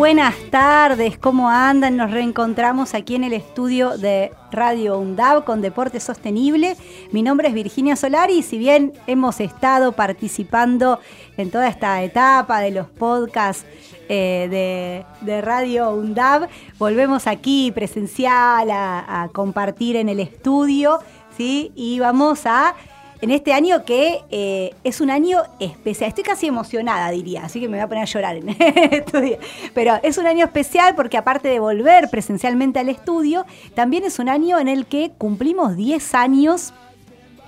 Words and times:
Buenas 0.00 0.34
tardes, 0.50 1.18
¿cómo 1.18 1.50
andan? 1.50 1.98
Nos 1.98 2.10
reencontramos 2.10 2.94
aquí 2.94 3.16
en 3.16 3.22
el 3.22 3.34
estudio 3.34 3.98
de 3.98 4.32
Radio 4.50 4.98
UNDAV 4.98 5.44
con 5.44 5.60
Deporte 5.60 6.00
Sostenible. 6.00 6.78
Mi 7.12 7.22
nombre 7.22 7.48
es 7.48 7.54
Virginia 7.54 7.96
Solari 7.96 8.38
y 8.38 8.42
si 8.42 8.56
bien 8.56 8.94
hemos 9.06 9.40
estado 9.40 9.92
participando 9.92 11.00
en 11.36 11.50
toda 11.50 11.68
esta 11.68 12.02
etapa 12.02 12.60
de 12.60 12.70
los 12.70 12.86
podcasts 12.86 13.66
eh, 14.08 15.04
de, 15.20 15.40
Radio 15.42 15.90
UNDAV, 15.90 16.48
volvemos 16.78 17.26
aquí 17.26 17.70
presencial 17.70 18.70
a, 18.70 19.24
a 19.24 19.28
compartir 19.28 19.96
en 19.96 20.08
el 20.08 20.20
estudio, 20.20 21.00
¿sí? 21.36 21.72
Y 21.74 22.00
vamos 22.00 22.46
a 22.46 22.74
en 23.20 23.30
este 23.30 23.52
año 23.52 23.84
que 23.84 24.20
eh, 24.30 24.74
es 24.84 25.00
un 25.00 25.10
año 25.10 25.42
especial. 25.58 26.08
Estoy 26.08 26.24
casi 26.24 26.46
emocionada, 26.46 27.10
diría, 27.10 27.44
así 27.44 27.60
que 27.60 27.68
me 27.68 27.76
voy 27.76 27.84
a 27.84 27.88
poner 27.88 28.02
a 28.02 28.06
llorar 28.06 28.36
en 28.36 28.48
estudio. 28.92 29.38
Pero 29.74 29.98
es 30.02 30.18
un 30.18 30.26
año 30.26 30.44
especial 30.44 30.94
porque 30.94 31.16
aparte 31.16 31.48
de 31.48 31.58
volver 31.58 32.08
presencialmente 32.10 32.78
al 32.78 32.88
estudio, 32.88 33.44
también 33.74 34.04
es 34.04 34.18
un 34.18 34.28
año 34.28 34.58
en 34.58 34.68
el 34.68 34.86
que 34.86 35.10
cumplimos 35.16 35.76
10 35.76 36.14
años 36.14 36.72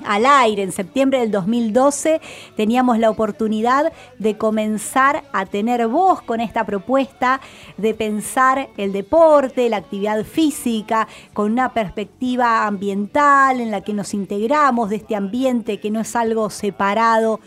al 0.06 0.26
aire. 0.26 0.62
En 0.62 0.72
septiembre 0.72 1.20
del 1.20 1.30
2012 1.30 2.20
teníamos 2.56 2.98
la 2.98 3.10
oportunidad 3.10 3.92
de 4.18 4.36
comenzar 4.36 5.24
a 5.32 5.46
tener 5.46 5.86
voz 5.88 6.22
con 6.22 6.40
esta 6.40 6.64
propuesta, 6.64 7.40
de 7.76 7.94
pensar 7.94 8.68
el 8.76 8.92
deporte, 8.92 9.68
la 9.68 9.78
actividad 9.78 10.24
física, 10.24 11.08
con 11.32 11.52
una 11.52 11.72
perspectiva 11.72 12.66
ambiental 12.66 13.60
en 13.60 13.70
la 13.70 13.80
que 13.80 13.94
nos 13.94 14.14
integramos 14.14 14.90
de 14.90 14.96
este 14.96 15.16
ambiente 15.16 15.80
que 15.80 15.90
no 15.90 16.00
es 16.00 16.14
algo 16.16 16.50
separado. 16.50 17.40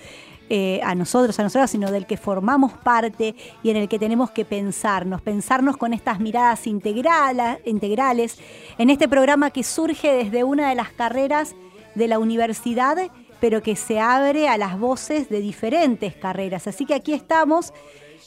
Eh, 0.47 0.79
a 0.83 0.93
nosotros, 0.93 1.39
a 1.39 1.43
nosotras, 1.43 1.71
sino 1.71 1.89
del 1.89 2.05
que 2.05 2.17
formamos 2.17 2.73
parte 2.73 3.33
y 3.63 3.71
en 3.71 3.77
el 3.77 3.89
que 3.89 3.97
tenemos 3.97 4.29
que 4.29 4.45
pensarnos, 4.45 5.23
pensarnos 5.23 5.75
con 5.75 5.91
estas 5.91 6.19
miradas 6.19 6.67
integrales 6.67 8.37
en 8.77 8.91
este 8.91 9.07
programa 9.09 9.49
que 9.49 9.63
surge 9.63 10.13
desde 10.13 10.43
una 10.43 10.69
de 10.69 10.75
las 10.75 10.91
carreras 10.91 11.55
de 11.95 12.07
la 12.07 12.19
universidad, 12.19 12.97
pero 13.39 13.61
que 13.61 13.75
se 13.75 13.99
abre 13.99 14.47
a 14.47 14.57
las 14.57 14.79
voces 14.79 15.29
de 15.29 15.41
diferentes 15.41 16.15
carreras. 16.15 16.67
Así 16.67 16.85
que 16.85 16.93
aquí 16.93 17.13
estamos, 17.13 17.73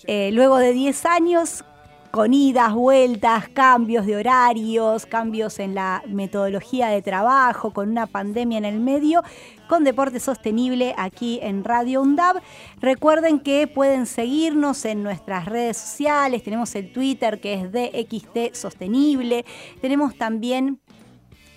eh, 0.07 0.31
luego 0.33 0.59
de 0.59 0.73
10 0.73 1.07
años, 1.07 1.65
con 2.11 2.33
idas, 2.33 2.75
vueltas, 2.75 3.49
cambios 3.49 4.07
de 4.07 4.17
horarios, 4.17 5.07
cambios 5.07 5.59
en 5.59 5.75
la 5.75 6.03
metodología 6.07 6.89
de 6.89 7.03
trabajo, 7.03 7.73
con 7.73 7.91
una 7.91 8.07
pandemia 8.07 8.59
en 8.59 8.65
el 8.65 8.81
medio, 8.81 9.23
con 9.69 9.85
Deporte 9.85 10.19
Sostenible 10.19 10.95
aquí 10.97 11.39
en 11.43 11.65
Radio 11.65 12.01
UNDAB. 12.01 12.41
Recuerden 12.81 13.41
que 13.41 13.67
pueden 13.67 14.07
seguirnos 14.07 14.85
en 14.85 15.03
nuestras 15.03 15.45
redes 15.45 15.77
sociales, 15.77 16.43
tenemos 16.43 16.75
el 16.75 16.93
Twitter 16.93 17.41
que 17.41 17.55
es 17.55 17.73
DXT 17.73 18.55
Sostenible, 18.55 19.45
tenemos 19.81 20.17
también 20.17 20.81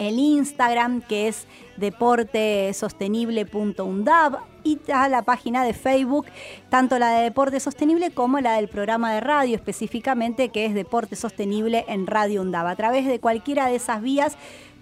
el 0.01 0.19
Instagram 0.19 1.01
que 1.01 1.27
es 1.27 1.45
deportesostenible.undab 1.77 4.39
y 4.63 4.79
a 4.91 5.07
la 5.09 5.21
página 5.21 5.63
de 5.63 5.73
Facebook, 5.73 6.25
tanto 6.69 6.97
la 6.97 7.11
de 7.11 7.21
Deporte 7.23 7.59
Sostenible 7.59 8.09
como 8.09 8.39
la 8.39 8.55
del 8.55 8.67
programa 8.67 9.13
de 9.13 9.19
radio 9.19 9.55
específicamente 9.55 10.49
que 10.49 10.65
es 10.65 10.73
Deporte 10.73 11.15
Sostenible 11.15 11.85
en 11.87 12.07
Radio 12.07 12.41
UNDAB. 12.41 12.65
A 12.65 12.75
través 12.75 13.05
de 13.05 13.19
cualquiera 13.19 13.67
de 13.67 13.75
esas 13.75 14.01
vías 14.01 14.37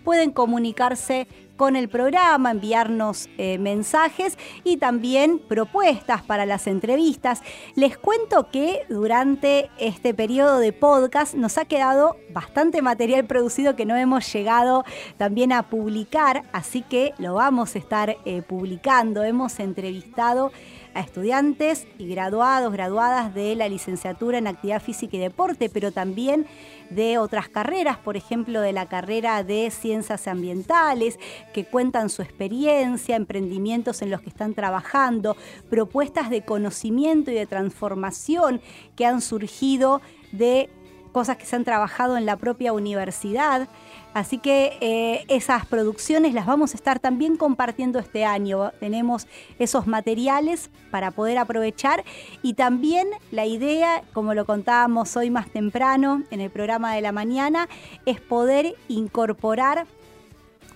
pueden 0.05 0.31
comunicarse 0.31 1.27
con 1.59 1.75
el 1.75 1.89
programa, 1.89 2.51
enviarnos 2.51 3.27
eh, 3.37 3.57
mensajes 3.57 4.37
y 4.63 4.77
también 4.77 5.39
propuestas 5.39 6.21
para 6.23 6.45
las 6.45 6.67
entrevistas. 6.67 7.41
Les 7.75 7.97
cuento 7.97 8.49
que 8.49 8.85
durante 8.87 9.69
este 9.77 10.13
periodo 10.13 10.59
de 10.59 10.71
podcast 10.71 11.35
nos 11.35 11.57
ha 11.57 11.65
quedado 11.65 12.15
bastante 12.29 12.81
material 12.81 13.25
producido 13.25 13.75
que 13.75 13.85
no 13.85 13.97
hemos 13.97 14.31
llegado 14.31 14.85
también 15.17 15.51
a 15.51 15.63
publicar, 15.63 16.43
así 16.53 16.81
que 16.81 17.13
lo 17.17 17.33
vamos 17.33 17.75
a 17.75 17.79
estar 17.79 18.15
eh, 18.23 18.41
publicando. 18.41 19.25
Hemos 19.25 19.59
entrevistado 19.59 20.53
a 20.93 21.01
estudiantes 21.01 21.87
y 21.97 22.07
graduados, 22.07 22.71
graduadas 22.71 23.33
de 23.33 23.55
la 23.55 23.67
licenciatura 23.67 24.37
en 24.37 24.47
actividad 24.47 24.81
física 24.81 25.17
y 25.17 25.19
deporte, 25.19 25.69
pero 25.69 25.91
también 25.91 26.47
de 26.89 27.17
otras 27.17 27.49
carreras, 27.49 27.97
por 27.97 28.17
ejemplo, 28.17 28.61
de 28.61 28.73
la 28.73 28.87
carrera 28.87 29.43
de 29.43 29.69
ciencias 29.71 30.27
ambientales, 30.27 31.19
que 31.53 31.65
cuentan 31.65 32.09
su 32.09 32.21
experiencia, 32.21 33.15
emprendimientos 33.15 34.01
en 34.01 34.09
los 34.09 34.21
que 34.21 34.29
están 34.29 34.53
trabajando, 34.53 35.35
propuestas 35.69 36.29
de 36.29 36.43
conocimiento 36.43 37.31
y 37.31 37.35
de 37.35 37.45
transformación 37.45 38.61
que 38.95 39.05
han 39.05 39.21
surgido 39.21 40.01
de 40.31 40.69
cosas 41.11 41.37
que 41.37 41.45
se 41.45 41.55
han 41.55 41.63
trabajado 41.63 42.17
en 42.17 42.25
la 42.25 42.37
propia 42.37 42.73
universidad. 42.73 43.67
Así 44.13 44.39
que 44.39 44.77
eh, 44.81 45.25
esas 45.27 45.65
producciones 45.67 46.33
las 46.33 46.45
vamos 46.45 46.73
a 46.73 46.77
estar 46.77 46.99
también 46.99 47.37
compartiendo 47.37 47.99
este 47.99 48.25
año. 48.25 48.71
Tenemos 48.79 49.27
esos 49.59 49.85
materiales 49.85 50.71
para 50.89 51.11
poder 51.11 51.37
aprovechar 51.37 52.03
y 52.41 52.55
también 52.55 53.07
la 53.31 53.45
idea, 53.45 54.01
como 54.13 54.33
lo 54.33 54.45
contábamos 54.45 55.15
hoy 55.15 55.29
más 55.29 55.49
temprano 55.49 56.23
en 56.31 56.41
el 56.41 56.49
programa 56.49 56.95
de 56.95 57.01
la 57.01 57.11
mañana, 57.11 57.69
es 58.05 58.19
poder 58.19 58.75
incorporar 58.87 59.85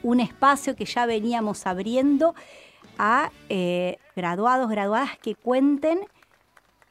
un 0.03 0.19
espacio 0.19 0.75
que 0.75 0.85
ya 0.85 1.05
veníamos 1.05 1.65
abriendo 1.65 2.35
a 2.97 3.31
eh, 3.49 3.97
graduados, 4.15 4.69
graduadas 4.69 5.17
que 5.17 5.35
cuenten 5.35 5.99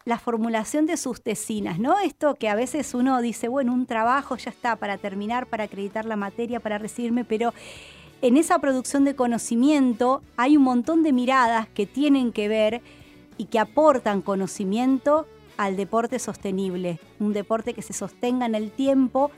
la 0.04 0.18
formulación 0.18 0.86
de 0.86 0.96
sus 0.96 1.22
tesinas, 1.22 1.78
¿no? 1.78 1.98
Esto 2.00 2.34
que 2.34 2.48
a 2.48 2.56
veces 2.56 2.92
uno 2.94 3.22
dice, 3.22 3.46
bueno, 3.46 3.72
un 3.72 3.86
trabajo 3.86 4.36
ya 4.36 4.50
está 4.50 4.74
para 4.76 4.98
terminar, 4.98 5.46
para 5.46 5.64
acreditar 5.64 6.06
la 6.06 6.16
materia, 6.16 6.58
para 6.58 6.78
recibirme, 6.78 7.24
pero 7.24 7.54
en 8.20 8.36
esa 8.36 8.58
producción 8.58 9.04
de 9.04 9.14
conocimiento 9.14 10.22
hay 10.36 10.56
un 10.56 10.64
montón 10.64 11.02
de 11.02 11.12
miradas 11.12 11.68
que 11.68 11.86
tienen 11.86 12.32
que 12.32 12.48
ver 12.48 12.82
y 13.36 13.46
que 13.46 13.58
aportan 13.58 14.22
conocimiento 14.22 15.26
al 15.56 15.76
deporte 15.76 16.18
sostenible, 16.18 16.98
un 17.20 17.32
deporte 17.32 17.74
que 17.74 17.82
se 17.82 17.92
sostenga 17.92 18.46
en 18.46 18.54
el 18.54 18.70
tiempo, 18.70 19.30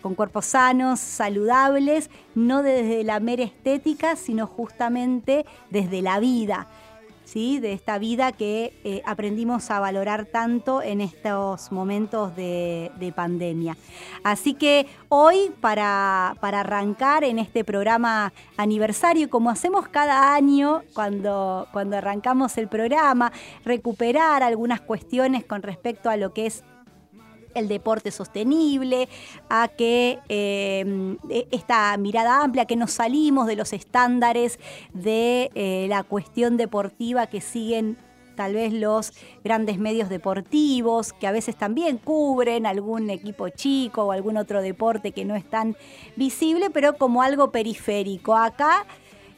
con 0.00 0.14
cuerpos 0.14 0.46
sanos, 0.46 1.00
saludables, 1.00 2.10
no 2.34 2.62
desde 2.62 3.04
la 3.04 3.20
mera 3.20 3.44
estética, 3.44 4.16
sino 4.16 4.46
justamente 4.46 5.44
desde 5.70 6.02
la 6.02 6.20
vida 6.20 6.68
de 7.34 7.72
esta 7.72 7.98
vida 7.98 8.32
que 8.32 8.72
eh, 8.82 9.02
aprendimos 9.06 9.70
a 9.70 9.78
valorar 9.78 10.26
tanto 10.26 10.82
en 10.82 11.00
estos 11.00 11.70
momentos 11.70 12.34
de, 12.34 13.12
pandemia. 13.14 13.76
Así 14.24 14.54
que 14.54 14.86
hoy, 15.08 15.52
para, 15.60 16.36
para, 16.40 16.60
arrancar 16.60 17.22
en 17.22 17.38
este 17.38 17.64
programa 17.64 18.32
aniversario, 18.56 19.30
como 19.30 19.50
hacemos 19.50 19.86
cada 19.88 20.34
año 20.34 20.82
cuando, 20.92 21.68
cuando 21.72 21.96
arrancamos 21.96 22.58
el 22.58 22.68
programa, 22.68 23.32
recuperar 23.64 24.42
algunas 24.42 24.80
cuestiones 24.80 25.44
con 25.44 25.62
respecto 25.62 26.10
a 26.10 26.16
lo 26.16 26.32
que 26.32 26.46
es 26.46 26.64
el 27.54 27.68
deporte 27.68 28.10
sostenible, 28.10 29.08
a 29.48 29.68
que 29.68 30.18
eh, 30.28 31.16
e, 31.28 31.48
esta 31.50 31.96
mirada 31.96 32.42
amplia, 32.42 32.66
que 32.66 32.76
nos 32.76 32.92
salimos 32.92 33.46
de 33.46 33.56
los 33.56 33.72
estándares 33.72 34.58
de 34.92 35.50
eh, 35.54 35.86
la 35.88 36.02
cuestión 36.02 36.56
deportiva 36.56 37.26
que 37.26 37.40
siguen 37.40 37.96
tal 38.40 38.54
vez 38.54 38.72
los 38.72 39.12
grandes 39.44 39.78
medios 39.78 40.08
deportivos, 40.08 41.12
que 41.12 41.26
a 41.26 41.32
veces 41.32 41.56
también 41.56 41.98
cubren 41.98 42.64
algún 42.64 43.10
equipo 43.10 43.50
chico 43.50 44.04
o 44.04 44.12
algún 44.12 44.38
otro 44.38 44.62
deporte 44.62 45.12
que 45.12 45.26
no 45.26 45.34
es 45.34 45.44
tan 45.44 45.76
visible, 46.16 46.70
pero 46.70 46.96
como 46.96 47.22
algo 47.22 47.50
periférico. 47.50 48.34
Acá 48.34 48.86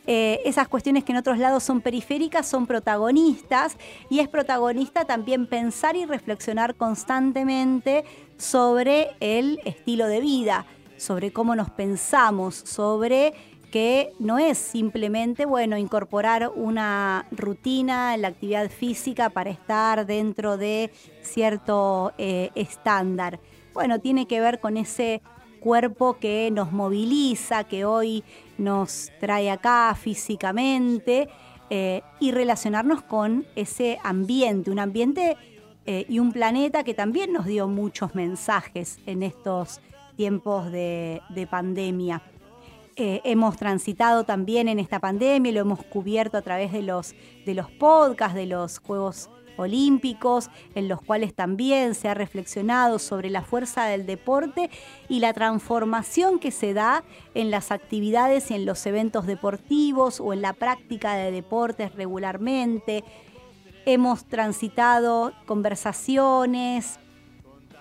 eh, 0.07 0.41
esas 0.45 0.69
cuestiones 0.69 1.05
que 1.05 1.13
en 1.13 1.19
otros 1.19 1.39
lados 1.39 1.63
son 1.63 1.81
periféricas 1.81 2.47
son 2.47 2.67
protagonistas 2.67 3.77
y 4.11 4.19
es 4.19 4.29
protagonista 4.29 5.05
también 5.05 5.47
pensar 5.47 5.95
y 5.97 6.07
reflexionar 6.07 6.75
constantemente 6.75 8.05
sobre 8.37 9.11
el 9.21 9.61
estilo 9.65 10.09
de 10.09 10.21
vida, 10.21 10.67
sobre 10.97 11.33
cómo 11.33 11.55
nos 11.55 11.71
pensamos, 11.71 12.57
sobre 12.57 13.35
que 13.71 14.13
no 14.19 14.39
es 14.39 14.59
simplemente, 14.59 15.47
bueno, 15.47 15.79
incorporar 15.79 16.53
una 16.55 17.27
rutina 17.31 18.15
en 18.15 18.23
la 18.23 18.29
actividad 18.29 18.71
física 18.71 19.31
para 19.31 19.51
estar 19.51 20.05
dentro 20.05 20.59
de 20.59 20.91
cierto 21.23 22.13
eh, 22.19 22.51
estándar. 22.55 23.41
Bueno, 23.73 23.99
tiene 23.99 24.27
que 24.27 24.41
ver 24.41 24.61
con 24.61 24.77
ese 24.77 25.23
cuerpo 25.63 26.19
que 26.19 26.51
nos 26.51 26.73
moviliza, 26.73 27.65
que 27.65 27.85
hoy 27.85 28.25
nos 28.59 29.11
trae 29.21 29.51
acá 29.51 29.97
físicamente, 29.99 31.29
eh, 31.71 32.03
y 32.21 32.33
relacionarnos 32.33 33.03
con 33.03 33.47
ese 33.57 33.99
ambiente, 34.05 34.71
un 34.71 34.79
ambiente 34.79 35.39
eh, 35.87 36.05
y 36.07 36.19
un 36.19 36.31
planeta 36.31 36.85
que 36.85 36.93
también 36.93 37.33
nos 37.33 37.47
dio 37.47 37.67
muchos 37.67 38.15
mensajes 38.15 38.99
en 39.07 39.23
estos 39.23 39.81
tiempos 40.17 40.71
de, 40.71 41.23
pandemia. 41.51 42.21
Eh, 42.97 43.23
hemos 43.25 43.57
transitado 43.57 44.25
también 44.25 44.69
en 44.69 44.79
esta 44.79 45.01
pandemia, 45.01 45.51
lo 45.51 45.61
hemos 45.61 45.83
cubierto 45.83 46.37
a 46.37 46.43
través 46.43 46.73
de 46.73 46.83
los, 46.83 47.15
de 47.47 47.55
los 47.55 47.71
podcasts, 47.71 48.35
de 48.35 48.45
los 48.45 48.79
Juegos 48.79 49.31
olímpicos, 49.57 50.51
en 50.75 50.89
los 50.89 51.01
cuales 51.01 51.35
también 51.35 51.95
se 51.95 52.09
ha 52.09 52.15
reflexionado 52.15 52.99
sobre 52.99 53.31
la 53.31 53.43
fuerza 53.43 53.87
del 53.87 54.07
deporte 54.07 54.71
y 55.09 55.21
la 55.21 55.33
transformación 55.33 56.39
que 56.39 56.51
se 56.51 56.75
da 56.75 57.05
en 57.35 57.51
las 57.51 57.71
actividades 57.71 58.51
y 58.51 58.55
en 58.55 58.67
los 58.67 58.85
eventos 58.87 59.27
deportivos 59.27 60.21
o 60.21 60.33
en 60.33 60.43
la 60.43 60.53
práctica 60.53 61.15
de 61.15 61.31
deportes 61.31 61.95
regularmente. 61.95 63.05
Hemos 63.85 64.25
transitado 64.27 65.33
conversaciones 65.47 66.99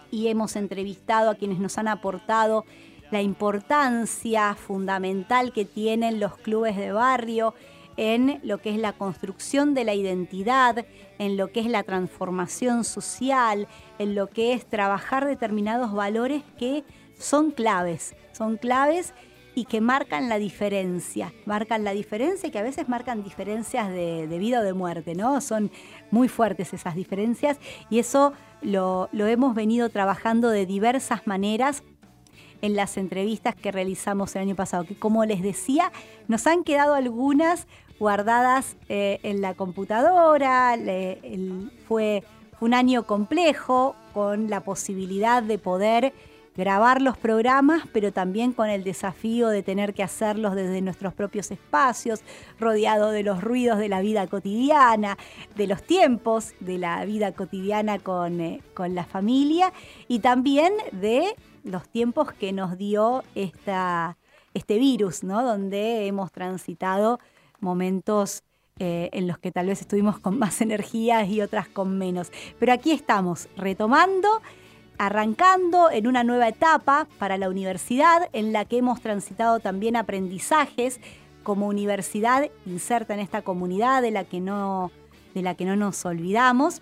y 0.09 0.27
hemos 0.27 0.55
entrevistado 0.55 1.29
a 1.29 1.35
quienes 1.35 1.59
nos 1.59 1.77
han 1.77 1.87
aportado 1.87 2.65
la 3.11 3.21
importancia 3.21 4.55
fundamental 4.55 5.51
que 5.51 5.65
tienen 5.65 6.19
los 6.19 6.37
clubes 6.37 6.77
de 6.77 6.91
barrio 6.91 7.53
en 7.97 8.39
lo 8.43 8.59
que 8.59 8.71
es 8.71 8.77
la 8.77 8.93
construcción 8.93 9.73
de 9.73 9.83
la 9.83 9.93
identidad, 9.93 10.85
en 11.21 11.37
lo 11.37 11.51
que 11.51 11.59
es 11.59 11.67
la 11.67 11.83
transformación 11.83 12.83
social, 12.83 13.67
en 13.99 14.15
lo 14.15 14.25
que 14.25 14.53
es 14.53 14.65
trabajar 14.65 15.27
determinados 15.27 15.93
valores 15.93 16.41
que 16.57 16.83
son 17.15 17.51
claves, 17.51 18.15
son 18.31 18.57
claves 18.57 19.13
y 19.53 19.65
que 19.65 19.81
marcan 19.81 20.29
la 20.29 20.39
diferencia, 20.39 21.31
marcan 21.45 21.83
la 21.83 21.91
diferencia 21.91 22.47
y 22.47 22.51
que 22.51 22.57
a 22.57 22.63
veces 22.63 22.89
marcan 22.89 23.21
diferencias 23.21 23.89
de, 23.89 24.25
vida 24.39 24.61
o 24.61 24.63
de 24.63 24.73
muerte, 24.73 25.13
¿no? 25.13 25.41
Son 25.41 25.69
muy 26.09 26.27
fuertes 26.27 26.73
esas 26.73 26.95
diferencias 26.95 27.59
y 27.91 27.99
eso 27.99 28.33
lo, 28.63 29.07
hemos 29.13 29.53
venido 29.53 29.89
trabajando 29.89 30.49
de 30.49 30.65
diversas 30.65 31.27
maneras 31.27 31.83
en 32.63 32.75
las 32.75 32.97
entrevistas 32.97 33.53
que 33.53 33.71
realizamos 33.71 34.35
el 34.35 34.41
año 34.41 34.55
pasado, 34.55 34.85
que 34.85 34.95
como 34.95 35.23
les 35.25 35.43
decía, 35.43 35.91
nos 36.27 36.47
han 36.47 36.63
quedado 36.63 36.95
algunas 36.95 37.67
guardadas 38.01 38.77
eh, 38.89 39.19
en 39.21 39.41
la 39.41 39.53
computadora, 39.53 40.75
fue 41.87 42.23
un 42.59 42.73
año 42.73 43.03
complejo 43.03 43.95
con 44.11 44.49
la 44.49 44.61
posibilidad 44.61 45.43
de 45.43 45.59
poder 45.59 46.11
grabar 46.57 46.99
los 46.99 47.15
programas, 47.15 47.83
pero 47.93 48.11
también 48.11 48.53
con 48.53 48.69
el 48.69 48.83
desafío 48.83 49.49
de 49.49 49.61
tener 49.61 49.93
que 49.93 50.01
hacerlos 50.01 50.55
desde 50.55 50.81
nuestros 50.81 51.13
propios 51.13 51.51
espacios, 51.51 52.21
rodeado 52.59 53.11
de 53.11 53.21
los 53.21 53.43
ruidos 53.43 53.77
de 53.77 53.87
la 53.87 54.01
vida 54.01 54.25
cotidiana, 54.25 55.15
de 55.55 55.67
los 55.67 55.83
tiempos 55.83 56.55
de 56.59 56.79
la 56.79 57.05
vida 57.05 57.33
cotidiana 57.33 57.99
con, 57.99 58.41
eh, 58.41 58.63
con 58.73 58.95
la 58.95 59.05
familia 59.05 59.73
y 60.07 60.21
también 60.21 60.73
de 60.91 61.35
los 61.63 61.87
tiempos 61.87 62.33
que 62.33 62.51
nos 62.51 62.79
dio 62.79 63.23
esta, 63.35 64.17
este 64.55 64.79
virus, 64.79 65.23
¿no? 65.23 65.43
donde 65.43 66.07
hemos 66.07 66.31
transitado 66.31 67.19
momentos 67.61 68.43
eh, 68.79 69.09
en 69.13 69.27
los 69.27 69.37
que 69.37 69.51
tal 69.51 69.67
vez 69.67 69.81
estuvimos 69.81 70.19
con 70.19 70.39
más 70.39 70.61
energías 70.61 71.27
y 71.29 71.41
otras 71.41 71.67
con 71.67 71.97
menos. 71.97 72.31
Pero 72.59 72.73
aquí 72.73 72.91
estamos, 72.91 73.47
retomando, 73.55 74.41
arrancando 74.97 75.89
en 75.91 76.07
una 76.07 76.23
nueva 76.23 76.47
etapa 76.47 77.07
para 77.19 77.37
la 77.37 77.49
universidad 77.49 78.29
en 78.33 78.53
la 78.53 78.65
que 78.65 78.77
hemos 78.77 79.01
transitado 79.01 79.59
también 79.59 79.95
aprendizajes 79.95 80.99
como 81.43 81.67
universidad 81.67 82.49
inserta 82.65 83.13
en 83.13 83.19
esta 83.19 83.41
comunidad 83.41 84.01
de 84.01 84.11
la 84.11 84.23
que 84.23 84.39
no, 84.39 84.91
de 85.33 85.41
la 85.41 85.55
que 85.55 85.65
no 85.65 85.75
nos 85.75 86.05
olvidamos 86.05 86.81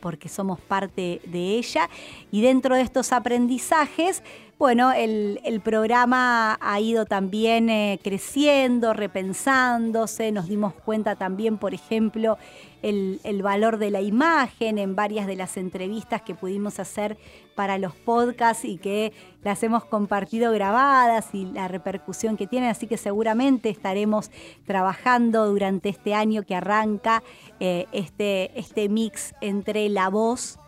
porque 0.00 0.28
somos 0.28 0.60
parte 0.60 1.20
de 1.24 1.56
ella. 1.56 1.88
Y 2.30 2.42
dentro 2.42 2.76
de 2.76 2.82
estos 2.82 3.12
aprendizajes, 3.12 4.22
bueno, 4.58 4.92
el, 4.92 5.60
programa 5.62 6.58
ha 6.62 6.80
ido 6.80 7.04
también 7.04 7.68
eh, 7.68 8.00
creciendo, 8.02 8.94
repensándose, 8.94 10.32
nos 10.32 10.48
dimos 10.48 10.72
cuenta 10.72 11.14
también, 11.14 11.58
por 11.58 11.74
ejemplo, 11.74 12.38
el, 12.82 13.42
valor 13.42 13.76
de 13.76 13.90
la 13.90 14.00
imagen 14.00 14.78
en 14.78 14.96
varias 14.96 15.26
de 15.26 15.36
las 15.36 15.58
entrevistas 15.58 16.22
que 16.22 16.34
pudimos 16.34 16.78
hacer 16.78 17.18
para 17.54 17.76
los 17.76 17.94
podcasts 17.94 18.64
y 18.64 18.78
que 18.78 19.12
las 19.42 19.62
hemos 19.62 19.84
compartido 19.84 20.52
grabadas 20.52 21.34
y 21.34 21.44
la 21.44 21.68
repercusión 21.68 22.38
que 22.38 22.46
tienen, 22.46 22.70
así 22.70 22.86
que 22.86 22.96
seguramente 22.96 23.68
estaremos 23.68 24.30
trabajando 24.66 25.46
durante 25.46 25.90
este 25.90 26.14
año 26.14 26.44
que 26.44 26.54
arranca 26.54 27.22
eh, 27.60 27.86
este, 27.92 28.58
este 28.58 28.88
mix 28.88 29.34
entre 29.42 29.88
la 29.90 30.08
voz, 30.08 30.58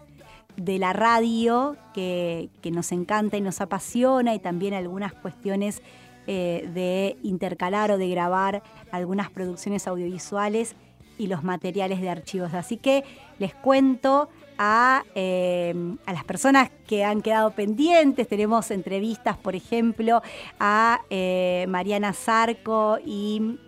de 0.58 0.78
la 0.78 0.92
radio 0.92 1.76
que, 1.94 2.50
nos 2.70 2.92
encanta 2.92 3.36
y 3.36 3.40
nos 3.40 3.60
apasiona 3.60 4.34
y 4.34 4.38
también 4.40 4.74
algunas 4.74 5.14
cuestiones 5.14 5.80
eh, 6.26 6.68
de 6.74 7.16
intercalar 7.22 7.90
o 7.90 7.98
de 7.98 8.08
grabar 8.10 8.62
algunas 8.90 9.30
producciones 9.30 9.86
audiovisuales 9.86 10.74
y 11.16 11.28
los 11.28 11.44
materiales 11.44 12.00
de 12.00 12.10
archivos. 12.10 12.52
Así 12.54 12.76
que 12.76 13.04
les 13.38 13.54
cuento 13.54 14.28
a, 14.58 15.04
eh, 15.14 15.74
a, 16.04 16.12
las 16.12 16.24
personas 16.24 16.70
que 16.86 17.04
han 17.04 17.22
quedado 17.22 17.52
pendientes. 17.52 18.28
Tenemos 18.28 18.70
entrevistas, 18.70 19.38
por 19.38 19.54
ejemplo, 19.54 20.22
a 20.60 21.00
eh, 21.08 21.66
Mariana 21.68 22.12
Zarco 22.12 22.98
y 23.04 23.58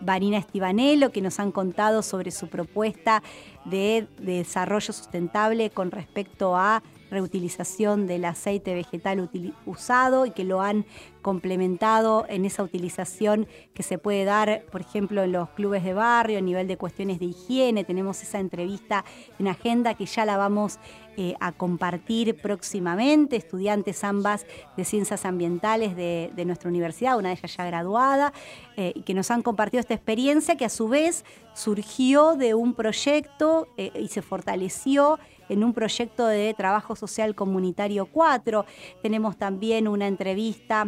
Vanina 0.00 0.38
Estivanello, 0.38 1.12
que 1.12 1.20
nos 1.20 1.38
han 1.40 1.52
contado 1.52 2.02
sobre 2.02 2.30
su 2.30 2.48
propuesta 2.48 3.22
de, 3.64 4.06
desarrollo 4.18 4.92
sustentable 4.92 5.70
con 5.70 5.90
respecto 5.90 6.56
a 6.56 6.82
reutilización 7.14 8.06
del 8.06 8.26
aceite 8.26 8.74
vegetal 8.74 9.30
usado 9.64 10.26
y 10.26 10.30
que 10.30 10.44
lo 10.44 10.60
han 10.60 10.84
complementado 11.22 12.26
en 12.28 12.44
esa 12.44 12.62
utilización 12.62 13.48
que 13.72 13.82
se 13.82 13.96
puede 13.96 14.24
dar, 14.24 14.64
por 14.70 14.82
ejemplo, 14.82 15.22
en 15.22 15.32
los 15.32 15.48
clubes 15.50 15.82
de 15.82 15.94
barrio 15.94 16.38
a 16.38 16.42
nivel 16.42 16.68
de 16.68 16.76
cuestiones 16.76 17.18
de 17.18 17.24
higiene. 17.24 17.82
Tenemos 17.82 18.22
esa 18.22 18.38
entrevista 18.38 19.04
en 19.38 19.48
agenda 19.48 19.94
que 19.94 20.04
ya 20.04 20.26
la 20.26 20.36
vamos 20.36 20.78
eh, 21.16 21.34
a 21.38 21.52
compartir 21.52 22.36
próximamente, 22.36 23.36
estudiantes 23.36 24.02
ambas 24.02 24.46
de 24.76 24.84
ciencias 24.84 25.24
ambientales 25.24 25.96
de, 25.96 26.44
nuestra 26.44 26.68
universidad, 26.68 27.16
una 27.16 27.28
de 27.28 27.36
ellas 27.36 27.56
ya 27.56 27.64
graduada, 27.64 28.32
eh, 28.76 28.92
que 29.06 29.14
nos 29.14 29.30
han 29.30 29.42
compartido 29.42 29.80
esta 29.80 29.94
experiencia 29.94 30.56
que 30.56 30.64
a 30.64 30.68
su 30.68 30.88
vez 30.88 31.24
surgió 31.54 32.34
de 32.34 32.54
un 32.54 32.74
proyecto 32.74 33.68
eh, 33.76 33.92
y 33.94 34.08
se 34.08 34.22
fortaleció 34.22 35.20
en 35.48 35.64
un 35.64 35.72
proyecto 35.72 36.26
de 36.26 36.54
trabajo 36.54 36.96
social 36.96 37.34
comunitario 37.34 38.06
4. 38.06 38.64
Tenemos 39.02 39.36
también 39.36 39.88
una 39.88 40.06
entrevista 40.06 40.86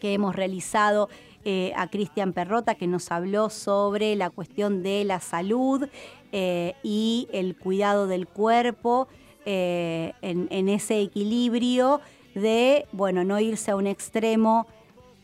que 0.00 0.14
hemos 0.14 0.36
realizado 0.36 1.08
eh, 1.46 1.72
a 1.76 1.88
Cristian 1.88 2.32
Perrota, 2.32 2.74
que 2.74 2.86
nos 2.86 3.10
habló 3.10 3.50
sobre 3.50 4.16
la 4.16 4.30
cuestión 4.30 4.82
de 4.82 5.04
la 5.04 5.20
salud 5.20 5.86
eh, 6.32 6.74
y 6.82 7.28
el 7.32 7.54
cuidado 7.54 8.06
del 8.06 8.26
cuerpo 8.26 9.08
eh, 9.44 10.14
en, 10.22 10.68
ese 10.70 11.00
equilibrio 11.00 12.00
de, 12.34 12.86
bueno, 12.92 13.24
no 13.24 13.38
irse 13.40 13.72
a 13.72 13.76
un 13.76 13.86
extremo 13.86 14.66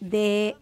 de, 0.01 0.57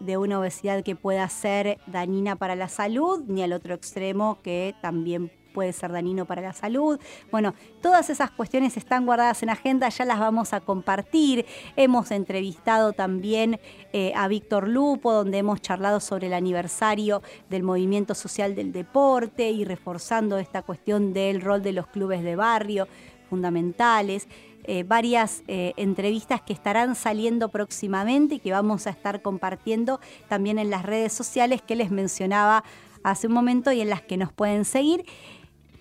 de, 0.00 0.16
una 0.16 0.38
obesidad 0.38 0.82
que 0.82 0.96
pueda 0.96 1.28
ser 1.28 1.78
dañina 1.86 2.36
para 2.36 2.56
la 2.56 2.68
salud, 2.68 3.22
ni 3.26 3.42
al 3.42 3.52
otro 3.52 3.74
extremo 3.74 4.38
que 4.42 4.74
también 4.80 5.30
puede 5.52 5.72
ser 5.72 5.92
dañino 5.92 6.24
para 6.24 6.42
la 6.42 6.52
salud. 6.52 6.98
Bueno, 7.30 7.54
todas 7.82 8.10
esas 8.10 8.30
cuestiones 8.30 8.76
están 8.76 9.06
guardadas 9.06 9.42
en 9.42 9.50
agenda, 9.50 9.88
ya 9.88 10.04
las 10.04 10.18
vamos 10.18 10.52
a 10.52 10.60
compartir. 10.60 11.46
Hemos 11.76 12.10
entrevistado 12.10 12.92
también 12.92 13.60
eh, 13.92 14.12
a 14.16 14.28
Víctor 14.28 14.68
Lupo, 14.68 15.12
donde 15.12 15.38
hemos 15.38 15.60
charlado 15.60 16.00
sobre 16.00 16.28
el 16.28 16.34
aniversario 16.34 17.22
del 17.48 17.62
movimiento 17.62 18.14
social 18.14 18.54
del 18.54 18.72
deporte 18.72 19.50
y 19.50 19.64
reforzando 19.64 20.38
esta 20.38 20.62
cuestión 20.62 21.12
del 21.12 21.40
rol 21.40 21.62
de 21.62 21.72
los 21.72 21.86
clubes 21.86 22.22
de 22.22 22.36
barrio 22.36 22.88
fundamentales. 23.28 24.28
Eh, 24.64 24.84
varias 24.84 25.42
eh, 25.48 25.72
entrevistas 25.76 26.42
que 26.42 26.52
estarán 26.52 26.94
saliendo 26.94 27.48
próximamente 27.48 28.34
y 28.34 28.38
que 28.40 28.52
vamos 28.52 28.86
a 28.86 28.90
estar 28.90 29.22
compartiendo 29.22 30.00
también 30.28 30.58
en 30.58 30.68
las 30.68 30.84
redes 30.84 31.14
sociales 31.14 31.62
que 31.62 31.76
les 31.76 31.90
mencionaba 31.90 32.62
hace 33.02 33.26
un 33.26 33.32
momento 33.32 33.72
y 33.72 33.80
en 33.80 33.88
las 33.88 34.02
que 34.02 34.18
nos 34.18 34.32
pueden 34.32 34.66
seguir. 34.66 35.04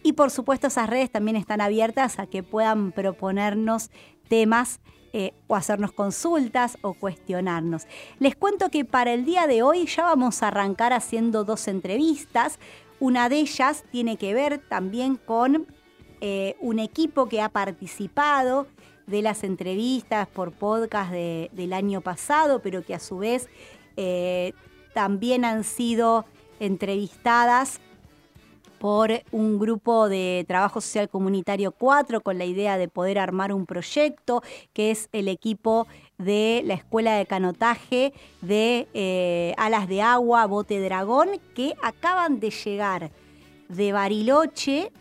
Y 0.03 0.13
por 0.13 0.32
supuesto 0.32 0.68
esas 0.68 0.89
redes 0.89 1.12
también 1.12 1.36
están 1.36 1.62
abiertas 1.62 2.20
a 2.20 2.27
que 2.27 2.44
puedan 2.44 2.91
proponernos 2.91 3.91
temas 4.27 4.79
eh, 5.12 5.34
o 5.48 5.56
hacernos 5.56 5.91
consultas 5.91 6.77
o 6.82 6.94
cuestionarnos. 6.94 7.88
Les 8.20 8.36
cuento 8.36 8.70
que 8.70 8.86
para 8.86 9.13
el 9.13 9.25
día 9.25 9.48
de 9.48 9.63
hoy 9.63 9.88
ya 9.88 10.03
vamos 10.03 10.44
a 10.44 10.50
arrancar 10.50 10.94
haciendo 10.94 11.44
dos 11.44 11.68
entrevistas. 11.68 12.60
Una 13.00 13.27
de 13.27 13.39
ellas 13.39 13.86
tiene 13.91 14.18
que 14.18 14.34
ver 14.34 14.60
también 14.60 15.15
con 15.15 15.65
eh, 16.22 16.56
un 16.60 16.79
equipo 16.79 17.27
que 17.27 17.41
ha 17.41 17.50
participado 17.50 18.68
de 19.08 19.24
las 19.24 19.44
entrevistas 19.44 20.27
por 20.27 20.51
podcast 20.51 21.12
del 21.12 21.74
año 21.74 22.01
pasado, 22.01 22.62
pero 22.62 22.86
que 22.86 22.94
a 22.94 23.00
su 23.00 23.18
vez 23.18 23.50
eh, 23.98 24.53
también 24.94 25.44
han 25.44 25.63
sido 25.63 26.25
entrevistadas 26.60 27.82
por 28.80 29.12
un 29.32 29.60
grupo 29.60 30.10
de 30.10 30.46
trabajo 30.48 30.82
social 30.82 31.10
comunitario 31.10 31.72
4 31.72 32.22
con 32.22 32.38
la 32.38 32.46
idea 32.46 32.78
de 32.78 32.88
poder 32.88 33.20
armar 33.20 33.54
un 33.54 33.66
proyecto 33.66 34.42
que 34.74 34.92
es 34.92 35.10
el 35.12 35.28
equipo 35.28 35.88
de 36.18 36.62
la 36.66 36.74
Escuela 36.74 37.16
de 37.16 37.26
Canotaje 37.26 38.14
de 38.42 38.88
eh, 38.94 39.54
Alas 39.58 39.88
de 39.88 40.02
Agua, 40.02 40.46
Bote 40.48 40.80
Dragón, 40.82 41.30
que 41.54 41.76
acaban 41.82 42.40
de 42.40 42.52
llegar 42.52 43.12
de 43.68 43.92
Bariloche 43.92 44.92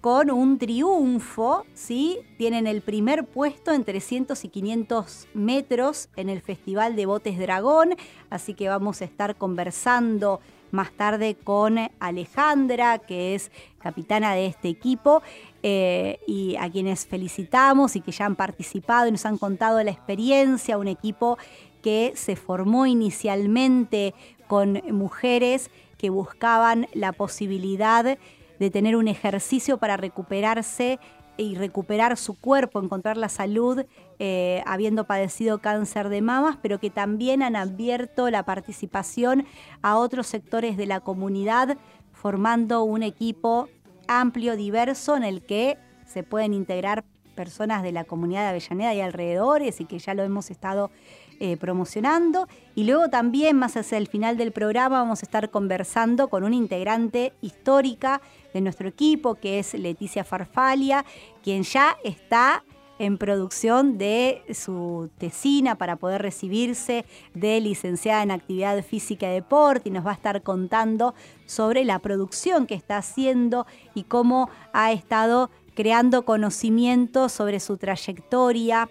con 0.00 0.30
un 0.30 0.58
triunfo, 0.58 1.66
¿sí? 1.74 2.18
Tienen 2.38 2.66
el 2.66 2.80
primer 2.80 3.26
puesto 3.26 3.72
en 3.72 3.84
300 3.84 4.44
y 4.44 4.48
500 4.48 5.28
metros 5.34 6.08
en 6.16 6.30
el 6.30 6.40
Festival 6.40 6.96
de 6.96 7.06
Botes 7.06 7.38
Dragón, 7.38 7.94
así 8.30 8.54
que 8.54 8.68
vamos 8.68 9.02
a 9.02 9.04
estar 9.04 9.36
conversando 9.36 10.40
más 10.70 10.92
tarde 10.92 11.36
con 11.42 11.78
Alejandra, 11.98 12.98
que 12.98 13.34
es 13.34 13.50
capitana 13.78 14.34
de 14.34 14.46
este 14.46 14.68
equipo, 14.68 15.22
eh, 15.62 16.18
y 16.26 16.56
a 16.56 16.70
quienes 16.70 17.06
felicitamos 17.06 17.96
y 17.96 18.00
que 18.00 18.12
ya 18.12 18.26
han 18.26 18.36
participado 18.36 19.08
y 19.08 19.12
nos 19.12 19.26
han 19.26 19.38
contado 19.38 19.82
la 19.82 19.90
experiencia, 19.90 20.78
un 20.78 20.88
equipo 20.88 21.38
que 21.82 22.12
se 22.14 22.36
formó 22.36 22.86
inicialmente 22.86 24.14
con 24.46 24.82
mujeres 24.90 25.70
que 25.98 26.10
buscaban 26.10 26.86
la 26.92 27.12
posibilidad 27.12 28.18
de 28.58 28.70
tener 28.70 28.96
un 28.96 29.08
ejercicio 29.08 29.78
para 29.78 29.96
recuperarse 29.96 30.98
y 31.40 31.54
recuperar 31.54 32.16
su 32.16 32.34
cuerpo, 32.38 32.80
encontrar 32.80 33.16
la 33.16 33.28
salud 33.28 33.84
eh, 34.18 34.62
habiendo 34.66 35.04
padecido 35.04 35.58
cáncer 35.60 36.08
de 36.08 36.20
mamas, 36.20 36.58
pero 36.60 36.78
que 36.78 36.90
también 36.90 37.42
han 37.42 37.56
abierto 37.56 38.30
la 38.30 38.44
participación 38.44 39.46
a 39.82 39.96
otros 39.96 40.26
sectores 40.26 40.76
de 40.76 40.86
la 40.86 41.00
comunidad, 41.00 41.78
formando 42.12 42.82
un 42.82 43.02
equipo 43.02 43.68
amplio, 44.06 44.56
diverso, 44.56 45.16
en 45.16 45.24
el 45.24 45.42
que 45.42 45.78
se 46.06 46.22
pueden 46.22 46.52
integrar 46.52 47.04
personas 47.34 47.82
de 47.82 47.92
la 47.92 48.04
comunidad 48.04 48.42
de 48.42 48.48
Avellaneda 48.48 48.94
y 48.94 49.00
alrededores 49.00 49.80
y 49.80 49.86
que 49.86 49.98
ya 49.98 50.12
lo 50.12 50.22
hemos 50.22 50.50
estado 50.50 50.90
eh, 51.38 51.56
promocionando. 51.56 52.48
Y 52.74 52.84
luego 52.84 53.08
también, 53.08 53.56
más 53.56 53.74
hacia 53.78 53.96
el 53.96 54.08
final 54.08 54.36
del 54.36 54.52
programa, 54.52 54.98
vamos 54.98 55.22
a 55.22 55.26
estar 55.26 55.48
conversando 55.48 56.28
con 56.28 56.44
una 56.44 56.54
integrante 56.54 57.32
histórica 57.40 58.20
de 58.52 58.60
nuestro 58.60 58.88
equipo, 58.88 59.34
que 59.34 59.58
es 59.58 59.74
Leticia 59.74 60.24
Farfalia, 60.24 61.04
quien 61.42 61.62
ya 61.62 61.96
está 62.04 62.64
en 63.00 63.16
producción 63.16 63.96
de 63.96 64.42
su 64.52 65.08
tesina 65.16 65.76
para 65.76 65.96
poder 65.96 66.20
recibirse 66.20 67.06
de 67.32 67.58
licenciada 67.62 68.22
en 68.22 68.30
actividad 68.30 68.84
física 68.84 69.30
y 69.30 69.34
deporte 69.34 69.88
y 69.88 69.92
nos 69.92 70.06
va 70.06 70.10
a 70.10 70.14
estar 70.14 70.42
contando 70.42 71.14
sobre 71.46 71.86
la 71.86 71.98
producción 72.00 72.66
que 72.66 72.74
está 72.74 72.98
haciendo 72.98 73.66
y 73.94 74.02
cómo 74.02 74.50
ha 74.74 74.92
estado 74.92 75.50
creando 75.74 76.26
conocimiento 76.26 77.30
sobre 77.30 77.58
su 77.58 77.78
trayectoria 77.78 78.90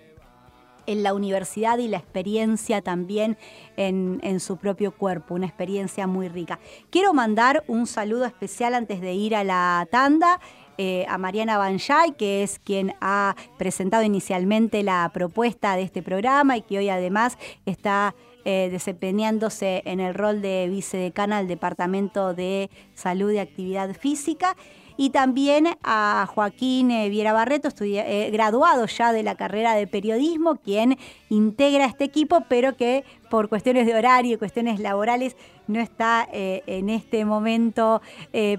en 0.90 1.04
la 1.04 1.14
universidad 1.14 1.78
y 1.78 1.88
la 1.88 1.98
experiencia 1.98 2.82
también 2.82 3.38
en, 3.78 4.40
su 4.40 4.58
propio 4.58 4.92
cuerpo, 4.92 5.36
una 5.36 5.46
experiencia 5.46 6.08
muy 6.08 6.30
rica. 6.30 6.60
Quiero 6.90 7.14
mandar 7.14 7.64
un 7.68 7.86
saludo 7.86 8.26
especial 8.26 8.74
antes 8.74 9.00
de 9.00 9.14
ir 9.14 9.36
a 9.36 9.44
la 9.44 9.88
tanda. 9.92 10.40
Eh, 10.82 11.06
a 11.10 11.18
Mariana 11.18 11.58
Banjay, 11.58 12.14
que 12.14 12.42
es 12.42 12.58
quien 12.58 12.94
ha 13.02 13.36
presentado 13.58 14.02
inicialmente 14.04 14.82
la 14.82 15.12
propuesta 15.14 15.76
de 15.76 15.82
este 15.82 16.02
programa 16.02 16.56
y 16.56 16.62
que 16.62 16.78
hoy 16.78 16.88
además 16.88 17.38
está 17.66 18.16
eh, 18.46 18.70
desempeñándose 18.72 19.82
en 19.84 20.00
el 20.00 20.14
rol 20.14 20.42
de 20.42 20.70
vicedecana 20.70 21.40
del 21.40 21.50
Departamento 21.50 22.34
de 22.34 22.70
Salud 22.94 23.30
y 23.30 23.40
Actividad 23.40 23.94
Física 23.94 24.56
y 25.00 25.12
también 25.12 25.70
a 25.82 26.28
Joaquín 26.28 26.92
eh, 26.92 27.08
Viera 27.08 27.32
Barreto, 27.32 27.70
eh, 27.80 28.30
graduado 28.34 28.86
ya 28.86 29.14
de 29.14 29.24
la 29.24 29.36
carrera 29.36 29.74
de 29.74 29.88
periodismo, 29.88 30.58
quien 30.58 30.98
integra 31.30 31.86
este 31.86 32.04
equipo, 32.04 32.44
pero 32.50 32.76
que 32.76 33.06
por 33.30 33.48
cuestiones 33.48 33.88
de 33.88 33.96
horario 33.96 34.34
y 34.34 34.38
cuestiones 34.38 34.82
laborales 34.82 35.38
no 35.68 35.80
está 35.80 36.28
eh, 36.34 36.64
en 36.68 36.90
este 36.90 37.24
momento 37.24 38.02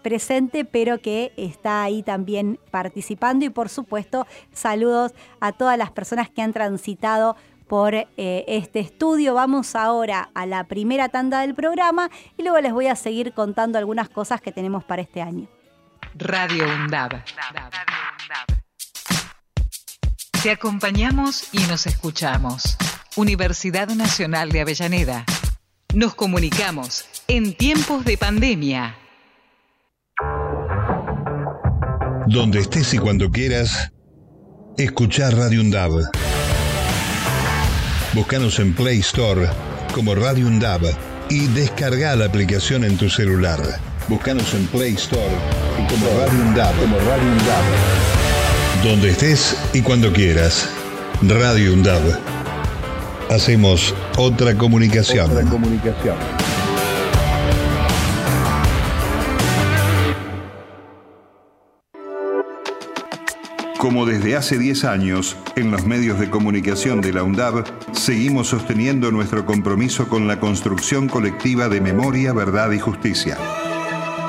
presente, 0.02 0.64
pero 0.64 1.02
que 1.02 1.34
está 1.36 1.82
ahí 1.82 2.02
también 2.02 2.58
participando. 2.70 3.44
Y 3.44 3.50
por 3.50 3.68
supuesto, 3.68 4.26
saludos 4.50 5.12
a 5.40 5.52
todas 5.52 5.76
las 5.76 5.90
personas 5.90 6.30
que 6.30 6.40
han 6.40 6.54
transitado 6.54 7.36
por 7.68 7.94
este 8.16 8.80
estudio. 8.80 9.34
Vamos 9.34 9.76
ahora 9.76 10.30
a 10.32 10.46
la 10.46 10.64
primera 10.64 11.10
tanda 11.10 11.42
del 11.42 11.54
programa 11.54 12.10
y 12.38 12.44
luego 12.44 12.58
les 12.60 12.72
voy 12.72 12.86
a 12.86 12.96
seguir 12.96 13.34
contando 13.34 13.78
algunas 13.78 14.08
cosas 14.08 14.40
que 14.40 14.52
tenemos 14.52 14.84
para 14.84 15.02
este 15.02 15.20
año. 15.20 15.46
Radio 16.14 16.64
UNDAB. 16.64 17.22
Te 20.42 20.50
acompañamos 20.50 21.48
y 21.52 21.58
nos 21.68 21.86
escuchamos. 21.86 22.76
Universidad 23.16 23.88
Nacional 23.88 24.50
de 24.50 24.62
Avellaneda. 24.62 25.24
Nos 25.94 26.14
comunicamos 26.14 27.04
en 27.28 27.54
tiempos 27.54 28.04
de 28.04 28.16
pandemia. 28.16 28.96
Donde 32.26 32.60
estés 32.60 32.94
y 32.94 32.98
cuando 32.98 33.30
quieras, 33.30 33.92
escuchar 34.78 35.34
Radio 35.34 35.60
UNDAB. 35.60 36.10
Búscanos 38.14 38.58
en 38.58 38.74
Play 38.74 39.00
Store 39.00 39.48
como 39.94 40.14
Radio 40.14 40.46
UNDAB 40.46 40.82
y 41.28 41.46
descarga 41.48 42.16
la 42.16 42.26
aplicación 42.26 42.84
en 42.84 42.96
tu 42.96 43.08
celular. 43.08 43.60
Búscanos 44.10 44.52
en 44.54 44.66
Play 44.66 44.94
Store 44.94 45.22
y 45.78 45.86
como 45.86 46.04
Radio 46.18 46.40
UNDAB. 46.48 46.80
Como 46.80 46.98
Radio 46.98 47.30
UNDAB. 47.30 48.82
Donde 48.82 49.10
estés 49.10 49.56
y 49.72 49.82
cuando 49.82 50.12
quieras. 50.12 50.68
Radio 51.22 51.72
UNDAB. 51.74 52.18
Hacemos 53.30 53.94
otra 54.18 54.56
comunicación. 54.56 55.30
Otra 55.30 55.44
comunicación. 55.44 56.16
Como 63.78 64.06
desde 64.06 64.34
hace 64.34 64.58
10 64.58 64.84
años, 64.86 65.36
en 65.54 65.70
los 65.70 65.86
medios 65.86 66.18
de 66.18 66.28
comunicación 66.30 67.00
de 67.00 67.12
la 67.12 67.22
UNDAB, 67.22 67.64
seguimos 67.92 68.48
sosteniendo 68.48 69.12
nuestro 69.12 69.46
compromiso 69.46 70.08
con 70.08 70.26
la 70.26 70.40
construcción 70.40 71.08
colectiva 71.08 71.68
de 71.68 71.80
memoria, 71.80 72.32
verdad 72.32 72.72
y 72.72 72.80
justicia. 72.80 73.38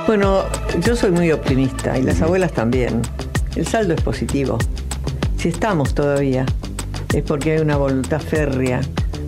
Bueno, 0.07 0.45
yo 0.83 0.95
soy 0.95 1.11
muy 1.11 1.31
optimista 1.31 1.97
y 1.97 2.03
las 2.03 2.21
abuelas 2.21 2.51
también. 2.53 3.01
El 3.55 3.67
saldo 3.67 3.93
es 3.93 4.01
positivo. 4.01 4.57
Si 5.37 5.49
estamos 5.49 5.93
todavía, 5.93 6.45
es 7.13 7.23
porque 7.23 7.53
hay 7.53 7.59
una 7.59 7.77
voluntad 7.77 8.19
férrea 8.19 8.81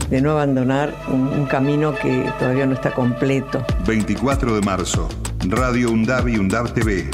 de 0.09 0.21
no 0.21 0.31
abandonar 0.31 0.93
un, 1.07 1.45
camino 1.45 1.95
que 1.95 2.29
todavía 2.39 2.65
no 2.65 2.73
está 2.73 2.93
completo. 2.93 3.65
24 3.85 4.55
de 4.55 4.61
marzo, 4.61 5.09
Radio 5.41 5.91
UNDAB 5.91 6.29
y 6.29 6.37
UNDAB 6.37 6.73
TV, 6.73 7.09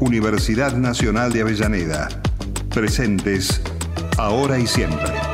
Universidad 0.00 0.74
Nacional 0.74 1.32
de 1.32 1.42
Avellaneda. 1.42 2.08
Presentes 2.70 3.60
ahora 4.16 4.58
y 4.58 4.66
siempre. 4.66 5.33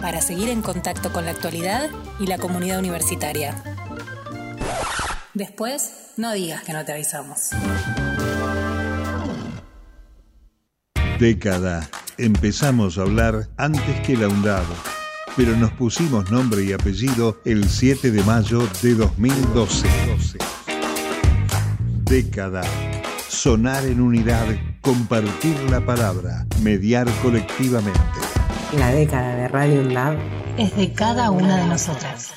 para 0.00 0.20
seguir 0.20 0.48
en 0.48 0.62
contacto 0.62 1.12
con 1.12 1.24
la 1.24 1.32
actualidad 1.32 1.90
y 2.18 2.26
la 2.26 2.38
comunidad 2.38 2.78
universitaria. 2.78 3.62
Después, 5.34 6.12
no 6.16 6.32
digas 6.32 6.64
que 6.64 6.72
no 6.72 6.84
te 6.84 6.92
avisamos. 6.92 7.50
Década. 11.18 11.88
Empezamos 12.18 12.98
a 12.98 13.02
hablar 13.02 13.48
antes 13.56 14.00
que 14.00 14.16
la 14.16 14.28
UNDAB, 14.28 14.64
pero 15.36 15.56
nos 15.56 15.70
pusimos 15.72 16.30
nombre 16.30 16.64
y 16.64 16.72
apellido 16.72 17.40
el 17.46 17.68
7 17.68 18.10
de 18.10 18.22
mayo 18.24 18.68
de 18.82 18.94
2012. 18.94 19.88
Década. 22.04 22.62
Sonar 23.28 23.86
en 23.86 24.02
unidad, 24.02 24.46
compartir 24.82 25.56
la 25.70 25.80
palabra, 25.80 26.46
mediar 26.62 27.08
colectivamente. 27.22 28.19
La 28.78 28.92
década 28.92 29.34
de 29.34 29.48
Radio 29.48 29.80
UNDAB 29.80 30.16
es 30.56 30.76
de 30.76 30.92
cada 30.92 31.32
una 31.32 31.56
de 31.56 31.66
nosotras. 31.66 32.32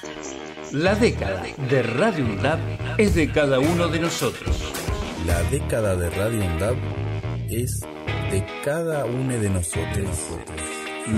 La 0.71 0.95
década 0.95 1.43
de 1.69 1.83
Radio 1.83 2.25
UNDAB 2.25 2.59
es 2.97 3.13
de 3.13 3.31
cada 3.31 3.59
uno 3.59 3.87
de 3.87 3.99
nosotros. 3.99 4.73
La 5.27 5.43
década 5.51 5.95
de 5.95 6.09
Radio 6.09 6.43
UNDAB 6.43 6.75
es 7.49 7.81
de 8.31 8.43
cada 8.63 9.05
uno 9.05 9.37
de 9.37 9.49
nosotros. 9.51 10.07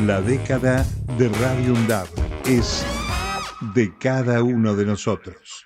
La 0.05 0.19
década 0.19 0.85
de 1.17 1.29
Radio 1.29 1.73
UNDAB 1.73 2.07
es 2.45 2.85
de 3.73 3.97
cada 3.97 4.43
uno 4.43 4.75
de 4.75 4.85
nosotros. 4.85 5.65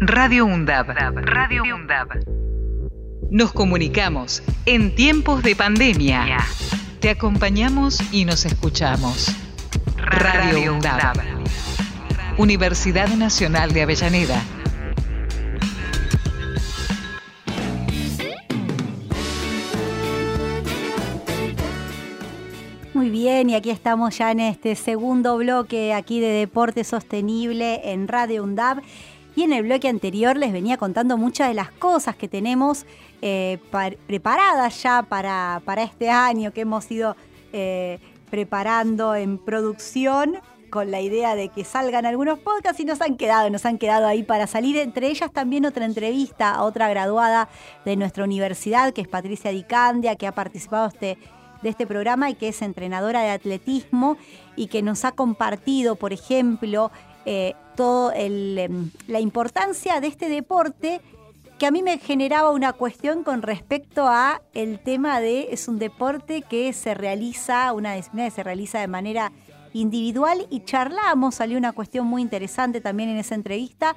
Radio 0.00 0.46
UNDAB. 0.46 0.88
Radio 1.26 1.62
UNDAB. 1.62 2.08
Nos 3.30 3.52
comunicamos 3.52 4.42
en 4.66 4.96
tiempos 4.96 5.44
de 5.44 5.54
pandemia. 5.54 6.26
Te 7.02 7.10
acompañamos 7.10 7.98
y 8.12 8.24
nos 8.24 8.44
escuchamos. 8.44 9.34
Radio 9.96 10.72
UNDAB. 10.72 11.16
Universidad 12.38 13.08
Nacional 13.08 13.72
de 13.72 13.82
Avellaneda. 13.82 14.40
Muy 22.94 23.10
bien, 23.10 23.50
y 23.50 23.56
aquí 23.56 23.70
estamos 23.70 24.16
ya 24.18 24.30
en 24.30 24.38
este 24.38 24.76
segundo 24.76 25.36
bloque 25.38 25.94
aquí 25.94 26.20
de 26.20 26.28
Deporte 26.28 26.84
Sostenible 26.84 27.80
en 27.92 28.06
Radio 28.06 28.44
UNDAB. 28.44 28.80
Y 29.34 29.42
en 29.42 29.52
el 29.52 29.64
bloque 29.64 29.88
anterior 29.88 30.36
les 30.36 30.52
venía 30.52 30.76
contando 30.76 31.16
muchas 31.16 31.48
de 31.48 31.54
las 31.54 31.72
cosas 31.72 32.14
que 32.14 32.28
tenemos 32.28 32.86
eh, 33.22 33.58
preparadas 34.06 34.82
ya 34.82 35.02
para, 35.02 35.62
para, 35.64 35.82
este 35.82 36.10
año, 36.10 36.52
que 36.52 36.62
hemos 36.62 36.90
ido 36.90 37.16
eh, 37.52 37.98
preparando 38.30 39.14
en 39.14 39.38
producción 39.38 40.36
con 40.70 40.90
la 40.90 41.00
idea 41.00 41.34
de 41.34 41.48
que 41.48 41.64
salgan 41.64 42.06
algunos 42.06 42.38
podcasts 42.38 42.80
y 42.80 42.84
nos 42.84 43.00
han 43.00 43.16
quedado, 43.16 43.48
nos 43.50 43.64
han 43.64 43.78
quedado 43.78 44.06
ahí 44.06 44.22
para 44.22 44.46
salir. 44.46 44.76
Entre 44.78 45.08
ellas 45.08 45.32
también 45.32 45.66
otra 45.66 45.84
entrevista 45.84 46.50
a 46.50 46.64
otra 46.64 46.88
graduada 46.88 47.48
de 47.84 47.96
nuestra 47.96 48.24
universidad, 48.24 48.92
que 48.92 49.02
es 49.02 49.08
Patricia 49.08 49.50
Dicandia, 49.50 50.16
que 50.16 50.26
ha 50.26 50.32
participado 50.32 50.88
este 50.88 51.18
de 51.62 51.68
este 51.68 51.86
programa 51.86 52.28
y 52.28 52.34
que 52.34 52.48
es 52.48 52.60
entrenadora 52.60 53.22
de 53.22 53.30
atletismo 53.30 54.16
y 54.56 54.66
que 54.66 54.82
nos 54.82 55.04
ha 55.04 55.12
compartido, 55.12 55.96
por 55.96 56.12
ejemplo, 56.12 56.90
eh, 57.24 57.54
toda 57.76 58.14
em, 58.16 58.90
la 59.06 59.20
importancia 59.20 60.00
de 60.00 60.08
este 60.08 60.28
deporte 60.28 61.00
que 61.62 61.66
a 61.66 61.70
mí 61.70 61.84
me 61.84 61.98
generaba 61.98 62.50
una 62.50 62.72
cuestión 62.72 63.22
con 63.22 63.40
respecto 63.40 64.08
a 64.08 64.42
el 64.52 64.80
tema 64.80 65.20
de 65.20 65.50
es 65.52 65.68
un 65.68 65.78
deporte 65.78 66.42
que 66.42 66.72
se 66.72 66.92
realiza, 66.92 67.72
una 67.72 67.94
disciplina 67.94 68.24
que 68.24 68.34
se 68.34 68.42
realiza 68.42 68.80
de 68.80 68.88
manera 68.88 69.30
individual 69.72 70.48
y 70.50 70.64
charlamos, 70.64 71.36
salió 71.36 71.56
una 71.56 71.70
cuestión 71.70 72.08
muy 72.08 72.20
interesante 72.20 72.80
también 72.80 73.10
en 73.10 73.18
esa 73.18 73.36
entrevista 73.36 73.94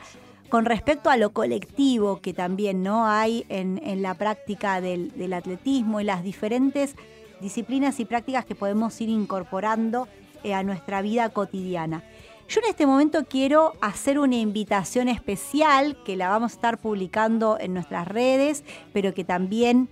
con 0.50 0.66
respecto 0.66 1.10
a 1.10 1.18
lo 1.18 1.32
colectivo 1.32 2.22
que 2.22 2.36
también 2.36 2.84
no 2.84 3.08
hay 3.08 3.48
en, 3.50 3.82
la 4.04 4.14
práctica 4.14 4.80
del, 4.80 5.18
del 5.18 5.34
atletismo 5.34 6.00
y 6.00 6.04
las 6.04 6.24
diferentes 6.24 6.94
disciplinas 7.42 8.00
y 8.00 8.06
prácticas 8.06 8.46
que 8.46 8.54
podemos 8.54 9.02
ir 9.02 9.10
incorporando 9.10 10.08
eh, 10.44 10.54
a 10.54 10.62
nuestra 10.62 11.02
vida 11.02 11.30
cotidiana. 11.30 12.04
Yo 12.48 12.62
en 12.62 12.70
este 12.70 12.86
momento 12.86 13.26
quiero 13.26 13.74
hacer 13.82 14.20
una 14.20 14.36
invitación 14.36 15.10
especial 15.10 15.98
que 16.06 16.16
la 16.16 16.30
vamos 16.30 16.52
a 16.52 16.56
estar 16.56 16.78
publicando 16.78 17.58
en 17.60 17.74
nuestras 17.74 18.08
redes, 18.08 18.64
pero 18.94 19.14
que 19.16 19.24
también 19.24 19.90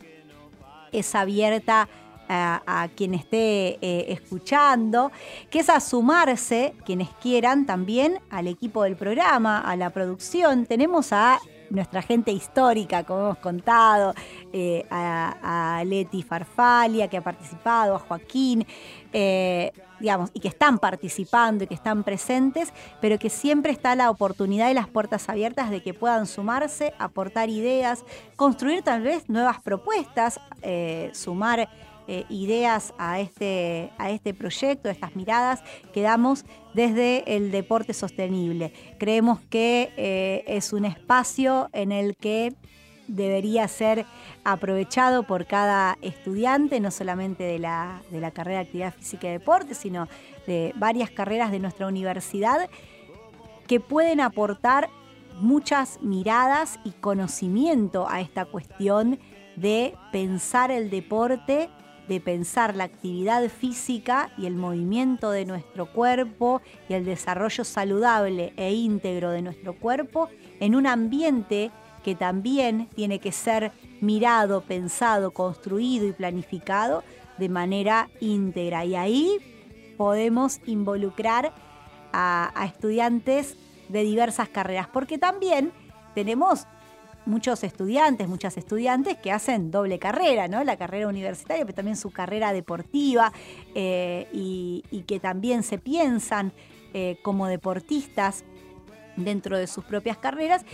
es 0.92 1.16
abierta 1.16 1.90
a, 2.30 2.88
quien 2.96 3.14
esté 3.14 3.78
eh, 3.82 4.06
escuchando, 4.10 5.12
que 5.50 5.60
es 5.60 5.70
a 5.70 5.80
sumarse, 5.80 6.74
quienes 6.86 7.10
quieran, 7.22 7.66
también 7.66 8.20
al 8.30 8.48
equipo 8.48 8.84
del 8.84 8.96
programa, 8.96 9.60
a 9.60 9.76
la 9.76 9.90
producción. 9.90 10.66
Tenemos 10.66 11.12
a 11.12 11.40
nuestra 11.70 12.02
gente 12.02 12.32
histórica, 12.32 13.04
como 13.04 13.22
hemos 13.22 13.38
contado, 13.40 14.14
eh, 14.54 14.86
a, 14.90 15.84
Leti 15.86 16.24
Farfalia, 16.24 17.08
que 17.10 17.18
ha 17.18 17.22
participado, 17.22 17.96
a 17.96 18.00
Joaquín, 18.00 18.66
eh, 19.14 19.72
digamos, 20.00 20.32
y 20.34 20.40
que 20.40 20.48
están 20.48 20.80
participando 20.80 21.64
y 21.64 21.68
que 21.68 21.74
están 21.74 22.04
presentes, 22.04 22.74
pero 23.00 23.18
que 23.20 23.30
siempre 23.30 23.72
está 23.72 23.96
la 23.96 24.10
oportunidad 24.10 24.70
y 24.70 24.74
las 24.74 24.88
puertas 24.88 25.30
abiertas 25.30 25.70
de 25.70 25.82
que 25.82 25.94
puedan 25.94 26.26
sumarse, 26.26 26.94
aportar 27.00 27.50
ideas, 27.50 28.04
construir 28.36 28.82
tal 28.84 29.02
vez 29.02 29.30
nuevas 29.30 29.62
propuestas, 29.62 30.40
eh, 30.62 31.10
sumar 31.14 31.70
eh, 32.08 32.26
ideas 32.30 32.94
a 32.98 33.22
este, 33.22 33.92
a 33.98 34.10
este 34.10 34.34
proyecto, 34.34 34.90
a 34.90 34.92
estas 34.92 35.16
miradas 35.16 35.62
que 35.94 36.02
damos 36.02 36.44
desde 36.74 37.36
el 37.36 37.52
deporte 37.52 37.94
sostenible. 37.94 38.74
Creemos 39.00 39.40
que 39.50 40.44
es 40.48 40.74
un 40.74 40.84
espacio 40.84 41.70
en 41.72 41.94
el 41.94 42.18
que 42.18 42.54
debería 43.08 43.68
ser 43.68 44.06
aprovechado 44.44 45.24
por 45.24 45.46
cada 45.46 45.98
estudiante, 46.02 46.80
no 46.80 46.92
solamente 46.92 47.44
de 47.44 47.60
la, 47.60 48.02
de 48.12 48.20
la 48.20 48.32
carrera 48.32 48.60
de 48.60 48.66
actividad 48.66 48.94
física 48.94 49.28
y 49.28 49.32
deporte, 49.32 49.76
sino 49.76 50.08
de 50.48 50.74
varias 50.76 51.10
carreras 51.10 51.52
de 51.52 51.60
nuestra 51.60 51.88
universidad 51.88 52.70
que 53.68 53.80
pueden 53.80 54.20
aportar 54.20 54.90
muchas 55.40 56.02
miradas 56.02 56.80
y 56.84 56.92
conocimiento 56.92 58.08
a 58.10 58.22
esta 58.22 58.46
cuestión 58.46 59.20
de 59.56 59.96
pensar 60.12 60.72
el 60.72 60.90
deporte 60.90 61.70
de 62.08 62.20
pensar 62.20 62.76
la 62.76 62.84
actividad 62.86 63.48
física 63.50 64.32
y 64.38 64.46
el 64.46 64.56
movimiento 64.56 65.32
de 65.32 65.46
nuestro 65.46 65.92
cuerpo 65.92 66.62
y 66.90 66.94
el 66.94 67.06
desarrollo 67.06 67.64
saludable 67.64 68.54
e 68.58 68.74
íntegro 68.74 69.32
de 69.32 69.42
nuestro 69.42 69.74
cuerpo 69.74 70.30
en 70.60 70.76
un 70.76 70.88
ambiente 70.88 71.72
que 72.04 72.16
también 72.16 72.88
tiene 72.96 73.20
que 73.20 73.32
ser 73.32 73.72
mirado, 74.02 74.62
pensado, 74.62 75.32
construido 75.32 76.08
y 76.08 76.12
planificado 76.12 77.04
de 77.38 77.50
manera 77.50 78.10
íntegra. 78.20 78.86
Y 78.86 78.96
ahí 78.96 79.38
podemos 79.98 80.60
involucrar 80.66 81.54
a, 82.12 82.52
estudiantes 82.66 83.58
de 83.90 84.04
diversas 84.04 84.50
carreras, 84.50 84.88
porque 84.88 85.18
también 85.18 85.72
tenemos 86.14 86.68
muchos 87.26 87.64
estudiantes, 87.64 88.28
muchas 88.28 88.58
estudiantes 88.58 89.18
que 89.18 89.32
hacen 89.32 89.72
doble 89.72 89.98
carrera, 89.98 90.48
¿no? 90.48 90.64
La 90.64 90.78
carrera 90.78 91.08
universitaria, 91.08 91.66
pero 91.66 91.76
también 91.76 91.98
su 91.98 92.12
carrera 92.12 92.54
deportiva 92.54 93.32
eh, 93.74 94.28
y, 94.34 95.04
que 95.08 95.20
también 95.20 95.64
se 95.64 95.78
piensan 95.78 96.52
eh, 96.94 97.18
como 97.24 97.48
deportistas 97.48 98.44
dentro 99.16 99.58
de 99.58 99.68
sus 99.68 99.84
propias 99.86 100.18
carreras. 100.18 100.66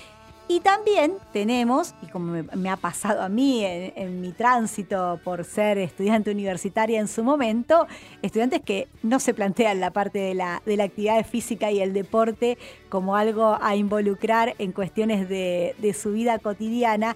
Y 0.51 0.61
también 0.61 1.13
tenemos, 1.31 1.93
y 2.01 2.07
como 2.07 2.43
me, 2.55 2.69
ha 2.71 2.75
pasado 2.75 3.21
a 3.21 3.29
mí 3.29 3.63
en, 3.63 4.19
mi 4.19 4.31
tránsito 4.31 5.19
por 5.23 5.45
ser 5.45 5.77
estudiante 5.77 6.31
universitaria 6.31 6.99
en 6.99 7.07
su 7.07 7.23
momento, 7.23 7.85
estudiantes 8.23 8.61
que 8.61 8.87
no 9.03 9.19
se 9.19 9.35
plantean 9.35 9.79
la 9.79 9.91
parte 9.91 10.17
de 10.17 10.33
la, 10.33 10.63
de 10.65 10.75
la 10.75 10.85
actividad 10.85 11.23
física 11.23 11.69
y 11.69 11.81
el 11.81 11.93
deporte 11.93 12.57
como 12.89 13.15
algo 13.15 13.59
a 13.61 13.75
involucrar 13.75 14.55
en 14.57 14.71
cuestiones 14.71 15.29
de, 15.29 15.95
su 15.95 16.13
vida 16.13 16.39
cotidiana 16.39 17.15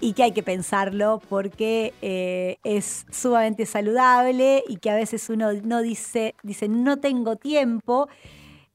y 0.00 0.14
que 0.14 0.24
hay 0.24 0.32
que 0.32 0.42
pensarlo 0.42 1.22
porque 1.28 1.94
eh, 2.02 2.58
es 2.64 3.06
sumamente 3.12 3.66
saludable 3.66 4.64
y 4.68 4.78
que 4.78 4.90
a 4.90 4.96
veces 4.96 5.30
uno 5.30 5.52
no 5.52 5.80
dice, 5.80 6.34
dice 6.42 6.66
no 6.66 6.96
tengo 6.96 7.36
tiempo 7.36 8.08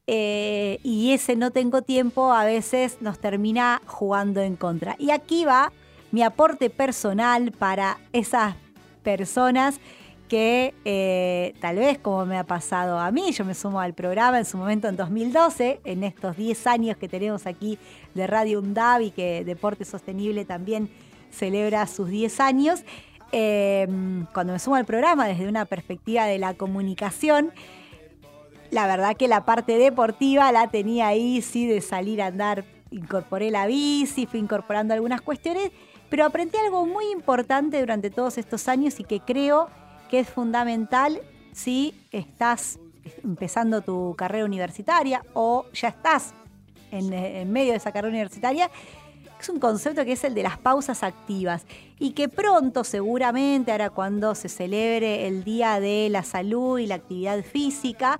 eh, 0.05 0.79
y 0.83 1.13
ese 1.13 1.35
no 1.35 1.51
tengo 1.51 1.81
tiempo 1.81 2.33
a 2.33 2.43
veces 2.43 2.97
nos 3.01 3.19
termina 3.19 3.81
jugando 3.85 4.41
en 4.41 4.55
contra. 4.55 4.95
Y 4.99 5.11
aquí 5.11 5.45
va 5.45 5.71
mi 6.11 6.23
aporte 6.23 6.69
personal 6.69 7.51
para 7.51 7.97
esas 8.11 8.55
personas 9.03 9.79
que 10.27 10.73
eh, 10.83 11.53
tal 11.59 11.75
vez 11.77 11.99
como 11.99 12.25
me 12.25 12.37
ha 12.37 12.43
pasado 12.43 12.99
a 12.99 13.11
mí, 13.11 13.31
yo 13.31 13.45
me 13.45 13.53
sumo 13.53 13.79
al 13.79 13.93
programa 13.93 14.39
en 14.39 14.45
su 14.45 14.57
momento 14.57 14.87
en 14.87 14.95
2012, 14.95 15.81
en 15.83 16.03
estos 16.03 16.37
10 16.37 16.67
años 16.67 16.97
que 16.97 17.07
tenemos 17.07 17.45
aquí 17.45 17.77
de 18.13 18.25
Radio 18.27 18.59
UNDAV 18.59 19.01
y 19.01 19.11
que 19.11 19.43
Deporte 19.45 19.85
Sostenible 19.85 20.43
también 20.43 20.89
celebra 21.29 21.85
sus 21.87 22.09
10 22.09 22.39
años, 22.39 22.83
eh, 23.31 23.87
cuando 24.33 24.53
me 24.53 24.59
sumo 24.59 24.75
al 24.75 24.85
programa 24.85 25.27
desde 25.27 25.47
una 25.47 25.65
perspectiva 25.65 26.25
de 26.25 26.37
la 26.37 26.53
comunicación, 26.53 27.51
la 28.73 28.87
verdad 28.87 29.15
que 29.15 29.27
la 29.27 29.45
parte 29.45 29.77
deportiva 29.77 30.51
la 30.51 30.69
tenía 30.69 31.07
ahí, 31.07 31.41
sí, 31.41 31.67
de 31.67 31.79
salir 31.79 32.21
a 32.21 32.27
andar. 32.27 32.65
Incorporé 32.89 33.51
la 33.51 33.67
bici, 33.67 34.25
fui 34.25 34.39
incorporando 34.39 34.93
algunas 34.93 35.21
cuestiones, 35.21 35.71
pero 36.09 36.25
aprendí 36.25 36.57
algo 36.57 36.85
muy 36.85 37.05
importante 37.11 37.79
durante 37.79 38.09
todos 38.09 38.37
estos 38.37 38.67
años 38.67 38.99
y 38.99 39.03
que 39.03 39.19
creo 39.19 39.69
que 40.09 40.19
es 40.19 40.29
fundamental 40.29 41.21
si 41.51 41.93
estás 42.11 42.79
empezando 43.23 43.81
tu 43.81 44.15
carrera 44.17 44.45
universitaria 44.45 45.23
o 45.33 45.65
ya 45.73 45.89
estás 45.89 46.33
en, 46.91 47.51
medio 47.51 47.71
de 47.71 47.77
esa 47.77 47.91
carrera 47.91 48.09
universitaria, 48.09 48.69
es 49.39 49.49
un 49.49 49.59
concepto 49.59 50.05
que 50.05 50.13
es 50.13 50.23
el 50.23 50.33
de 50.33 50.43
las 50.43 50.57
pausas 50.57 51.03
activas 51.03 51.65
y 51.99 52.11
que 52.11 52.29
pronto 52.29 52.83
seguramente, 52.83 53.71
ahora 53.71 53.89
cuando 53.89 54.35
se 54.35 54.49
celebre 54.49 55.27
el 55.27 55.43
Día 55.43 55.79
de 55.79 56.07
la 56.09 56.23
Salud 56.23 56.79
y 56.79 56.87
la 56.87 56.95
Actividad 56.95 57.43
Física, 57.43 58.19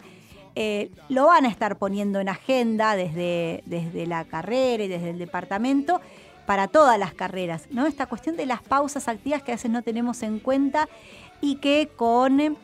eh, 0.56 0.92
lo 1.10 1.26
van 1.28 1.46
a 1.46 1.50
estar 1.50 1.78
poniendo 1.78 2.20
en 2.20 2.30
agenda 2.30 2.96
desde, 2.96 3.64
desde 3.66 4.06
la 4.06 4.26
carrera 4.26 4.84
y 4.84 4.88
desde 4.88 5.10
el 5.10 5.18
departamento 5.18 6.00
para 6.46 6.68
todas 6.68 7.00
las 7.00 7.14
carreras, 7.14 7.68
¿no? 7.72 7.88
Esta 7.88 8.06
cuestión 8.06 8.36
de 8.36 8.46
las 8.46 8.62
pausas 8.62 9.08
activas 9.08 9.44
que 9.44 9.52
a 9.52 9.56
veces 9.56 9.72
no 9.72 9.82
tenemos 9.82 10.22
en 10.24 10.40
cuenta 10.40 10.90
y 11.42 11.56
que 11.56 11.90
con 11.96 12.58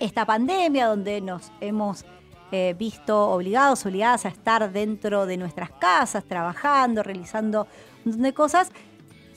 esta 0.00 0.24
pandemia 0.24 0.86
donde 0.86 1.20
nos 1.20 1.50
hemos 1.60 2.04
eh, 2.50 2.74
visto 2.78 3.30
obligados, 3.30 3.84
obligadas 3.86 4.24
a 4.24 4.28
estar 4.28 4.72
dentro 4.72 5.26
de 5.26 5.36
nuestras 5.36 5.70
casas, 5.70 6.24
trabajando, 6.24 7.02
realizando 7.02 7.62
un 8.04 8.12
montón 8.12 8.22
de 8.22 8.32
cosas, 8.32 8.70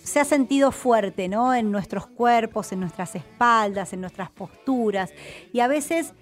se 0.04 0.20
ha 0.20 0.26
sentido 0.26 0.72
fuerte, 0.72 1.28
¿no? 1.28 1.54
En 1.54 1.72
nuestros 1.72 2.08
cuerpos, 2.08 2.72
en 2.72 2.80
nuestras 2.80 3.16
espaldas, 3.16 3.94
en 3.94 4.02
nuestras 4.02 4.32
posturas. 4.32 5.12
Y 5.54 5.60
a 5.60 5.68
veces 5.68 6.14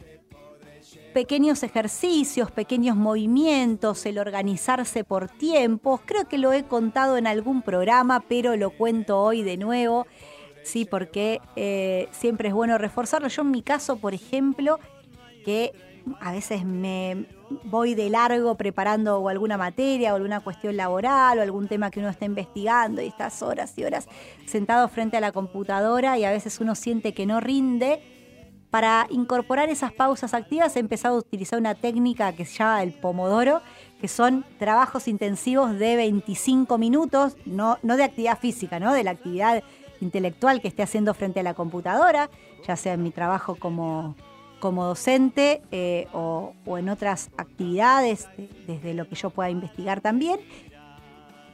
pequeños 1.13 1.63
ejercicios, 1.63 2.52
pequeños 2.52 2.95
movimientos, 2.95 4.06
el 4.06 4.19
organizarse 4.19 5.04
por 5.04 5.28
tiempos. 5.30 6.02
Creo 6.06 6.28
que 6.28 6.38
lo 6.38 6.54
he 6.54 6.63
contado 6.63 7.17
en 7.17 7.28
algún 7.28 7.62
programa, 7.62 8.22
pero 8.28 8.56
lo 8.56 8.72
cuento 8.72 9.19
hoy 9.19 9.43
de 9.43 9.58
nuevo, 9.58 10.08
sí, 10.63 10.86
porque 10.86 11.41
eh, 11.56 12.08
siempre 12.12 12.50
es 12.50 12.54
bueno 12.54 12.78
reforzarlo. 12.78 13.28
Yo 13.28 13.41
en 13.41 13.52
mi 13.52 13.62
caso, 13.62 13.98
por 13.98 14.13
ejemplo, 14.13 14.80
que 15.43 15.74
a 16.19 16.32
veces 16.32 16.65
me 16.65 17.26
voy 17.63 17.95
de 17.95 18.10
largo 18.10 18.56
preparando 18.56 19.28
alguna 19.28 19.58
materia 19.58 20.13
o 20.13 20.15
alguna 20.15 20.39
cuestión 20.39 20.78
laboral 20.78 21.39
o 21.39 21.41
algún 21.41 21.67
tema 21.67 21.91
que 21.91 22.00
uno 22.00 22.10
está 22.10 22.26
investigando 22.26 23.02
y 23.02 23.08
estás 23.08 23.41
horas 23.41 23.78
y 23.78 23.84
horas 23.84 24.08
sentado 24.45 24.88
frente 24.88 25.17
a 25.17 25.19
la 25.19 25.32
computadora 25.32 26.17
y 26.17 26.26
a 26.26 26.32
veces 26.32 26.60
uno 26.60 26.76
siente 26.76 27.13
que 27.13 27.26
no 27.26 27.39
rinde 27.39 28.18
para 28.69 29.08
incorporar 29.10 29.69
esas 29.69 29.91
pausas 29.91 30.34
activas 30.34 30.75
he 30.75 30.79
empezado 30.79 31.15
a 31.15 31.19
utilizar 31.19 31.60
una 31.60 31.75
técnica 31.75 32.34
que 32.34 32.45
se 32.45 32.60
llama 32.60 32.84
el 32.84 32.93
pomodoro, 32.93 33.62
que 33.99 34.08
son 34.08 34.45
trabajos 34.60 35.08
intensivos 35.08 35.77
de 35.77 35.95
25 35.95 36.77
minutos, 36.77 37.36
no, 37.45 37.79
no 37.82 37.97
de 37.97 38.03
actividad 38.03 38.38
física, 38.38 38.79
¿no? 38.79 38.93
de 38.93 39.03
la 39.03 39.12
actividad 39.12 39.63
intelectual 40.01 40.62
que 40.62 40.67
esté 40.67 40.84
haciendo 40.84 41.13
frente 41.13 41.39
a 41.39 41.43
la 41.43 41.55
computadora, 41.55 42.29
ya 42.67 42.75
sea 42.75 42.93
en 42.93 43.03
mi 43.03 43.12
trabajo 43.12 43.55
como, 43.55 44.15
como 44.60 44.86
docente 44.86 45.62
eh, 45.71 46.08
o, 46.13 46.53
o, 46.65 46.77
en 46.77 46.89
otras 46.89 47.32
actividades, 47.38 48.27
desde 48.67 48.93
lo 48.93 49.10
que 49.10 49.15
yo 49.15 49.32
pueda 49.32 49.49
investigar 49.49 49.99
también. 49.99 50.39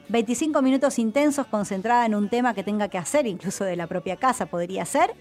25 0.10 0.62
minutos 0.62 1.00
intensos 1.00 1.48
concentrada 1.48 2.06
en 2.06 2.14
un 2.14 2.30
tema 2.30 2.54
que 2.54 2.64
tenga 2.64 2.90
que 2.90 3.00
hacer, 3.00 3.26
incluso 3.26 3.64
de 3.64 3.76
la 3.76 3.88
propia 3.88 4.18
casa 4.18 4.46
podría 4.46 4.86
ser, 4.86 5.16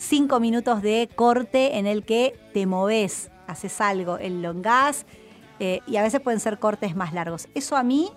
cinco 0.00 0.40
minutos 0.40 0.80
de 0.82 1.08
corte 1.14 1.78
en 1.78 1.86
el 1.86 2.04
que 2.04 2.34
te 2.54 2.66
moves, 2.66 3.30
haces 3.46 3.80
algo, 3.80 4.16
elongás, 4.18 5.06
eh, 5.60 5.80
y 5.86 5.96
a 5.96 6.02
veces 6.02 6.20
pueden 6.20 6.40
ser 6.40 6.58
cortes 6.58 6.96
más 6.96 7.12
largos. 7.12 7.48
Eso 7.54 7.76
a 7.76 7.82
mí 7.82 8.10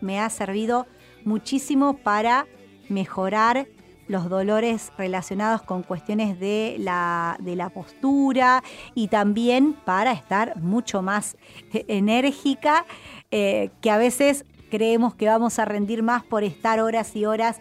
me 0.00 0.20
ha 0.20 0.28
servido 0.28 0.86
muchísimo 1.24 1.96
para 1.96 2.46
mejorar 2.90 3.66
los 4.06 4.28
dolores 4.28 4.92
relacionados 4.98 5.62
con 5.62 5.82
cuestiones 5.82 6.38
de 6.38 6.76
la, 6.78 7.38
de 7.40 7.56
la 7.56 7.70
postura 7.70 8.62
y 8.94 9.08
también 9.08 9.72
para 9.72 10.12
estar 10.12 10.60
mucho 10.60 11.00
más 11.00 11.38
enérgica, 11.72 12.84
eh, 13.30 13.70
que 13.80 13.90
a 13.90 13.96
veces 13.96 14.44
creemos 14.70 15.14
que 15.14 15.26
vamos 15.26 15.58
a 15.58 15.64
rendir 15.64 16.02
más 16.02 16.22
por 16.22 16.44
estar 16.44 16.80
horas 16.80 17.16
y 17.16 17.24
horas 17.24 17.60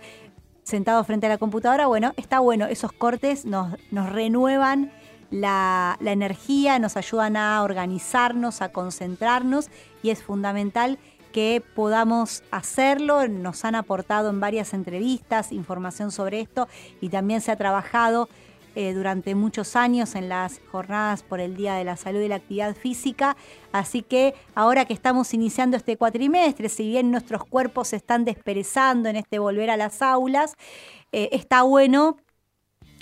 sentado 0.63 1.03
frente 1.03 1.27
a 1.27 1.29
la 1.29 1.37
computadora, 1.37 1.87
bueno, 1.87 2.13
está 2.17 2.39
bueno, 2.39 2.65
esos 2.65 2.91
cortes 2.91 3.45
nos, 3.45 3.75
nos 3.91 4.09
renuevan 4.11 4.91
la, 5.29 5.97
la, 5.99 6.11
energía, 6.11 6.79
nos 6.79 6.95
ayudan 6.95 7.37
a 7.37 7.63
organizarnos, 7.63 8.61
a 8.61 8.69
concentrarnos 8.69 9.69
y 10.01 10.11
es 10.11 10.23
fundamental 10.23 10.99
que 11.31 11.63
podamos 11.75 12.43
hacerlo. 12.51 13.27
Nos 13.27 13.65
han 13.65 13.75
aportado 13.75 14.29
en 14.29 14.39
varias 14.39 14.73
entrevistas 14.73 15.51
información 15.51 16.11
sobre 16.11 16.39
esto 16.39 16.69
y 17.01 17.09
también 17.09 17.41
se 17.41 17.51
ha 17.51 17.57
trabajado 17.57 18.29
eh, 18.75 18.93
durante 18.93 19.35
muchos 19.35 19.75
años 19.75 20.15
en 20.15 20.29
las 20.29 20.59
jornadas 20.71 21.23
por 21.23 21.39
el 21.39 21.55
Día 21.55 21.75
de 21.75 21.83
la 21.83 21.95
Salud 21.95 22.21
y 22.21 22.27
la 22.27 22.35
Actividad 22.35 22.75
Física. 22.75 23.37
Así 23.71 24.01
que 24.01 24.33
ahora 24.55 24.85
que 24.85 24.93
estamos 24.93 25.33
iniciando 25.33 25.77
este 25.77 25.97
cuatrimestre, 25.97 26.69
si 26.69 26.87
bien 26.89 27.11
nuestros 27.11 27.45
cuerpos 27.45 27.89
se 27.89 27.97
están 27.97 28.25
desperezando 28.25 29.09
en 29.09 29.15
este 29.15 29.39
volver 29.39 29.69
a 29.69 29.77
las 29.77 30.01
aulas, 30.01 30.55
eh, 31.11 31.29
está 31.31 31.61
bueno 31.61 32.17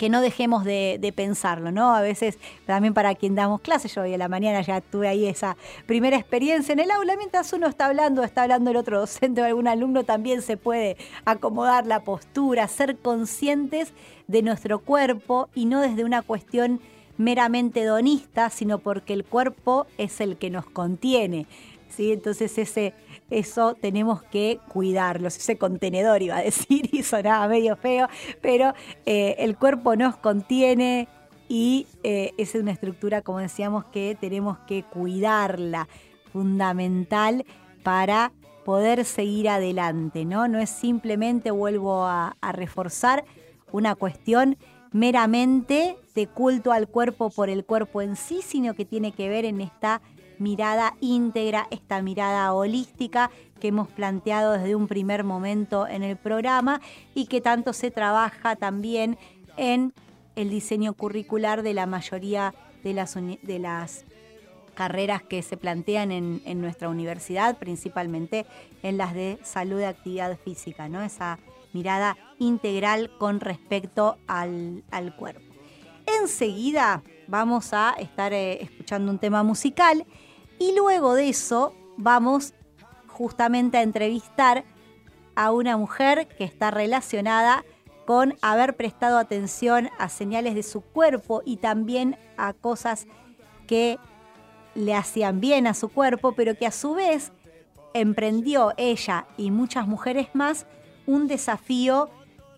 que 0.02 0.08
no 0.08 0.20
dejemos 0.20 0.64
de, 0.64 1.12
pensarlo, 1.14 1.70
¿no? 1.70 1.94
A 1.94 2.00
veces 2.00 2.36
también 2.66 2.92
para 2.92 3.14
quien 3.14 3.36
damos 3.36 3.60
clases, 3.60 3.94
yo 3.94 4.02
hoy 4.02 4.12
a 4.12 4.18
la 4.18 4.26
mañana 4.26 4.60
ya 4.60 4.80
tuve 4.80 5.06
ahí 5.06 5.26
esa 5.26 5.56
primera 5.86 6.16
experiencia 6.16 6.72
en 6.72 6.80
el 6.80 6.90
aula, 6.90 7.14
mientras 7.16 7.52
uno 7.52 7.68
está 7.68 7.86
hablando, 7.86 8.24
está 8.24 8.42
hablando 8.42 8.72
el 8.72 8.78
otro 8.78 8.98
docente 8.98 9.42
o 9.42 9.44
algún 9.44 9.68
alumno, 9.68 10.02
también 10.02 10.42
se 10.42 10.56
puede 10.56 10.96
acomodar 11.24 11.86
la 11.86 12.00
postura, 12.00 12.66
ser 12.66 12.96
conscientes 12.96 13.92
de 14.26 14.42
nuestro 14.42 14.80
cuerpo 14.80 15.48
y 15.54 15.66
no 15.66 15.80
desde 15.80 16.02
una 16.02 16.22
cuestión 16.22 16.80
meramente 17.16 17.84
donista, 17.84 18.50
sino 18.50 18.78
porque 18.78 19.12
el 19.12 19.24
cuerpo 19.24 19.86
es 19.98 20.20
el 20.20 20.36
que 20.36 20.50
nos 20.50 20.66
contiene. 20.66 21.46
¿sí? 21.90 22.10
Entonces 22.10 22.58
ese 22.58 22.92
eso 23.32 23.74
tenemos 23.74 24.22
que 24.22 24.60
cuidarlo. 24.68 25.28
Ese 25.28 25.56
contenedor 25.56 26.22
iba 26.22 26.36
a 26.36 26.42
decir 26.42 26.88
y 26.92 27.02
sonaba 27.02 27.48
medio 27.48 27.76
feo, 27.76 28.08
pero 28.40 28.74
eh, 29.06 29.36
el 29.38 29.56
cuerpo 29.56 29.96
nos 29.96 30.16
contiene 30.16 31.08
y 31.48 31.86
eh, 32.02 32.32
es 32.38 32.54
una 32.54 32.72
estructura, 32.72 33.22
como 33.22 33.38
decíamos, 33.38 33.84
que 33.86 34.16
tenemos 34.20 34.58
que 34.66 34.84
cuidarla, 34.84 35.88
fundamental 36.32 37.44
para 37.82 38.32
poder 38.64 39.04
seguir 39.04 39.48
adelante, 39.48 40.24
¿no? 40.24 40.48
No 40.48 40.58
es 40.60 40.70
simplemente, 40.70 41.50
vuelvo 41.50 42.04
a, 42.04 42.36
a 42.40 42.52
reforzar, 42.52 43.24
una 43.70 43.94
cuestión 43.94 44.56
meramente 44.92 45.96
de 46.14 46.26
culto 46.26 46.72
al 46.72 46.88
cuerpo 46.88 47.30
por 47.30 47.48
el 47.48 47.64
cuerpo 47.64 48.02
en 48.02 48.16
sí, 48.16 48.40
sino 48.42 48.74
que 48.74 48.84
tiene 48.84 49.12
que 49.12 49.28
ver 49.28 49.44
en 49.44 49.60
esta 49.60 50.00
mirada 50.38 50.94
íntegra, 51.00 51.66
esta 51.70 52.02
mirada 52.02 52.52
holística 52.52 53.30
que 53.60 53.68
hemos 53.68 53.88
planteado 53.88 54.52
desde 54.52 54.74
un 54.74 54.88
primer 54.88 55.24
momento 55.24 55.86
en 55.86 56.02
el 56.02 56.16
programa 56.16 56.80
y 57.14 57.26
que 57.26 57.40
tanto 57.40 57.72
se 57.72 57.90
trabaja 57.90 58.56
también 58.56 59.18
en 59.56 59.92
el 60.36 60.50
diseño 60.50 60.94
curricular 60.94 61.62
de 61.62 61.74
la 61.74 61.86
mayoría 61.86 62.54
de 62.82 62.94
las, 62.94 63.14
de 63.14 63.58
las 63.58 64.04
carreras 64.74 65.22
que 65.22 65.42
se 65.42 65.56
plantean 65.56 66.10
en, 66.10 66.42
en, 66.44 66.60
nuestra 66.60 66.88
universidad, 66.88 67.58
principalmente 67.58 68.46
en 68.82 68.96
las 68.96 69.14
de 69.14 69.38
salud 69.42 69.80
y 69.80 69.84
actividad 69.84 70.38
física, 70.38 70.88
¿no? 70.88 71.02
Esa 71.02 71.38
mirada 71.72 72.16
integral 72.38 73.10
con 73.18 73.40
respecto 73.40 74.16
al, 74.26 74.82
al 74.90 75.14
cuerpo. 75.14 75.42
Enseguida 76.20 77.02
vamos 77.32 77.72
a 77.72 77.94
estar 77.98 78.34
eh, 78.34 78.62
escuchando 78.62 79.10
un 79.10 79.18
tema 79.18 79.42
musical. 79.42 80.04
Y 80.58 80.76
luego 80.76 81.14
de 81.14 81.30
eso 81.30 81.74
vamos 81.96 82.52
justamente 83.08 83.78
a 83.78 83.82
entrevistar 83.82 84.64
a 85.34 85.50
una 85.50 85.78
mujer 85.78 86.28
que 86.28 86.44
está 86.44 86.70
relacionada 86.70 87.64
con 88.04 88.34
haber 88.42 88.76
prestado 88.76 89.16
atención 89.16 89.88
a 89.98 90.10
señales 90.10 90.54
de 90.54 90.62
su 90.62 90.82
cuerpo 90.82 91.40
y 91.46 91.56
también 91.56 92.18
a 92.36 92.52
cosas 92.52 93.06
que 93.66 93.98
le 94.74 94.94
hacían 94.94 95.40
bien 95.40 95.66
a 95.66 95.72
su 95.72 95.88
cuerpo, 95.88 96.32
pero 96.32 96.54
que 96.54 96.66
a 96.66 96.70
su 96.70 96.92
vez 96.92 97.32
emprendió 97.94 98.74
ella 98.76 99.26
y 99.38 99.50
muchas 99.50 99.88
mujeres 99.88 100.28
más 100.34 100.66
un 101.06 101.28
desafío 101.28 102.10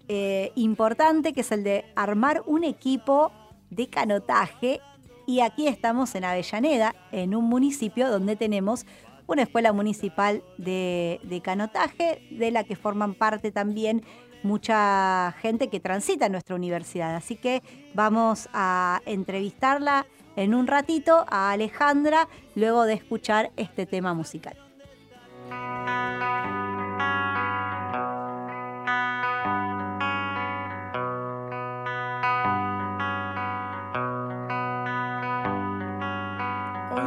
eh, 0.08 0.50
importante 0.56 1.32
que 1.32 1.42
es 1.42 1.52
el 1.52 1.62
de 1.62 1.84
armar 1.94 2.42
un 2.46 2.64
equipo 2.64 3.30
de 3.74 3.88
canotaje 3.88 4.80
y 5.26 5.40
aquí 5.40 5.66
estamos 5.66 6.14
en 6.14 6.24
Avellaneda, 6.24 6.94
en 7.12 7.34
un 7.34 7.44
municipio 7.44 8.10
donde 8.10 8.36
tenemos 8.36 8.84
una 9.26 9.42
escuela 9.42 9.72
municipal 9.72 10.42
de, 10.58 11.40
canotaje, 11.42 12.26
de 12.30 12.50
la 12.50 12.64
que 12.64 12.76
forman 12.76 13.14
parte 13.14 13.50
también 13.50 14.04
mucha 14.42 15.34
gente 15.40 15.68
que 15.68 15.80
transita 15.80 16.26
en 16.26 16.32
nuestra 16.32 16.54
universidad. 16.54 17.16
Así 17.16 17.36
que 17.36 17.62
vamos 17.94 18.48
a 18.52 19.00
entrevistarla 19.06 20.06
en 20.36 20.54
un 20.54 20.66
ratito 20.66 21.24
a 21.28 21.52
Alejandra 21.52 22.28
luego 22.54 22.84
de 22.84 22.94
escuchar 22.94 23.50
este 23.56 23.86
tema 23.86 24.12
musical. 24.12 24.58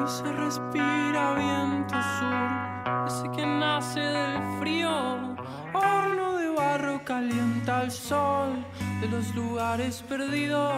Se 0.08 0.24
respira 0.32 1.34
viento 1.34 1.96
sur, 2.17 3.08
ese 3.08 3.30
que 3.32 3.46
nace 3.46 4.00
del 4.00 4.41
frío. 4.60 5.36
Horno 5.74 6.38
de 6.38 6.50
barro 6.50 7.04
calienta 7.04 7.84
el 7.84 7.91
sol 7.91 8.65
de 9.02 9.10
los 9.10 9.36
lugares 9.36 10.02
perdidos. 10.08 10.76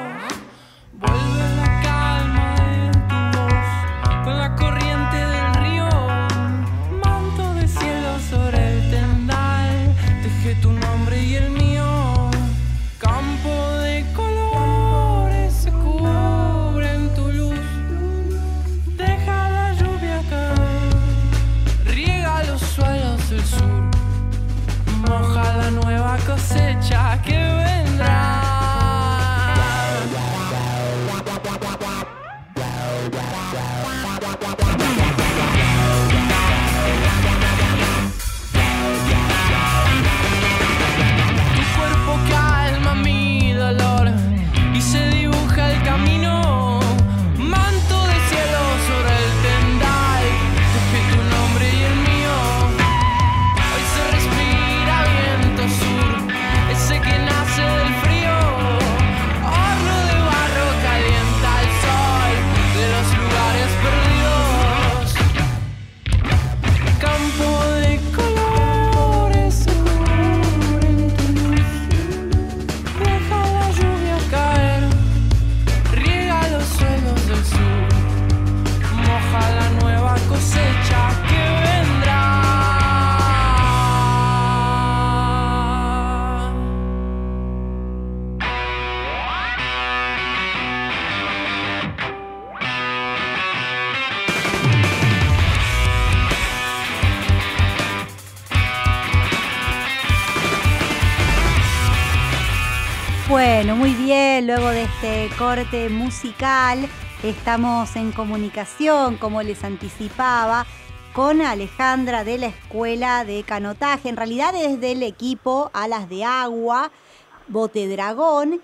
Vuelve 0.94 1.56
la 1.58 1.82
calma 1.84 2.56
de 2.56 2.92
tu 3.08 3.38
voz 3.38 4.26
cosecha 4.26 4.59
corte 105.40 105.88
musical 105.88 106.80
estamos 107.24 107.96
en 107.96 108.12
comunicación, 108.12 109.16
como 109.16 109.42
les 109.42 109.64
anticipaba, 109.64 110.66
con 111.16 111.42
Alejandra 111.42 112.26
de 112.26 112.38
la 112.40 112.48
Escuela 112.48 113.24
de 113.24 113.44
Canotaje. 113.44 114.10
En 114.10 114.18
realidad 114.18 114.54
es 114.54 114.82
del 114.82 115.02
equipo 115.02 115.72
Alas 115.74 116.10
de 116.10 116.26
Agua, 116.26 116.92
Bote 117.48 117.88
Dragón, 117.88 118.62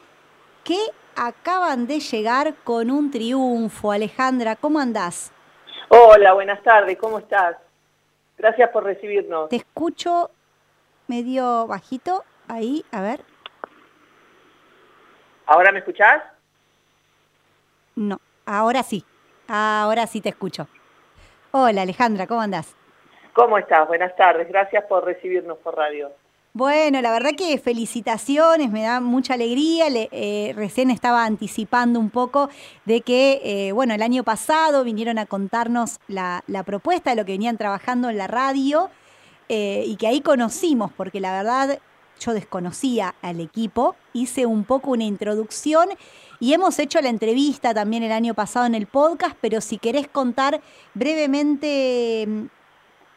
que 0.65 0.77
acaban 1.15 1.87
de 1.87 2.01
llegar 2.01 2.55
con 2.65 2.91
un 2.91 3.09
triunfo. 3.09 3.93
Alejandra, 3.93 4.57
¿cómo 4.57 4.81
andás? 4.81 5.31
Hola, 5.87 6.33
buenas 6.33 6.61
tardes, 6.61 6.97
¿cómo 6.97 7.19
estás? 7.19 7.55
Gracias 8.37 8.69
por 8.71 8.83
recibirnos. 8.83 9.47
Te 9.47 9.55
escucho 9.55 10.29
medio 11.07 11.67
bajito 11.67 12.25
ahí, 12.49 12.83
a 12.91 12.99
ver. 12.99 13.21
¿Ahora 15.45 15.71
me 15.71 15.79
escuchás? 15.79 16.34
No, 17.95 18.19
ahora 18.45 18.83
sí, 18.83 19.03
ahora 19.47 20.07
sí 20.07 20.21
te 20.21 20.29
escucho. 20.29 20.67
Hola 21.51 21.83
Alejandra, 21.83 22.27
¿cómo 22.27 22.41
andás? 22.41 22.75
¿Cómo 23.33 23.57
estás? 23.57 23.87
Buenas 23.87 24.15
tardes, 24.15 24.47
gracias 24.47 24.83
por 24.85 25.05
recibirnos 25.05 25.57
por 25.59 25.75
radio. 25.75 26.11
Bueno, 26.53 27.01
la 27.01 27.11
verdad 27.11 27.31
que 27.37 27.57
felicitaciones, 27.57 28.71
me 28.71 28.83
da 28.83 29.01
mucha 29.01 29.33
alegría. 29.33 29.89
Le- 29.89 30.07
eh, 30.13 30.53
recién 30.55 30.89
estaba 30.89 31.25
anticipando 31.25 31.99
un 31.99 32.09
poco 32.09 32.49
de 32.85 33.01
que, 33.01 33.41
eh, 33.43 33.71
bueno, 33.73 33.93
el 33.93 34.01
año 34.01 34.23
pasado 34.23 34.85
vinieron 34.85 35.17
a 35.17 35.25
contarnos 35.25 35.99
la, 36.07 36.43
la 36.47 36.63
propuesta 36.63 37.09
de 37.09 37.17
lo 37.17 37.25
que 37.25 37.33
venían 37.33 37.57
trabajando 37.57 38.09
en 38.09 38.17
la 38.17 38.27
radio 38.27 38.89
eh, 39.49 39.83
y 39.85 39.97
que 39.97 40.07
ahí 40.07 40.21
conocimos, 40.21 40.91
porque 40.95 41.19
la 41.19 41.33
verdad 41.33 41.77
yo 42.21 42.33
desconocía 42.33 43.15
al 43.21 43.41
equipo, 43.41 43.97
hice 44.13 44.45
un 44.45 44.63
poco 44.63 44.91
una 44.91 45.03
introducción 45.03 45.89
y 46.39 46.53
hemos 46.53 46.77
hecho 46.79 47.01
la 47.01 47.09
entrevista 47.09 47.73
también 47.73 48.03
el 48.03 48.11
año 48.11 48.33
pasado 48.33 48.65
en 48.65 48.75
el 48.75 48.87
podcast, 48.87 49.35
pero 49.41 49.61
si 49.61 49.77
querés 49.77 50.07
contar 50.07 50.61
brevemente 50.93 52.25
mm, 52.27 52.45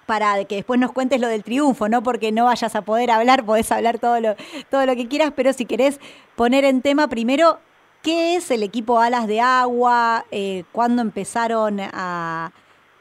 para 0.06 0.44
que 0.44 0.56
después 0.56 0.80
nos 0.80 0.92
cuentes 0.92 1.20
lo 1.20 1.28
del 1.28 1.44
triunfo, 1.44 1.88
no 1.88 2.02
porque 2.02 2.32
no 2.32 2.46
vayas 2.46 2.74
a 2.74 2.82
poder 2.82 3.10
hablar, 3.10 3.44
podés 3.44 3.70
hablar 3.72 3.98
todo 3.98 4.20
lo, 4.20 4.36
todo 4.70 4.86
lo 4.86 4.96
que 4.96 5.06
quieras, 5.08 5.32
pero 5.36 5.52
si 5.52 5.66
querés 5.66 6.00
poner 6.36 6.64
en 6.64 6.80
tema 6.80 7.08
primero 7.08 7.58
qué 8.02 8.36
es 8.36 8.50
el 8.50 8.62
equipo 8.62 9.00
Alas 9.00 9.26
de 9.26 9.40
Agua, 9.40 10.24
eh, 10.30 10.64
cuándo 10.72 11.02
empezaron 11.02 11.78
a, 11.80 12.52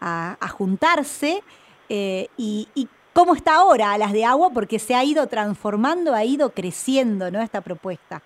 a- 0.02 0.48
juntarse 0.50 1.44
eh, 1.88 2.28
y, 2.36 2.68
y 2.76 2.90
cómo 3.14 3.36
está 3.36 3.56
ahora 3.56 3.94
Alas 3.94 4.12
de 4.12 4.26
Agua, 4.26 4.50
porque 4.50 4.80
se 4.80 4.96
ha 4.96 5.04
ido 5.04 5.28
transformando, 5.28 6.14
ha 6.14 6.26
ido 6.26 6.50
creciendo 6.50 7.32
¿no? 7.32 7.42
esta 7.42 7.62
propuesta. 7.62 8.22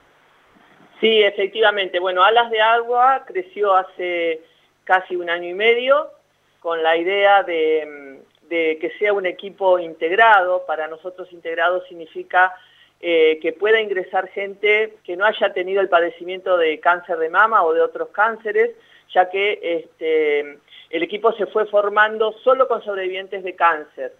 Sí, 1.01 1.23
efectivamente. 1.23 1.99
Bueno, 1.99 2.23
Alas 2.23 2.51
de 2.51 2.61
Agua 2.61 3.23
creció 3.25 3.73
hace 3.73 4.41
casi 4.83 5.15
un 5.15 5.31
año 5.31 5.49
y 5.49 5.55
medio 5.55 6.11
con 6.59 6.83
la 6.83 6.95
idea 6.95 7.41
de, 7.41 8.19
que 8.47 8.93
sea 8.99 9.11
un 9.11 9.25
equipo 9.25 9.79
integrado. 9.79 10.63
Para 10.67 10.87
nosotros 10.87 11.33
integrado 11.33 11.83
significa 11.87 12.53
eh, 12.99 13.39
que 13.41 13.51
pueda 13.51 13.81
ingresar 13.81 14.27
gente 14.27 14.93
que 15.03 15.17
no 15.17 15.25
haya 15.25 15.51
tenido 15.53 15.81
el 15.81 15.89
padecimiento 15.89 16.55
de 16.55 16.79
cáncer 16.79 17.17
de 17.17 17.29
mama 17.29 17.63
o 17.63 17.73
de 17.73 17.81
otros 17.81 18.09
cánceres, 18.09 18.69
ya 19.11 19.27
que 19.31 19.59
este, 19.59 20.59
el 20.91 21.03
equipo 21.03 21.33
se 21.33 21.47
fue 21.47 21.65
formando 21.65 22.33
solo 22.43 22.67
con 22.67 22.83
sobrevivientes 22.83 23.43
de 23.43 23.55
cáncer. 23.55 24.13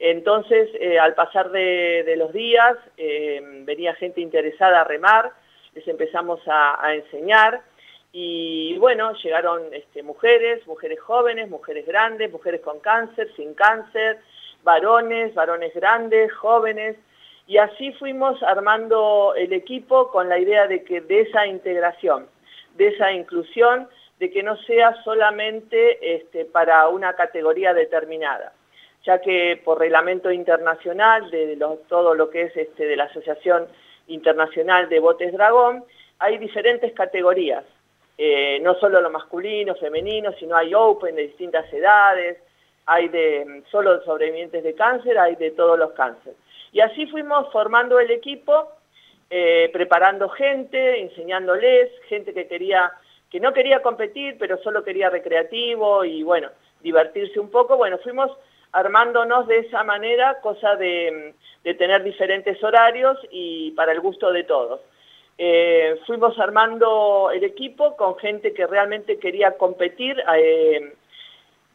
Entonces, 0.00 0.68
eh, 0.80 0.98
al 0.98 1.14
pasar 1.14 1.52
de, 1.52 2.02
de 2.04 2.16
los 2.16 2.32
días, 2.32 2.76
eh, 2.96 3.40
venía 3.64 3.94
gente 3.94 4.20
interesada 4.20 4.80
a 4.80 4.84
remar, 4.84 5.30
les 5.74 5.86
empezamos 5.88 6.40
a, 6.46 6.94
enseñar. 6.94 7.62
Y 8.12 8.78
bueno, 8.78 9.12
llegaron 9.14 9.62
este, 9.72 10.02
mujeres, 10.02 10.66
mujeres 10.66 11.00
jóvenes, 11.00 11.48
mujeres 11.50 11.86
grandes, 11.86 12.30
mujeres 12.30 12.60
con 12.60 12.78
cáncer, 12.80 13.28
sin 13.34 13.54
cáncer, 13.54 14.18
varones, 14.62 15.34
varones 15.34 15.74
grandes, 15.74 16.32
jóvenes, 16.32 16.96
y 17.46 17.58
así 17.58 17.92
fuimos 17.92 18.42
armando 18.42 19.34
el 19.36 19.52
equipo 19.52 20.10
con 20.10 20.28
la 20.28 20.38
idea 20.38 20.66
de 20.66 20.82
que 20.84 21.00
de 21.00 21.22
esa 21.22 21.46
integración, 21.46 22.26
de 22.76 22.88
esa 22.88 23.12
inclusión, 23.12 23.88
de 24.18 24.30
que 24.30 24.42
no 24.42 24.56
sea 24.58 24.94
solamente 25.02 26.14
este, 26.16 26.44
para 26.44 26.88
una 26.88 27.14
categoría 27.14 27.74
determinada, 27.74 28.52
ya 29.04 29.20
que 29.20 29.60
por 29.62 29.78
reglamento 29.78 30.30
internacional 30.30 31.30
de 31.30 31.58
todo 31.88 32.14
lo 32.14 32.30
que 32.30 32.42
es 32.42 32.56
este, 32.56 32.86
de 32.86 32.96
la 32.96 33.04
Asociación 33.04 33.66
Internacional 34.08 34.88
de 34.88 35.00
Botes 35.00 35.32
Dragón, 35.32 35.84
hay 36.18 36.38
diferentes 36.38 36.92
categorías, 36.92 37.64
eh, 38.16 38.60
no 38.62 38.74
solo 38.74 39.00
lo 39.00 39.10
masculino, 39.10 39.74
femenino, 39.74 40.32
sino 40.38 40.56
hay 40.56 40.72
open 40.74 41.16
de 41.16 41.22
distintas 41.22 41.70
edades, 41.72 42.38
hay 42.86 43.08
de 43.08 43.44
mm, 43.44 43.70
solo 43.70 44.02
sobrevivientes 44.04 44.62
de 44.62 44.74
cáncer, 44.74 45.18
hay 45.18 45.36
de 45.36 45.50
todos 45.50 45.78
los 45.78 45.92
cánceres. 45.92 46.36
Y 46.72 46.80
así 46.80 47.06
fuimos 47.06 47.50
formando 47.52 47.98
el 47.98 48.10
equipo, 48.10 48.68
eh, 49.30 49.70
preparando 49.72 50.28
gente, 50.28 51.00
enseñándoles, 51.00 51.90
gente 52.08 52.32
que 52.34 52.46
quería, 52.46 52.92
que 53.30 53.40
no 53.40 53.52
quería 53.52 53.82
competir, 53.82 54.36
pero 54.38 54.58
solo 54.62 54.84
quería 54.84 55.10
recreativo 55.10 56.04
y 56.04 56.22
bueno, 56.22 56.50
divertirse 56.82 57.40
un 57.40 57.50
poco. 57.50 57.76
Bueno, 57.76 57.98
fuimos 57.98 58.30
armándonos 58.74 59.46
de 59.46 59.58
esa 59.58 59.84
manera, 59.84 60.40
cosa 60.40 60.76
de, 60.76 61.34
de 61.62 61.74
tener 61.74 62.02
diferentes 62.02 62.62
horarios 62.62 63.16
y 63.30 63.70
para 63.70 63.92
el 63.92 64.00
gusto 64.00 64.30
de 64.32 64.44
todos. 64.44 64.80
Eh, 65.38 65.98
fuimos 66.06 66.38
armando 66.38 67.30
el 67.32 67.42
equipo 67.42 67.96
con 67.96 68.16
gente 68.16 68.52
que 68.52 68.66
realmente 68.66 69.18
quería 69.18 69.56
competir, 69.56 70.22
eh, 70.36 70.94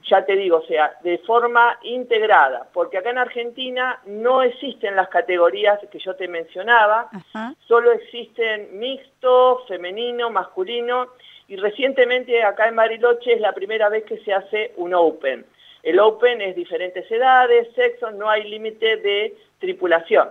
ya 0.09 0.25
te 0.25 0.35
digo, 0.35 0.57
o 0.57 0.65
sea, 0.65 0.93
de 1.03 1.17
forma 1.19 1.77
integrada, 1.83 2.67
porque 2.73 2.97
acá 2.97 3.09
en 3.09 3.17
Argentina 3.17 3.99
no 4.05 4.43
existen 4.43 4.95
las 4.95 5.09
categorías 5.09 5.79
que 5.91 5.99
yo 5.99 6.15
te 6.15 6.29
mencionaba, 6.29 7.09
Ajá. 7.11 7.53
solo 7.67 7.91
existen 7.91 8.79
mixto, 8.79 9.65
femenino, 9.67 10.29
masculino, 10.29 11.07
y 11.49 11.57
recientemente 11.57 12.41
acá 12.43 12.67
en 12.67 12.77
Bariloche 12.77 13.33
es 13.33 13.41
la 13.41 13.51
primera 13.51 13.89
vez 13.89 14.05
que 14.05 14.19
se 14.19 14.33
hace 14.33 14.73
un 14.77 14.93
Open. 14.93 15.45
El 15.83 15.99
Open 15.99 16.41
es 16.41 16.55
diferentes 16.55 17.09
edades, 17.09 17.73
sexos, 17.73 18.13
no 18.13 18.29
hay 18.29 18.43
límite 18.43 18.97
de 18.97 19.35
tripulación. 19.59 20.29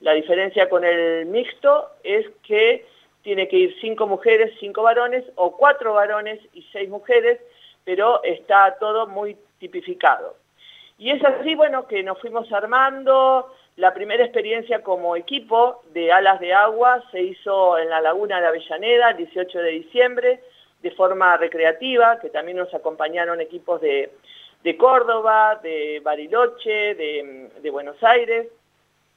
La 0.00 0.12
diferencia 0.12 0.68
con 0.68 0.84
el 0.84 1.26
mixto 1.26 1.90
es 2.02 2.26
que 2.42 2.84
tiene 3.22 3.48
que 3.48 3.56
ir 3.56 3.76
cinco 3.80 4.06
mujeres, 4.06 4.52
cinco 4.60 4.82
varones, 4.82 5.24
o 5.36 5.56
cuatro 5.56 5.94
varones 5.94 6.40
y 6.52 6.62
seis 6.72 6.88
mujeres, 6.90 7.40
pero 7.84 8.22
está 8.22 8.76
todo 8.78 9.06
muy 9.06 9.36
tipificado. 9.58 10.36
Y 10.98 11.10
es 11.10 11.24
así, 11.24 11.54
bueno, 11.54 11.86
que 11.86 12.02
nos 12.02 12.20
fuimos 12.20 12.52
armando, 12.52 13.52
la 13.76 13.94
primera 13.94 14.24
experiencia 14.24 14.82
como 14.82 15.16
equipo 15.16 15.82
de 15.92 16.12
alas 16.12 16.38
de 16.38 16.52
agua 16.52 17.02
se 17.10 17.22
hizo 17.22 17.78
en 17.78 17.88
la 17.88 18.00
laguna 18.00 18.40
de 18.40 18.46
Avellaneda 18.46 19.10
el 19.10 19.16
18 19.16 19.58
de 19.58 19.70
diciembre 19.70 20.40
de 20.82 20.90
forma 20.90 21.36
recreativa, 21.38 22.20
que 22.20 22.28
también 22.28 22.58
nos 22.58 22.72
acompañaron 22.74 23.40
equipos 23.40 23.80
de, 23.80 24.12
Córdoba, 24.72 25.60
de 25.62 26.00
Bariloche, 26.02 26.94
de, 26.94 27.70
Buenos 27.70 28.02
Aires, 28.02 28.48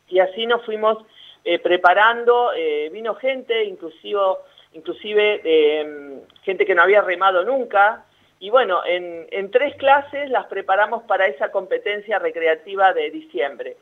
y 0.10 0.20
así 0.20 0.46
nos 0.46 0.66
fuimos 0.66 0.98
eh, 1.46 1.60
preparando, 1.60 2.52
eh, 2.54 2.90
vino 2.92 3.16
gente, 3.16 3.64
inclusive, 3.64 5.42
eh, 5.44 6.20
gente 6.44 6.66
que 6.66 6.76
no 6.76 6.82
había 6.82 7.02
remado 7.02 7.46
nunca, 7.46 8.04
y 8.40 8.50
bueno, 8.50 8.86
en, 8.86 9.26
en 9.32 9.50
tres 9.50 9.76
clases 9.76 10.30
las 10.30 10.46
preparamos 10.48 11.04
para 11.04 11.28
esa 11.28 11.50
competencia 11.52 12.20
recreativa 12.20 12.94
de 12.94 13.10
diciembre. 13.10 13.78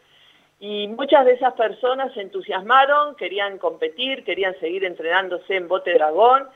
Y 0.59 0.87
muchas 0.87 1.25
de 1.25 1.33
esas 1.33 1.53
personas 1.53 2.13
se 2.13 2.21
entusiasmaron, 2.21 3.15
querían 3.15 3.57
competir, 3.57 4.23
querían 4.23 4.57
seguir 4.59 4.85
entrenándose 4.85 5.55
en 5.55 5.67
bote 5.67 5.93
dragón. 5.93 6.47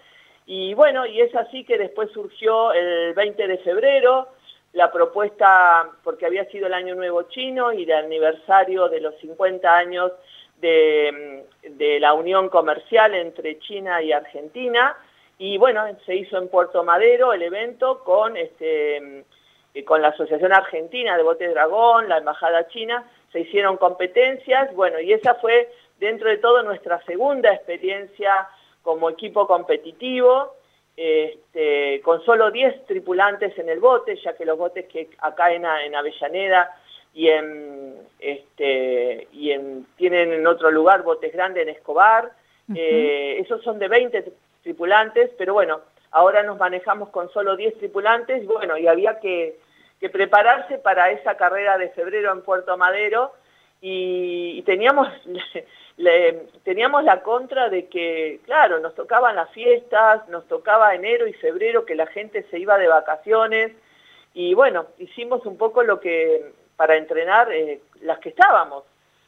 Y 0.46 0.74
bueno, 0.74 1.06
y 1.06 1.20
es 1.20 1.36
así 1.36 1.66
que 1.66 1.78
después 1.78 2.10
surgió 2.12 2.72
el 2.72 3.14
20 3.14 3.48
de 3.48 3.58
febrero 3.58 4.30
la 4.74 4.92
propuesta, 4.92 5.90
porque 6.04 6.26
había 6.26 6.46
sido 6.46 6.68
el 6.68 6.74
Año 6.74 6.96
Nuevo 6.96 7.24
Chino 7.24 7.74
y 7.74 7.84
el 7.84 7.92
aniversario 7.92 8.88
de 8.90 9.02
los 9.02 9.16
50 9.20 9.78
años 9.78 10.12
de, 10.62 11.46
de 11.64 12.00
la 12.00 12.14
unión 12.14 12.50
comercial 12.50 13.16
entre 13.16 13.60
China 13.60 14.02
y 14.02 14.12
Argentina. 14.12 14.96
Y 15.38 15.58
bueno, 15.58 15.86
se 16.06 16.16
hizo 16.16 16.38
en 16.38 16.50
Puerto 16.50 16.84
Madero 16.84 17.34
el 17.34 17.42
evento 17.42 18.04
con, 18.04 18.36
este, 18.38 19.24
con 19.86 20.02
la 20.02 20.10
Asociación 20.10 20.54
Argentina 20.54 21.16
de 21.16 21.24
Bote 21.24 21.48
Dragón, 21.48 22.10
la 22.10 22.18
Embajada 22.18 22.68
China, 22.68 23.10
se 23.32 23.42
hicieron 23.42 23.78
competencias, 23.78 24.74
bueno, 24.76 25.00
y 25.00 25.14
esa 25.14 25.36
fue 25.36 25.72
dentro 26.00 26.30
de 26.30 26.38
todo 26.38 26.64
nuestra 26.64 27.02
segunda 27.06 27.54
experiencia 27.54 28.48
como 28.82 29.10
equipo 29.10 29.48
competitivo, 29.48 30.56
este, 31.02 32.02
con 32.02 32.24
solo 32.26 32.52
10 32.52 32.86
tripulantes 32.86 33.58
en 33.58 33.70
el 33.70 33.80
bote, 33.80 34.18
ya 34.18 34.34
que 34.36 34.46
los 34.46 34.58
botes 34.58 34.86
que 34.88 35.10
acá 35.20 35.54
en, 35.54 35.66
Avellaneda 35.66 36.76
y 37.14 37.30
en, 37.30 37.96
este, 38.20 39.28
y 39.32 39.52
en, 39.52 39.86
tienen 39.96 40.34
en 40.34 40.46
otro 40.46 40.72
lugar 40.72 41.04
botes 41.04 41.32
grandes 41.32 41.64
en 41.64 41.70
Escobar, 41.70 42.32
eh, 42.76 43.38
esos 43.40 43.64
son 43.64 43.80
de 43.80 43.88
20 43.88 44.32
tripulantes, 44.62 45.32
pero 45.38 45.54
bueno, 45.54 45.82
ahora 46.12 46.44
nos 46.44 46.58
manejamos 46.58 47.10
con 47.10 47.32
solo 47.32 47.56
10 47.56 47.78
tripulantes, 47.80 48.46
bueno, 48.46 48.78
y 48.78 48.88
había 48.88 49.20
que 49.20 49.58
que 50.00 50.10
prepararse 50.10 50.78
para 50.78 51.12
esa 51.12 51.36
carrera 51.36 51.78
de 51.78 51.90
febrero 51.90 52.32
en 52.32 52.42
Puerto 52.42 52.78
Madero 52.78 53.34
y, 53.82 54.62
teníamos, 54.64 55.08
teníamos 56.64 57.04
la 57.04 57.22
contra 57.22 57.70
de 57.70 57.88
que, 57.88 58.40
claro, 58.46 58.80
nos 58.80 58.96
tocaban 58.96 59.36
las 59.36 59.50
fiestas, 59.52 60.28
nos 60.30 60.48
tocaba 60.48 60.96
enero 60.96 61.28
y 61.28 61.34
febrero 61.34 61.86
que 61.86 61.96
la 61.96 62.08
gente 62.08 62.46
se 62.50 62.60
iba 62.60 62.78
de 62.78 62.88
vacaciones 62.88 63.72
y 64.34 64.54
bueno, 64.54 64.88
hicimos 64.98 65.46
un 65.46 65.58
poco 65.58 65.84
lo 65.84 66.00
que 66.00 66.54
para 66.78 66.96
entrenar 66.96 67.52
eh, 67.52 67.82
las 68.02 68.20
que 68.20 68.30
estábamos, 68.30 68.86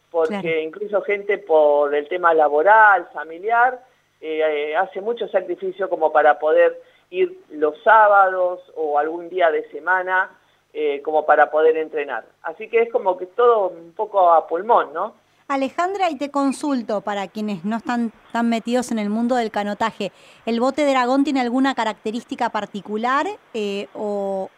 porque 0.10 0.62
incluso 0.62 1.02
gente 1.02 1.38
por 1.38 1.94
el 1.94 2.08
tema 2.08 2.34
laboral, 2.34 3.10
familiar, 3.14 3.80
eh, 4.22 4.42
eh, 4.46 4.76
hace 4.76 5.02
mucho 5.02 5.28
sacrificio 5.28 5.90
como 5.90 6.12
para 6.12 6.38
poder 6.38 6.80
ir 7.10 7.40
los 7.50 7.82
sábados 7.84 8.62
o 8.76 9.00
algún 9.00 9.30
día 9.30 9.50
de 9.50 9.68
semana 9.72 10.30
eh, 10.74 11.02
como 11.02 11.26
para 11.26 11.50
poder 11.50 11.76
entrenar. 11.76 12.24
Así 12.44 12.70
que 12.70 12.84
es 12.84 12.92
como 12.92 13.18
que 13.18 13.26
todo 13.26 13.70
un 13.70 13.94
poco 13.94 14.32
a 14.32 14.48
pulmón, 14.48 14.94
¿no? 14.94 15.16
Alejandra, 15.54 16.10
y 16.10 16.16
te 16.16 16.32
consulto 16.32 17.02
para 17.02 17.28
quienes 17.28 17.66
no 17.66 17.78
están 17.78 18.14
tan 18.32 18.48
metidos 18.48 18.92
en 18.92 19.00
el 19.00 19.10
mundo 19.10 19.36
del 19.36 19.52
canotaje, 19.52 20.14
¿el 20.46 20.62
bote 20.62 20.86
dragón 20.86 21.26
tiene 21.26 21.42
alguna 21.42 21.76
característica 21.76 22.50
particular 22.50 23.28
eh, 23.54 23.88
o, 23.94 24.50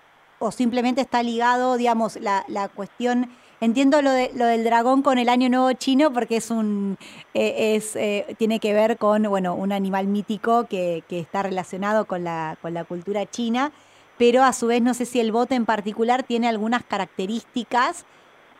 simplemente 0.51 1.01
está 1.01 1.23
ligado, 1.23 1.77
digamos, 1.77 2.17
la, 2.17 2.45
la 2.47 2.67
cuestión... 2.69 3.29
Entiendo 3.61 4.01
lo, 4.01 4.11
de, 4.11 4.29
lo 4.35 4.45
del 4.45 4.65
dragón 4.65 5.03
con 5.03 5.17
el 5.17 5.29
año 5.29 5.47
nuevo 5.47 5.71
chino 5.71 6.11
porque 6.11 6.35
es 6.35 6.51
un 6.51 6.97
eh, 7.33 7.75
es 7.77 8.37
tiene 8.37 8.59
que 8.59 8.73
ver 8.73 8.97
con 8.97 9.23
bueno 9.23 9.55
un 9.55 9.71
animal 9.71 10.07
mítico 10.07 10.65
que, 10.65 11.05
que 11.07 11.21
está 11.21 11.43
relacionado 11.43 12.03
con 12.03 12.25
la, 12.25 12.57
con 12.61 12.73
la 12.73 12.83
cultura 12.83 13.25
china 13.25 13.71
pero 14.17 14.43
a 14.43 14.51
su 14.51 14.67
vez 14.67 14.81
no 14.81 14.93
sé 14.93 15.05
si 15.05 15.21
el 15.21 15.31
bote 15.31 15.55
en 15.55 15.65
particular 15.65 16.23
tiene 16.23 16.49
algunas 16.49 16.83
características 16.83 18.05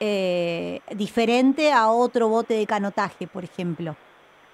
eh, 0.06 0.82
diferentes 0.90 1.72
a 1.72 1.90
otro 1.90 2.28
bote 2.28 2.56
de 2.56 2.68
canotaje, 2.68 3.26
por 3.26 3.46
ejemplo. 3.46 3.96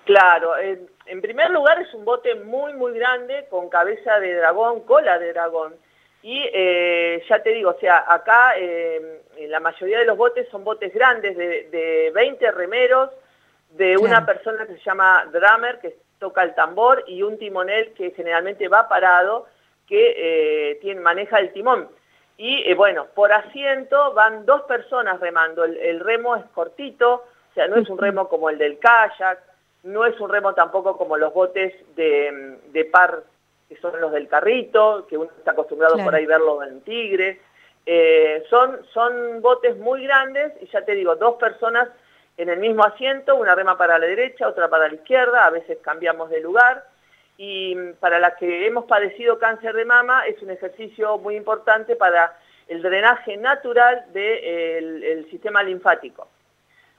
Claro, 0.05 0.55
en, 0.59 1.21
primer 1.21 1.49
lugar 1.49 1.81
es 1.81 1.91
un 1.95 2.05
bote 2.05 2.35
muy, 2.35 2.73
muy 2.73 2.93
grande, 2.93 3.47
con 3.49 3.67
cabeza 3.67 4.19
de 4.19 4.35
dragón, 4.35 4.81
cola 4.81 5.17
de 5.17 5.33
dragón. 5.33 5.73
Y 6.21 6.43
eh, 6.53 7.23
ya 7.27 7.41
te 7.41 7.49
digo, 7.49 7.71
o 7.71 7.79
sea, 7.79 8.05
acá 8.07 8.53
eh, 8.57 9.23
la 9.47 9.59
mayoría 9.59 9.97
de 9.97 10.05
los 10.05 10.17
botes 10.17 10.47
son 10.49 10.63
botes 10.63 10.93
grandes, 10.93 11.35
de, 11.35 11.67
de 11.71 12.11
20 12.13 12.51
remeros, 12.51 13.09
de 13.71 13.97
una 13.97 14.23
persona 14.27 14.67
que 14.67 14.73
se 14.73 14.83
llama 14.83 15.25
drummer, 15.31 15.79
que 15.79 15.97
toca 16.19 16.43
el 16.43 16.53
tambor, 16.53 17.03
y 17.07 17.23
un 17.23 17.39
timonel 17.39 17.93
que 17.93 18.11
generalmente 18.11 18.67
va 18.67 18.87
parado, 18.87 19.47
que 19.87 20.13
eh, 20.15 20.75
tiene, 20.81 21.01
maneja 21.01 21.39
el 21.39 21.51
timón. 21.53 21.89
Y 22.39 22.63
eh, 22.71 22.73
bueno, 22.73 23.07
por 23.13 23.33
asiento 23.33 24.13
van 24.13 24.45
dos 24.45 24.61
personas 24.61 25.19
remando. 25.19 25.65
El, 25.65 25.99
remo 25.99 26.37
es 26.37 26.45
cortito, 26.53 27.15
o 27.15 27.53
sea, 27.53 27.67
no 27.67 27.75
es 27.75 27.89
un 27.89 27.97
remo 27.97 28.29
como 28.29 28.49
el 28.49 28.57
del 28.57 28.79
kayak, 28.79 29.43
no 29.83 30.05
es 30.05 30.17
un 30.21 30.29
remo 30.29 30.53
tampoco 30.53 30.97
como 30.97 31.17
los 31.17 31.33
botes 31.33 31.73
de, 31.97 32.89
par, 32.93 33.23
que 33.67 33.75
son 33.81 33.99
los 33.99 34.13
del 34.13 34.29
carrito, 34.29 35.05
que 35.09 35.17
uno 35.17 35.29
está 35.37 35.51
acostumbrado 35.51 35.97
por 35.97 36.15
ahí 36.15 36.25
verlo 36.25 36.63
en 36.63 36.79
Tigre. 36.79 37.41
Eh, 37.85 38.45
son, 38.49 38.85
son 38.93 39.41
botes 39.41 39.75
muy 39.75 40.05
grandes 40.05 40.53
y 40.61 40.67
ya 40.67 40.85
te 40.85 40.95
digo, 40.95 41.17
dos 41.17 41.35
personas 41.35 41.89
en 42.37 42.47
el 42.47 42.59
mismo 42.59 42.85
asiento, 42.85 43.35
una 43.35 43.53
rema 43.53 43.77
para 43.77 43.99
la 43.99 44.05
derecha, 44.05 44.47
otra 44.47 44.69
para 44.69 44.87
la 44.87 44.95
izquierda, 44.95 45.45
a 45.45 45.49
veces 45.49 45.77
cambiamos 45.81 46.29
de 46.29 46.39
lugar 46.39 46.85
y 47.41 47.73
para 48.01 48.19
las 48.19 48.35
que 48.35 48.67
hemos 48.67 48.83
padecido 48.83 49.39
cáncer 49.39 49.73
de 49.73 49.85
mama 49.85 50.25
es 50.27 50.41
un 50.41 50.49
ejercicio 50.49 51.17
muy 51.19 51.37
importante 51.37 51.95
para 51.95 52.37
el 52.67 52.81
drenaje 52.81 53.37
natural 53.37 54.07
del 54.11 55.25
sistema 55.31 55.63
linfático, 55.63 56.27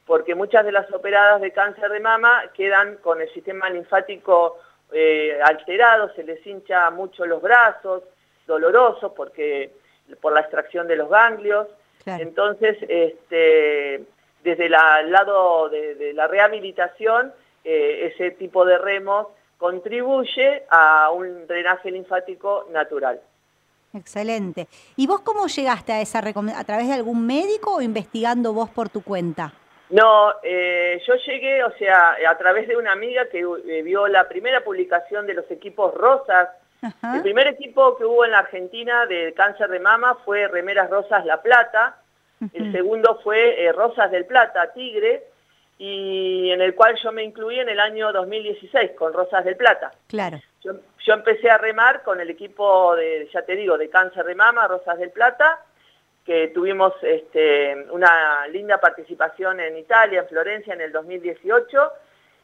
porque 0.07 0.35
muchas 0.35 0.65
de 0.65 0.73
las 0.73 0.91
operadas 0.95 1.43
de 1.43 1.51
cáncer 1.53 1.91
de 1.91 2.01
mama 2.01 2.45
quedan 2.55 2.97
con 3.03 3.21
el 3.21 3.31
sistema 3.35 3.69
linfático 3.69 4.59
eh, 4.93 5.39
alterado, 5.45 6.11
se 6.15 6.25
les 6.25 6.45
hincha 6.47 6.91
mucho 6.91 7.27
los 7.27 7.43
brazos, 7.43 8.03
dolorosos 8.47 9.13
porque 9.15 9.73
por 10.23 10.33
la 10.33 10.41
extracción 10.41 10.89
de 10.89 10.97
los 10.97 11.11
ganglios. 11.11 11.69
Entonces, 12.07 12.79
este, 12.89 14.07
desde 14.43 14.67
el 14.67 14.73
lado 14.73 15.69
de, 15.69 16.15
la 16.15 16.29
rehabilitación, 16.29 17.31
eh, 17.63 18.11
ese 18.11 18.31
tipo 18.31 18.65
de 18.65 18.79
remos 18.79 19.27
contribuye 19.61 20.65
a 20.71 21.11
un 21.11 21.47
drenaje 21.47 21.91
linfático 21.91 22.67
natural. 22.73 23.21
Excelente. 23.93 24.67
¿Y 24.97 25.07
vos 25.07 25.21
cómo 25.21 25.47
llegaste 25.47 25.93
a 25.93 26.01
esa 26.01 26.23
recomendación? 26.23 26.63
¿A 26.63 26.67
través 26.67 26.89
de 26.89 26.95
algún 26.95 27.27
médico 27.27 27.77
o 27.77 27.83
investigando 27.83 28.55
vos 28.55 28.71
por 28.71 28.89
tu 28.89 29.03
cuenta? 29.03 29.53
No, 29.91 30.33
eh, 30.43 31.03
yo 31.07 31.15
llegué, 31.27 31.63
o 31.63 31.73
sea, 31.77 32.17
a 32.27 32.39
través 32.39 32.69
de 32.69 32.77
una 32.77 32.93
amiga 32.93 33.29
que 33.29 33.41
eh, 33.41 33.83
vio 33.83 34.09
la 34.09 34.29
primera 34.29 34.65
publicación 34.65 35.27
de 35.27 35.35
los 35.35 35.51
equipos 35.51 35.93
rosas. 35.95 36.49
El 37.15 37.21
primer 37.21 37.47
equipo 37.49 37.99
que 37.99 38.07
hubo 38.07 38.25
en 38.25 38.31
la 38.31 38.39
Argentina 38.39 39.05
de 39.05 39.35
cáncer 39.35 39.69
de 39.69 39.81
mama 39.81 40.17
fue 40.25 40.49
Remeras 40.49 40.89
Rosas 40.89 41.27
La 41.27 41.43
Plata. 41.43 41.97
El 42.55 42.73
segundo 42.73 43.21
fue 43.23 43.63
eh, 43.63 43.73
Rosas 43.73 44.11
del 44.11 44.25
Plata, 44.25 44.73
Tigre 44.73 45.30
y 45.83 46.53
en 46.53 46.61
el 46.61 46.75
cual 46.75 46.95
yo 47.03 47.11
me 47.11 47.23
incluí 47.23 47.59
en 47.59 47.71
el 47.71 47.81
año 47.81 48.13
2016 48.13 48.91
con 48.91 49.15
Rosas 49.15 49.47
del 49.47 49.57
Plata. 49.57 49.91
Claro. 50.09 50.39
Yo, 50.63 51.15
empecé 51.15 51.49
a 51.49 51.57
remar 51.57 52.03
con 52.03 52.21
el 52.21 52.29
equipo 52.29 52.95
de, 52.97 53.27
ya 53.33 53.41
te 53.47 53.57
digo, 53.57 53.79
de 53.79 53.89
cáncer 53.89 54.27
de 54.27 54.35
mama, 54.35 54.69
Rosas 54.69 54.99
del 54.99 55.09
Plata, 55.11 55.65
que 56.23 56.49
tuvimos 56.49 56.93
este, 57.01 57.87
una 57.93 58.47
linda 58.49 58.79
participación 58.79 59.59
en 59.59 59.79
Italia, 59.79 60.21
en 60.21 60.29
Florencia, 60.29 60.75
en 60.75 60.83
el 60.83 60.93
2018. 60.93 61.93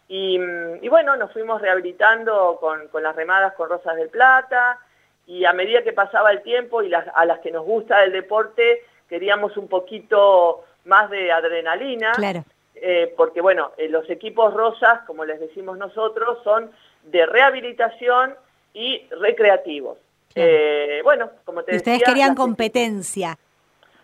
Y, 0.09 0.89
bueno, 0.89 1.15
nos 1.17 1.31
fuimos 1.31 1.61
rehabilitando 1.61 2.57
con, 2.59 2.89
las 3.03 3.15
remadas 3.15 3.53
con 3.53 3.69
Rosas 3.69 3.97
del 3.97 4.09
Plata, 4.09 4.79
y 5.27 5.45
a 5.45 5.53
medida 5.53 5.83
que 5.83 5.93
pasaba 5.93 6.31
el 6.31 6.41
tiempo 6.41 6.83
y 6.83 6.95
a 6.95 7.25
las 7.27 7.41
que 7.41 7.51
nos 7.51 7.67
gusta 7.67 8.03
el 8.03 8.13
deporte, 8.13 8.83
queríamos 9.11 9.59
un 9.59 9.69
poquito 9.69 10.65
más 10.87 11.11
de 11.11 11.31
adrenalina. 11.31 12.13
Claro. 12.13 12.43
Eh, 12.77 13.15
porque 13.17 13.41
bueno, 13.41 13.73
eh, 13.77 13.89
los 13.89 14.09
equipos 14.11 14.53
rosas, 14.53 15.01
como 15.07 15.25
les 15.25 15.41
decimos 15.41 15.79
nosotros, 15.79 16.39
son 16.45 16.71
de 17.05 17.25
rehabilitación 17.25 18.35
y 18.75 19.07
recreativos. 19.21 19.99
Eh, 20.35 21.01
bueno, 21.03 21.31
como 21.45 21.63
te 21.63 21.77
Ustedes 21.77 22.03
querían 22.05 22.35
competencia. 22.35 23.39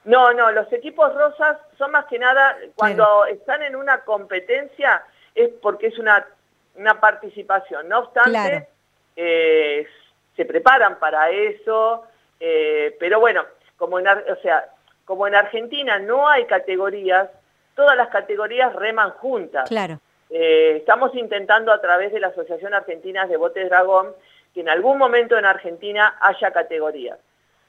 No, 0.04 0.32
no, 0.32 0.50
los 0.50 0.72
equipos 0.72 1.14
rosas 1.14 1.58
son 1.78 1.92
más 1.92 2.06
que 2.06 2.18
nada, 2.18 2.56
cuando 2.74 3.26
están 3.26 3.62
en 3.62 3.76
una 3.76 4.02
competencia 4.02 5.04
es 5.34 5.50
porque 5.60 5.88
es 5.88 5.98
una, 5.98 6.26
una 6.74 6.98
participación. 6.98 7.88
No 7.88 8.00
obstante, 8.00 8.68
eh, 9.14 9.86
se 10.34 10.44
preparan 10.44 10.98
para 10.98 11.30
eso, 11.30 12.04
eh, 12.40 12.96
pero 12.98 13.20
bueno, 13.20 13.44
como 13.76 13.98
en, 13.98 14.08
o 14.08 14.36
sea, 14.42 14.70
como 15.04 15.26
en 15.26 15.34
Argentina 15.34 15.98
no 15.98 16.28
hay 16.28 16.46
categorías, 16.46 17.28
todas 17.74 17.96
las 17.96 18.08
categorías 18.08 18.74
reman 18.74 19.10
juntas. 19.10 19.68
Claro. 19.68 19.98
Eh, 20.30 20.76
estamos 20.78 21.14
intentando 21.14 21.72
a 21.72 21.80
través 21.80 22.12
de 22.12 22.20
la 22.20 22.28
Asociación 22.28 22.72
Argentina 22.74 23.26
de 23.26 23.36
Botes 23.36 23.68
Dragón 23.68 24.14
que 24.54 24.60
en 24.60 24.68
algún 24.68 24.98
momento 24.98 25.36
en 25.36 25.44
Argentina 25.44 26.16
haya 26.20 26.50
categorías, 26.50 27.18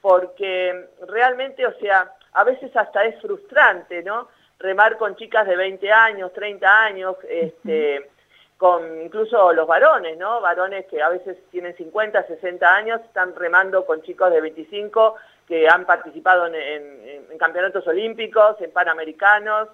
porque 0.00 0.88
realmente, 1.06 1.66
o 1.66 1.72
sea, 1.78 2.12
a 2.32 2.44
veces 2.44 2.74
hasta 2.76 3.04
es 3.04 3.20
frustrante, 3.20 4.02
¿no? 4.02 4.28
Remar 4.58 4.98
con 4.98 5.16
chicas 5.16 5.46
de 5.46 5.56
20 5.56 5.90
años, 5.90 6.32
30 6.32 6.84
años, 6.84 7.16
este, 7.28 8.10
con 8.56 9.02
incluso 9.02 9.52
los 9.52 9.66
varones, 9.66 10.16
¿no? 10.18 10.40
Varones 10.40 10.86
que 10.86 11.02
a 11.02 11.08
veces 11.08 11.36
tienen 11.50 11.76
50, 11.76 12.26
60 12.26 12.74
años, 12.74 13.00
están 13.02 13.34
remando 13.34 13.84
con 13.84 14.02
chicos 14.02 14.30
de 14.30 14.40
25 14.40 15.16
que 15.46 15.68
han 15.68 15.84
participado 15.84 16.46
en, 16.46 17.36
campeonatos 17.38 17.86
olímpicos, 17.86 18.60
en 18.60 18.70
panamericanos, 18.70 19.68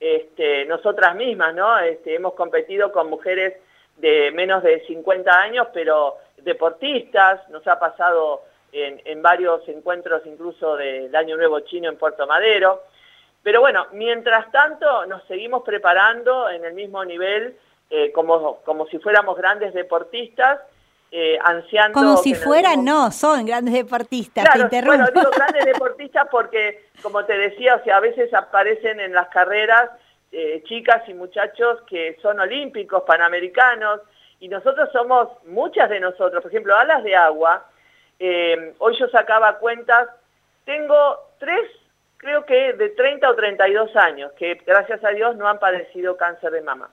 este, 0.00 0.64
nosotras 0.66 1.14
mismas, 1.16 1.54
¿no? 1.54 1.78
Este, 1.78 2.14
hemos 2.14 2.34
competido 2.34 2.92
con 2.92 3.08
mujeres 3.08 3.54
de 3.96 4.32
menos 4.32 4.62
de 4.62 4.84
50 4.86 5.40
años, 5.40 5.68
pero 5.72 6.16
deportistas, 6.38 7.48
nos 7.48 7.66
ha 7.66 7.78
pasado 7.78 8.42
en, 8.72 9.22
varios 9.22 9.66
encuentros 9.68 10.22
incluso 10.26 10.76
del 10.76 11.14
Año 11.14 11.36
Nuevo 11.36 11.60
Chino 11.60 11.88
en 11.88 11.96
Puerto 11.96 12.26
Madero. 12.26 12.82
Pero 13.42 13.60
bueno, 13.60 13.86
mientras 13.92 14.50
tanto 14.50 15.06
nos 15.06 15.22
seguimos 15.24 15.62
preparando 15.62 16.48
en 16.50 16.64
el 16.64 16.74
mismo 16.74 17.04
nivel 17.04 17.56
eh, 17.90 18.10
como, 18.12 18.60
como 18.64 18.86
si 18.86 18.98
fuéramos 18.98 19.36
grandes 19.36 19.74
deportistas, 19.74 20.60
eh, 21.10 21.38
ansiando... 21.42 21.98
Como 21.98 22.16
si 22.16 22.34
fueran, 22.34 22.84
no, 22.84 23.10
son 23.12 23.46
grandes 23.46 23.74
deportistas, 23.74 24.44
claro, 24.44 24.68
Bueno, 24.86 25.06
digo 25.14 25.30
grandes 25.30 25.64
deportistas 25.72 26.26
porque, 26.30 26.86
como 27.02 27.24
te 27.24 27.36
decía, 27.38 27.76
o 27.76 27.84
sea, 27.84 27.98
a 27.98 28.00
veces 28.00 28.32
aparecen 28.34 29.00
en 29.00 29.12
las 29.12 29.28
carreras 29.28 29.90
eh, 30.32 30.62
chicas 30.66 31.08
y 31.08 31.14
muchachos 31.14 31.82
que 31.88 32.16
son 32.20 32.40
olímpicos, 32.40 33.04
panamericanos, 33.04 34.00
y 34.40 34.48
nosotros 34.48 34.90
somos, 34.92 35.28
muchas 35.46 35.88
de 35.88 36.00
nosotros, 36.00 36.42
por 36.42 36.50
ejemplo, 36.50 36.76
Alas 36.76 37.04
de 37.04 37.14
Agua, 37.14 37.64
eh, 38.18 38.74
hoy 38.78 38.96
yo 38.98 39.08
sacaba 39.08 39.58
cuentas, 39.58 40.08
tengo 40.64 41.18
tres, 41.38 41.70
creo 42.16 42.44
que 42.44 42.72
de 42.72 42.90
30 42.90 43.30
o 43.30 43.34
32 43.34 43.94
años, 43.96 44.32
que 44.32 44.60
gracias 44.66 45.04
a 45.04 45.10
Dios 45.10 45.36
no 45.36 45.48
han 45.48 45.58
padecido 45.58 46.16
cáncer 46.16 46.50
de 46.50 46.62
mama. 46.62 46.90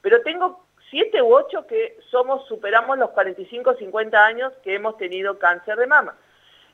Pero 0.00 0.22
tengo 0.22 0.63
siete 0.94 1.20
u 1.20 1.34
ocho 1.34 1.66
que 1.66 1.98
somos, 2.08 2.46
superamos 2.46 2.96
los 2.96 3.10
45 3.10 3.70
o 3.70 3.74
50 3.74 4.24
años 4.24 4.52
que 4.62 4.76
hemos 4.76 4.96
tenido 4.96 5.40
cáncer 5.40 5.76
de 5.76 5.88
mama. 5.88 6.14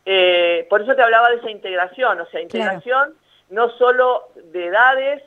Eh, 0.04 0.66
por 0.68 0.82
eso 0.82 0.94
te 0.94 1.00
hablaba 1.00 1.30
de 1.30 1.36
esa 1.36 1.50
integración, 1.50 2.20
o 2.20 2.26
sea, 2.26 2.42
integración 2.42 3.14
no 3.48 3.70
solo 3.78 4.28
de 4.34 4.66
edades, 4.66 5.22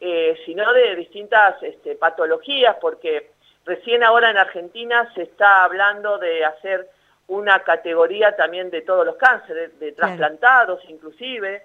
eh, 0.00 0.34
sino 0.46 0.72
de 0.72 0.96
distintas 0.96 1.62
este, 1.62 1.94
patologías, 1.96 2.76
porque 2.80 3.32
recién 3.66 4.02
ahora 4.02 4.30
en 4.30 4.38
Argentina 4.38 5.12
se 5.14 5.24
está 5.24 5.64
hablando 5.64 6.16
de 6.16 6.46
hacer 6.46 6.88
una 7.26 7.62
categoría 7.64 8.34
también 8.34 8.70
de 8.70 8.80
todos 8.80 9.04
los 9.04 9.16
cánceres, 9.16 9.78
de, 9.78 9.92
trasplantados 9.92 10.80
inclusive. 10.88 11.64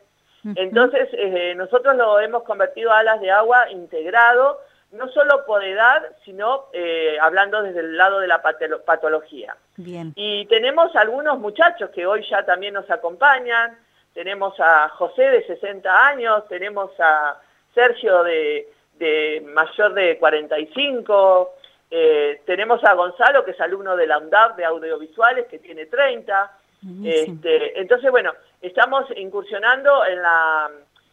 Entonces, 0.55 1.07
eh, 1.13 1.53
nosotros 1.55 1.95
lo 1.95 2.19
hemos 2.19 2.43
convertido 2.43 2.91
a 2.91 2.99
alas 2.99 3.21
de 3.21 3.31
agua 3.31 3.71
integrado, 3.71 4.59
no 4.93 5.09
solo 5.09 5.45
por 5.45 5.63
edad, 5.63 6.03
sino 6.23 6.65
eh, 6.73 7.17
hablando 7.21 7.61
desde 7.61 7.81
el 7.81 7.97
lado 7.97 8.19
de 8.19 8.27
la 8.27 8.41
patología. 8.41 9.55
Bien. 9.77 10.13
Y 10.15 10.45
tenemos 10.45 10.95
algunos 10.95 11.39
muchachos 11.39 11.89
que 11.89 12.05
hoy 12.05 12.25
ya 12.29 12.45
también 12.45 12.73
nos 12.73 12.89
acompañan, 12.89 13.77
tenemos 14.13 14.59
a 14.59 14.89
José 14.89 15.23
de 15.23 15.45
60 15.47 16.07
años, 16.07 16.47
tenemos 16.47 16.91
a 16.99 17.39
Sergio 17.73 18.23
de, 18.23 18.67
de 18.99 19.43
mayor 19.53 19.93
de 19.93 20.17
45, 20.19 21.53
eh, 21.89 22.41
tenemos 22.45 22.83
a 22.83 22.93
Gonzalo, 22.93 23.43
que 23.43 23.51
es 23.51 23.61
alumno 23.61 23.95
de 23.95 24.07
la 24.07 24.17
UNDAP 24.17 24.57
de 24.57 24.65
audiovisuales, 24.65 25.47
que 25.47 25.59
tiene 25.59 25.85
30. 25.85 26.57
Este, 27.05 27.79
entonces, 27.79 28.11
bueno, 28.11 28.33
estamos 28.61 29.05
incursionando 29.15 30.05
en 30.05 30.21
la... 30.21 30.71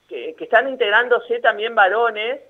que, 0.09 0.35
están 0.39 0.69
integrándose 0.69 1.39
también 1.41 1.75
varones, 1.75 2.41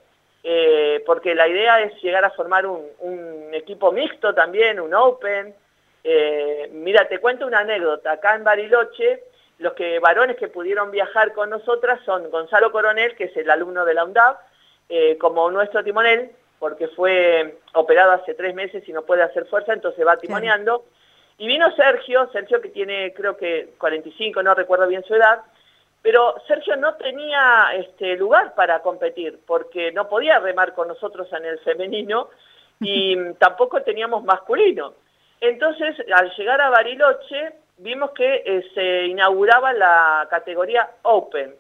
eh, 0.43 1.03
porque 1.07 1.35
la 1.35 1.49
idea 1.49 1.81
es 1.81 2.01
llegar 2.03 2.25
a 2.25 2.31
formar 2.31 2.67
un, 2.67 3.51
equipo 3.53 3.93
mixto 3.93 4.33
también, 4.35 4.81
un 4.81 4.95
Open. 4.95 5.55
Eh, 6.03 6.71
mira, 6.73 7.07
te 7.09 7.19
cuento 7.19 7.47
una 7.47 7.61
anécdota. 7.61 8.13
Acá 8.13 8.35
en 8.35 8.45
Bariloche, 8.45 9.25
los 9.59 9.75
que 9.75 9.99
varones 9.99 10.37
que 10.37 10.49
pudieron 10.49 10.91
viajar 10.91 11.33
con 11.33 11.51
nosotras 11.51 12.01
son 12.05 12.31
Gonzalo 12.31 12.73
Coronel, 12.73 13.17
que 13.17 13.25
es 13.25 13.37
el 13.37 13.51
alumno 13.51 13.85
de 13.85 13.95
la 13.95 14.05
UNDAP, 14.05 14.39
como 15.19 15.51
nuestro 15.51 15.85
timonel, 15.85 16.33
porque 16.61 16.89
fue 16.89 17.59
operado 17.75 18.13
hace 18.13 18.35
tres 18.35 18.55
meses 18.55 18.87
y 18.89 18.93
no 18.93 19.03
puede 19.03 19.23
hacer 19.23 19.47
fuerza, 19.47 19.73
entonces 19.73 20.07
va 20.07 20.19
timoneando. 20.19 20.85
Y 21.39 21.47
vino 21.47 21.75
Sergio, 21.75 22.29
Sergio 22.33 22.61
que 22.61 22.69
tiene 22.69 23.15
creo 23.15 23.37
que 23.37 23.71
45, 23.79 24.43
no 24.43 24.55
recuerdo 24.55 24.87
bien 24.87 25.03
su 25.05 25.15
edad, 25.15 25.41
pero 26.03 26.35
Sergio 26.47 26.77
no 26.77 26.95
tenía 26.95 27.71
este 27.75 28.17
lugar 28.17 28.55
para 28.55 28.81
competir, 28.81 29.41
porque 29.47 29.93
no 29.93 30.09
podía 30.09 30.39
remar 30.39 30.73
con 30.75 30.89
nosotros 30.89 31.29
en 31.33 31.45
el 31.45 31.59
femenino 31.61 32.31
y 32.81 33.35
tampoco 33.35 33.83
teníamos 33.83 34.25
masculino. 34.25 34.95
Entonces, 35.41 35.97
al 36.15 36.35
llegar 36.37 36.61
a 36.61 36.71
Bariloche, 36.71 37.53
vimos 37.79 38.11
que 38.13 38.43
eh, 38.45 38.71
se 38.75 39.07
inauguraba 39.07 39.73
la 39.73 40.27
categoría 40.31 40.89
Open, 41.03 41.55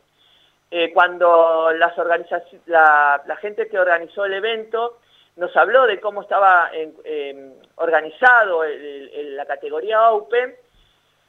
eh, 0.70 0.92
cuando 0.92 1.72
las 1.72 1.96
la, 2.66 3.22
la, 3.26 3.36
gente 3.36 3.66
que 3.68 3.78
organizó 3.78 4.24
el 4.24 4.34
evento 4.34 4.98
nos 5.36 5.56
habló 5.56 5.84
de 5.86 5.98
cómo 5.98 6.22
estaba 6.22 6.70
organizado 7.76 8.62
la 8.64 9.46
categoría 9.46 10.10
Open, 10.10 10.54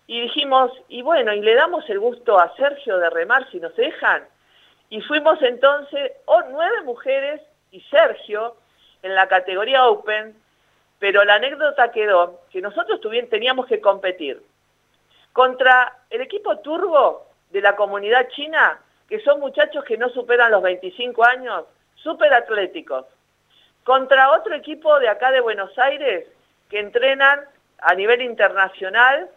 y 0.08 0.22
dijimos, 0.22 0.72
y 0.89 1.02
bueno, 1.02 1.34
y 1.34 1.41
le 1.41 1.56
damos 1.56 1.89
el 1.89 1.99
gusto 1.99 2.39
a 2.39 2.56
Sergio 2.56 2.97
de 2.97 3.10
remar 3.10 3.49
si 3.52 3.60
nos 3.60 3.76
dejan. 3.76 4.24
Y 4.89 5.02
fuimos 5.02 5.41
entonces 5.41 6.12
oh, 6.26 6.41
nueve 6.49 6.82
mujeres 6.84 7.41
y 7.72 7.82
Sergio 7.82 8.56
en 9.04 9.16
la 9.16 9.28
categoría 9.28 9.88
Open, 9.88 10.36
pero 10.99 11.24
la 11.24 11.36
anécdota 11.36 11.91
quedó 11.91 12.41
que 12.52 12.62
nosotros 12.62 12.99
teníamos 13.30 13.66
que 13.68 13.80
competir 13.80 14.41
contra 15.34 15.97
el 16.10 16.22
equipo 16.22 16.58
turbo 16.60 17.26
de 17.52 17.62
la 17.62 17.76
comunidad 17.76 18.28
china 18.30 18.80
que 19.12 19.20
son 19.20 19.41
muchachos 19.41 19.84
que 19.84 19.97
no 19.97 20.08
superan 20.10 20.52
los 20.52 20.62
25 20.62 21.26
años, 21.26 21.66
súper 21.95 22.34
atléticos, 22.34 23.06
contra 23.84 24.32
otro 24.32 24.56
equipo 24.56 24.99
de 24.99 25.10
acá 25.10 25.32
de 25.32 25.41
Buenos 25.41 25.78
Aires 25.78 26.28
que 26.70 26.80
entrenan 26.80 27.41
a 27.80 27.93
nivel 27.93 28.22
internacional. 28.22 29.30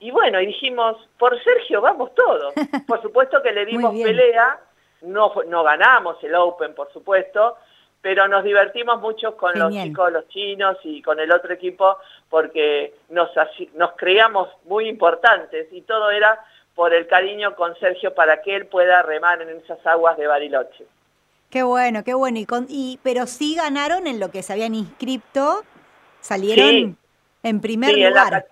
Y 0.00 0.10
bueno, 0.10 0.40
y 0.40 0.46
dijimos, 0.46 0.96
por 1.18 1.42
Sergio 1.42 1.80
vamos 1.80 2.14
todos. 2.14 2.54
Por 2.86 3.02
supuesto 3.02 3.42
que 3.42 3.52
le 3.52 3.66
dimos 3.66 3.92
pelea, 3.92 4.60
no, 5.02 5.32
no 5.48 5.62
ganamos 5.62 6.22
el 6.22 6.34
Open, 6.34 6.74
por 6.74 6.92
supuesto, 6.92 7.56
pero 8.00 8.28
nos 8.28 8.44
divertimos 8.44 9.00
mucho 9.00 9.36
con 9.36 9.58
los 9.58 9.72
chicos, 9.72 10.12
los 10.12 10.28
chinos 10.28 10.76
y 10.84 11.02
con 11.02 11.18
el 11.20 11.32
otro 11.32 11.52
equipo 11.52 11.98
porque 12.28 12.94
nos, 13.08 13.30
nos 13.74 13.92
creíamos 13.96 14.48
muy 14.64 14.88
importantes 14.88 15.68
y 15.72 15.82
todo 15.82 16.10
era 16.10 16.38
por 16.74 16.94
el 16.94 17.06
cariño 17.08 17.56
con 17.56 17.76
Sergio 17.78 18.14
para 18.14 18.40
que 18.40 18.54
él 18.54 18.66
pueda 18.66 19.02
remar 19.02 19.42
en 19.42 19.50
esas 19.50 19.84
aguas 19.84 20.16
de 20.16 20.26
Bariloche. 20.28 20.86
Qué 21.50 21.62
bueno, 21.62 22.04
qué 22.04 22.14
bueno. 22.14 22.38
Y, 22.38 22.46
y 22.68 23.00
pero 23.02 23.26
sí 23.26 23.56
ganaron 23.56 24.06
en 24.06 24.20
lo 24.20 24.30
que 24.30 24.42
se 24.42 24.52
habían 24.52 24.74
inscrito, 24.74 25.64
salieron 26.20 26.96
en 27.42 27.60
primer 27.60 27.96
lugar. 27.96 28.46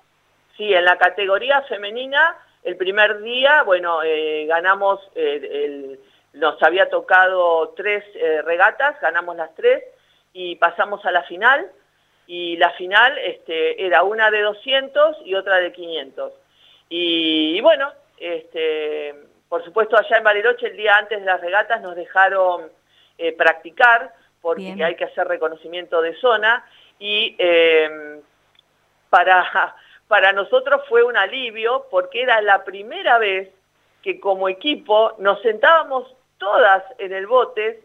Sí, 0.57 0.73
en 0.73 0.85
la 0.85 0.99
categoría 0.99 1.63
femenina, 1.63 2.37
el 2.63 2.77
primer 2.77 3.23
día, 3.23 3.63
bueno, 3.63 4.03
eh, 4.03 4.45
ganamos, 4.47 5.01
eh, 5.15 5.99
nos 6.33 6.61
había 6.63 6.91
tocado 6.91 7.75
tres 7.77 8.05
eh, 8.15 8.43
regatas, 8.43 9.01
ganamos 9.01 9.37
las 9.37 9.55
tres 9.55 9.85
y 10.33 10.57
pasamos 10.57 11.05
a 11.07 11.13
la 11.13 11.23
final. 11.23 11.71
Y 12.27 12.57
la 12.57 12.71
final 12.73 13.17
este, 13.19 13.87
era 13.87 14.03
una 14.03 14.33
de 14.33 14.43
200 14.43 15.19
y 15.25 15.37
otra 15.37 15.59
de 15.59 15.73
500. 15.73 16.33
y 16.89 17.61
bueno, 17.61 17.93
este, 18.19 19.15
por 19.49 19.65
supuesto, 19.65 19.97
allá 19.97 20.17
en 20.17 20.25
Bariloche, 20.25 20.67
el 20.67 20.77
día 20.77 20.97
antes 20.97 21.21
de 21.21 21.27
las 21.27 21.41
regatas, 21.41 21.81
nos 21.81 21.95
dejaron 21.95 22.71
eh, 23.19 23.33
practicar, 23.33 24.13
porque 24.41 24.83
hay 24.83 24.97
que 24.97 25.05
hacer 25.05 25.27
reconocimiento 25.27 26.03
de 26.03 26.15
zona, 26.17 26.65
y 26.99 27.37
para, 29.11 29.77
para 30.09 30.33
nosotros 30.33 30.83
fue 30.89 31.03
un 31.03 31.17
alivio, 31.17 31.87
porque 31.91 32.23
era 32.23 32.41
la 32.41 32.65
primera 32.65 33.19
vez 33.19 33.49
que 34.03 34.21
como 34.21 34.49
equipo 34.49 35.15
nos 35.19 35.41
sentábamos 35.43 36.15
todas 36.39 36.85
en 36.99 37.13
el 37.13 37.27
bote, 37.27 37.83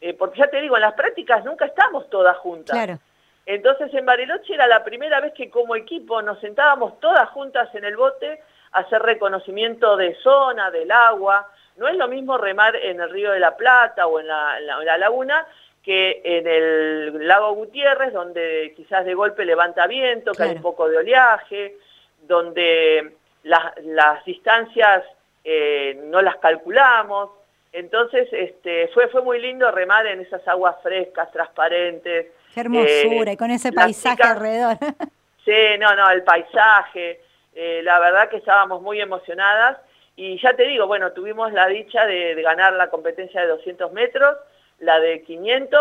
eh, 0.00 0.14
porque 0.14 0.38
ya 0.40 0.46
te 0.48 0.60
digo, 0.60 0.76
en 0.76 0.82
las 0.82 0.94
prácticas 0.94 1.44
nunca 1.44 1.66
estamos 1.66 2.08
todas 2.08 2.36
juntas. 2.38 2.74
Claro. 2.76 2.98
Entonces 3.46 3.92
en 3.94 4.06
Bariloche 4.06 4.54
era 4.54 4.66
la 4.66 4.84
primera 4.84 5.20
vez 5.20 5.32
que 5.34 5.50
como 5.50 5.74
equipo 5.76 6.22
nos 6.22 6.38
sentábamos 6.40 6.98
todas 7.00 7.28
juntas 7.30 7.74
en 7.74 7.84
el 7.84 7.96
bote 7.96 8.42
a 8.72 8.80
hacer 8.80 9.02
reconocimiento 9.02 9.96
de 9.96 10.14
zona, 10.22 10.70
del 10.70 10.90
agua. 10.90 11.48
No 11.76 11.88
es 11.88 11.96
lo 11.96 12.06
mismo 12.08 12.38
remar 12.38 12.76
en 12.76 13.00
el 13.00 13.10
Río 13.10 13.32
de 13.32 13.40
la 13.40 13.56
Plata 13.56 14.06
o 14.06 14.20
en 14.20 14.28
la, 14.28 14.58
en 14.58 14.66
la- 14.66 14.78
en 14.78 14.86
la 14.86 14.98
laguna 14.98 15.46
que 15.82 16.20
en 16.24 16.46
el 16.46 17.26
lago 17.26 17.52
Gutiérrez, 17.54 18.12
donde 18.12 18.72
quizás 18.76 19.04
de 19.04 19.14
golpe 19.14 19.44
levanta 19.44 19.86
viento, 19.86 20.32
que 20.32 20.42
hay 20.42 20.50
un 20.56 20.62
poco 20.62 20.88
de 20.88 20.98
oleaje, 20.98 21.76
donde 22.22 23.12
las, 23.44 23.72
las 23.84 24.24
distancias 24.24 25.04
eh, 25.44 25.98
no 26.04 26.20
las 26.22 26.36
calculamos. 26.36 27.30
Entonces 27.72 28.28
este, 28.32 28.88
fue, 28.88 29.08
fue 29.08 29.22
muy 29.22 29.40
lindo 29.40 29.70
remar 29.70 30.06
en 30.06 30.20
esas 30.20 30.46
aguas 30.48 30.76
frescas, 30.82 31.30
transparentes. 31.32 32.26
Qué 32.54 32.60
hermosura, 32.60 33.30
Eh, 33.30 33.32
y 33.32 33.36
con 33.36 33.50
ese 33.50 33.72
paisaje 33.72 34.16
chicas- 34.16 34.30
alrededor. 34.36 34.76
Sí, 35.42 35.54
no, 35.78 35.96
no, 35.96 36.10
el 36.10 36.22
paisaje, 36.22 37.22
eh, 37.54 37.80
la 37.82 37.98
verdad 37.98 38.28
que 38.28 38.36
estábamos 38.36 38.82
muy 38.82 39.00
emocionadas 39.00 39.78
y 40.14 40.38
ya 40.38 40.52
te 40.52 40.64
digo, 40.64 40.86
bueno, 40.86 41.12
tuvimos 41.12 41.50
la 41.54 41.66
dicha 41.66 42.04
de, 42.04 42.34
de 42.34 42.42
ganar 42.42 42.74
la 42.74 42.90
competencia 42.90 43.40
de 43.40 43.46
200 43.46 43.90
metros, 43.92 44.36
la 44.80 44.98
de 45.00 45.22
500 45.22 45.78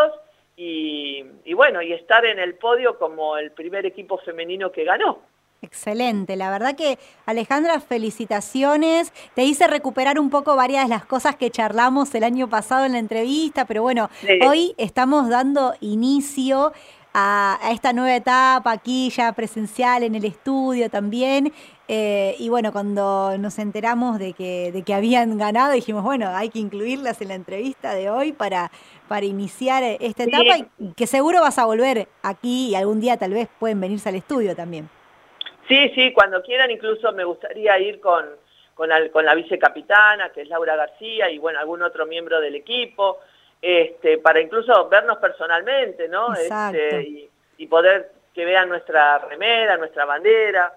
y, 0.55 1.23
y 1.45 1.53
bueno, 1.53 1.81
y 1.81 1.93
estar 1.93 2.25
en 2.25 2.37
el 2.39 2.55
podio 2.55 2.97
como 2.99 3.37
el 3.37 3.51
primer 3.51 3.85
equipo 3.85 4.17
femenino 4.17 4.71
que 4.71 4.83
ganó. 4.83 5.19
Excelente, 5.61 6.37
la 6.37 6.49
verdad 6.51 6.75
que 6.75 6.97
Alejandra, 7.25 7.81
felicitaciones. 7.81 9.11
Te 9.35 9.43
hice 9.43 9.67
recuperar 9.67 10.17
un 10.19 10.29
poco 10.29 10.55
varias 10.55 10.83
de 10.83 10.89
las 10.89 11.05
cosas 11.05 11.35
que 11.35 11.49
charlamos 11.49 12.15
el 12.15 12.23
año 12.23 12.49
pasado 12.49 12.85
en 12.85 12.93
la 12.93 12.99
entrevista, 12.99 13.65
pero 13.65 13.81
bueno, 13.81 14.09
Sí. 14.21 14.39
hoy 14.47 14.73
estamos 14.77 15.27
dando 15.29 15.73
inicio 15.81 16.71
a, 17.13 17.57
a 17.61 17.71
esta 17.71 17.91
nueva 17.93 18.15
etapa 18.15 18.71
aquí 18.71 19.09
ya 19.09 19.31
presencial 19.33 20.03
en 20.03 20.15
el 20.15 20.25
estudio 20.25 20.89
también. 20.89 21.51
Eh, 21.87 22.35
y 22.37 22.49
bueno, 22.49 22.71
cuando 22.71 23.35
nos 23.39 23.57
enteramos 23.57 24.19
de 24.19 24.33
que, 24.33 24.71
de 24.71 24.83
que 24.83 24.93
habían 24.93 25.37
ganado, 25.39 25.71
dijimos, 25.73 26.03
bueno, 26.03 26.29
hay 26.29 26.49
que 26.49 26.59
incluirlas 26.59 27.19
en 27.21 27.29
la 27.29 27.33
entrevista 27.35 27.95
de 27.95 28.11
hoy 28.11 28.31
para, 28.31 28.69
para 29.07 29.25
iniciar 29.25 29.81
esta 29.99 30.25
Sí. 30.25 30.29
etapa 30.29 30.67
y 30.77 30.93
que 30.93 31.07
seguro 31.07 31.41
vas 31.41 31.57
a 31.57 31.65
volver 31.65 32.07
aquí 32.21 32.69
y 32.69 32.75
algún 32.75 32.99
día 33.01 33.17
tal 33.17 33.33
vez 33.33 33.47
pueden 33.59 33.81
venirse 33.81 34.07
al 34.09 34.15
estudio 34.15 34.55
también. 34.55 34.87
Sí, 35.67 35.89
sí, 35.95 36.13
cuando 36.13 36.41
quieran, 36.43 36.69
incluso 36.71 37.11
me 37.13 37.23
gustaría 37.23 37.77
ir 37.79 37.99
con, 37.99 38.25
con, 38.75 38.91
al- 38.91 39.09
con 39.11 39.25
la 39.25 39.33
vicecapitana, 39.35 40.29
que 40.31 40.41
es 40.41 40.47
Laura 40.49 40.75
García, 40.75 41.29
y 41.31 41.37
bueno, 41.39 41.59
algún 41.59 41.81
otro 41.81 42.05
miembro 42.05 42.39
del 42.39 42.55
equipo, 42.55 43.17
este, 43.61 44.17
para 44.19 44.39
incluso 44.41 44.87
vernos 44.89 45.17
personalmente, 45.17 46.07
¿no? 46.07 46.33
Este, 46.33 47.01
y, 47.03 47.29
y 47.57 47.67
poder 47.67 48.11
que 48.33 48.45
vean 48.45 48.69
nuestra 48.69 49.17
remera, 49.19 49.77
nuestra 49.77 50.05
bandera. 50.05 50.73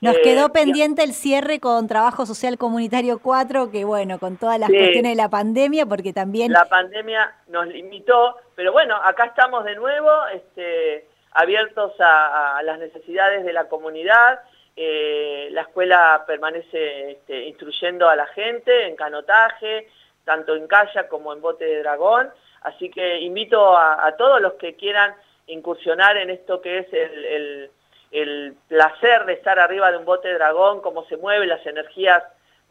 Nos 0.00 0.16
Eh, 0.16 0.20
quedó 0.22 0.48
pendiente 0.48 1.04
el 1.04 1.12
cierre 1.12 1.60
con 1.60 1.86
Trabajo 1.86 2.26
Social 2.26 2.58
Comunitario 2.58 3.18
4, 3.20 3.70
que 3.70 3.84
bueno, 3.84 4.18
con 4.18 4.36
todas 4.36 4.58
las 4.58 4.68
Sí. 4.70 4.76
cuestiones 4.76 5.12
de 5.12 5.16
la 5.16 5.28
pandemia, 5.28 5.86
porque 5.86 6.12
también 6.12 6.52
La 6.52 6.64
pandemia 6.64 7.32
nos 7.48 7.66
limitó, 7.68 8.36
pero 8.56 8.72
bueno, 8.72 8.96
acá 8.96 9.26
estamos 9.26 9.64
de 9.64 9.76
nuevo, 9.76 10.10
este, 10.34 11.06
abiertos 11.32 11.92
a, 12.00 12.56
a 12.58 12.62
las 12.62 12.78
necesidades 12.78 13.44
de 13.44 13.52
la 13.52 13.68
comunidad. 13.68 14.40
Eh, 14.74 15.48
la 15.52 15.62
escuela 15.62 16.24
permanece 16.26 17.12
este, 17.12 17.44
instruyendo 17.44 18.08
a 18.08 18.16
la 18.16 18.26
gente 18.26 18.86
en 18.88 18.96
canotaje, 18.96 19.86
tanto 20.24 20.54
en 20.54 20.66
kayak 20.66 21.08
como 21.08 21.32
en 21.32 21.40
bote 21.40 21.64
de 21.64 21.78
dragón. 21.80 22.30
Así 22.62 22.90
que 22.90 23.18
invito 23.20 23.76
a, 23.76 24.14
todos 24.16 24.40
los 24.40 24.54
que 24.54 24.74
quieran 24.76 25.14
incursionar 25.46 26.16
en 26.16 26.30
esto 26.30 26.60
que 26.60 26.78
es 26.78 26.92
el, 26.92 27.70
el- 28.10 28.56
placer 28.68 29.24
de 29.24 29.32
estar 29.32 29.58
arriba 29.58 29.90
de 29.90 29.96
un 29.96 30.04
bote 30.04 30.28
de 30.28 30.34
dragón, 30.34 30.82
cómo 30.82 31.04
se 31.06 31.16
mueven 31.16 31.48
las 31.48 31.64
energías 31.66 32.22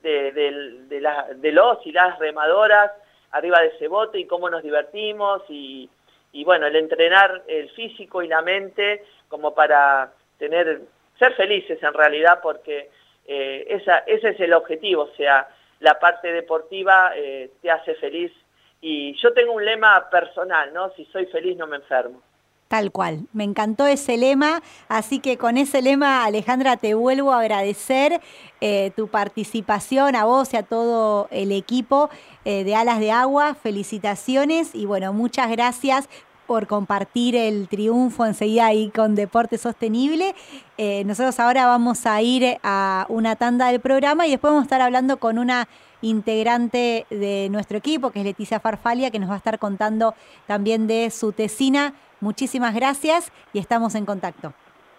de, 0.03 0.31
de 0.31 1.51
los 1.51 1.85
y 1.85 1.91
las 1.91 2.17
remadoras 2.19 2.91
arriba 3.31 3.59
de 3.61 3.67
ese 3.67 3.87
bote 3.87 4.19
y 4.19 4.25
cómo 4.25 4.49
nos 4.49 4.61
divertimos 4.61 5.41
y, 5.49 5.89
y 6.31 6.43
bueno, 6.43 6.67
el 6.67 6.75
entrenar 6.75 7.43
el 7.47 7.69
físico 7.71 8.21
y 8.21 8.27
la 8.27 8.41
mente 8.41 9.03
como 9.27 9.53
para 9.53 10.11
tener, 10.37 10.81
ser 11.17 11.33
felices 11.33 11.81
en 11.81 11.93
realidad 11.93 12.39
porque 12.41 12.89
eh, 13.27 13.65
esa, 13.69 13.99
ese 13.99 14.29
es 14.29 14.39
el 14.39 14.53
objetivo, 14.53 15.03
o 15.03 15.15
sea, 15.15 15.47
la 15.81 15.99
parte 15.99 16.31
deportiva 16.31 17.11
eh, 17.15 17.51
te 17.61 17.69
hace 17.69 17.95
feliz 17.95 18.31
y 18.79 19.15
yo 19.21 19.33
tengo 19.33 19.53
un 19.53 19.65
lema 19.65 20.09
personal, 20.09 20.71
¿no? 20.73 20.91
Si 20.95 21.05
soy 21.05 21.25
feliz 21.25 21.57
no 21.57 21.67
me 21.67 21.77
enfermo. 21.77 22.21
tal 22.67 22.91
cual. 22.91 23.25
Me 23.33 23.43
encantó 23.43 23.85
ese 23.85 24.15
lema, 24.17 24.61
así 24.87 25.19
que 25.19 25.37
con 25.37 25.57
ese 25.57 25.81
lema, 25.81 26.23
Alejandra, 26.23 26.77
te 26.77 26.93
vuelvo 26.93 27.33
a 27.33 27.41
agradecer 27.41 28.21
eh, 28.61 28.91
tu 28.95 29.09
participación 29.09 30.15
a 30.15 30.23
vos 30.23 30.53
y 30.53 30.57
a 30.57 30.63
todo 30.63 31.27
el 31.31 31.51
equipo 31.51 32.09
eh, 32.45 32.63
de 32.63 32.75
Alas 32.75 32.99
de 32.99 33.11
Agua. 33.11 33.55
Felicitaciones 33.55 34.73
y 34.73 34.85
bueno, 34.85 35.11
muchas 35.11 35.51
gracias 35.51 36.07
por 36.51 36.67
compartir 36.67 37.33
el 37.37 37.69
triunfo 37.69 38.25
enseguida 38.25 38.65
ahí 38.65 38.89
con 38.89 39.15
Deporte 39.15 39.57
Sostenible. 39.57 40.35
Eh, 40.77 41.05
nosotros 41.05 41.39
ahora 41.39 41.65
vamos 41.65 42.05
a 42.05 42.21
ir 42.21 42.57
a 42.61 43.05
una 43.07 43.37
tanda 43.37 43.67
del 43.67 43.79
programa 43.79 44.27
y 44.27 44.31
después 44.31 44.51
vamos 44.51 44.63
a 44.63 44.65
estar 44.65 44.81
hablando 44.81 45.15
con 45.15 45.39
una 45.39 45.69
integrante 46.01 47.05
de 47.09 47.47
nuestro 47.49 47.77
equipo, 47.77 48.11
que 48.11 48.19
es 48.19 48.25
Leticia 48.25 48.59
Farfalia, 48.59 49.11
que 49.11 49.19
nos 49.19 49.29
va 49.29 49.35
a 49.35 49.37
estar 49.37 49.59
contando 49.59 50.13
también 50.45 50.87
de 50.87 51.09
su 51.09 51.31
tesina. 51.31 51.93
Muchísimas 52.19 52.75
gracias 52.75 53.31
y 53.53 53.59
estamos 53.59 53.95
en 53.95 54.05
contacto. 54.05 54.53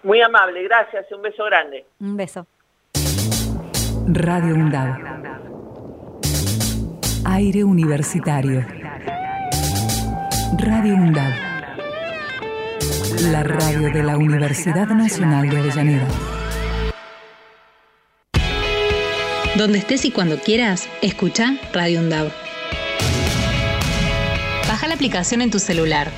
Muy 0.04 0.22
amable, 0.22 0.62
gracias, 0.62 1.04
un 1.12 1.20
beso 1.20 1.44
grande. 1.44 1.84
Un 2.00 2.16
beso. 2.16 2.46
Radio 4.06 4.54
UNDAV. 4.54 4.96
Aire 7.26 7.62
universitario. 7.62 8.81
Radio 10.58 10.96
UNDAV. 10.96 11.32
La 13.30 13.42
radio 13.42 13.90
de 13.90 14.02
la 14.02 14.18
Universidad 14.18 14.86
Nacional 14.88 15.48
de 15.48 15.58
Avellaneda. 15.58 16.06
Donde 19.56 19.78
estés 19.78 20.04
y 20.04 20.10
cuando 20.10 20.38
quieras, 20.38 20.88
escucha 21.00 21.56
Radio 21.72 22.00
UNDAV. 22.00 22.30
Baja 24.68 24.88
la 24.88 24.94
aplicación 24.94 25.40
en 25.40 25.50
tu 25.50 25.58
celular. 25.58 26.10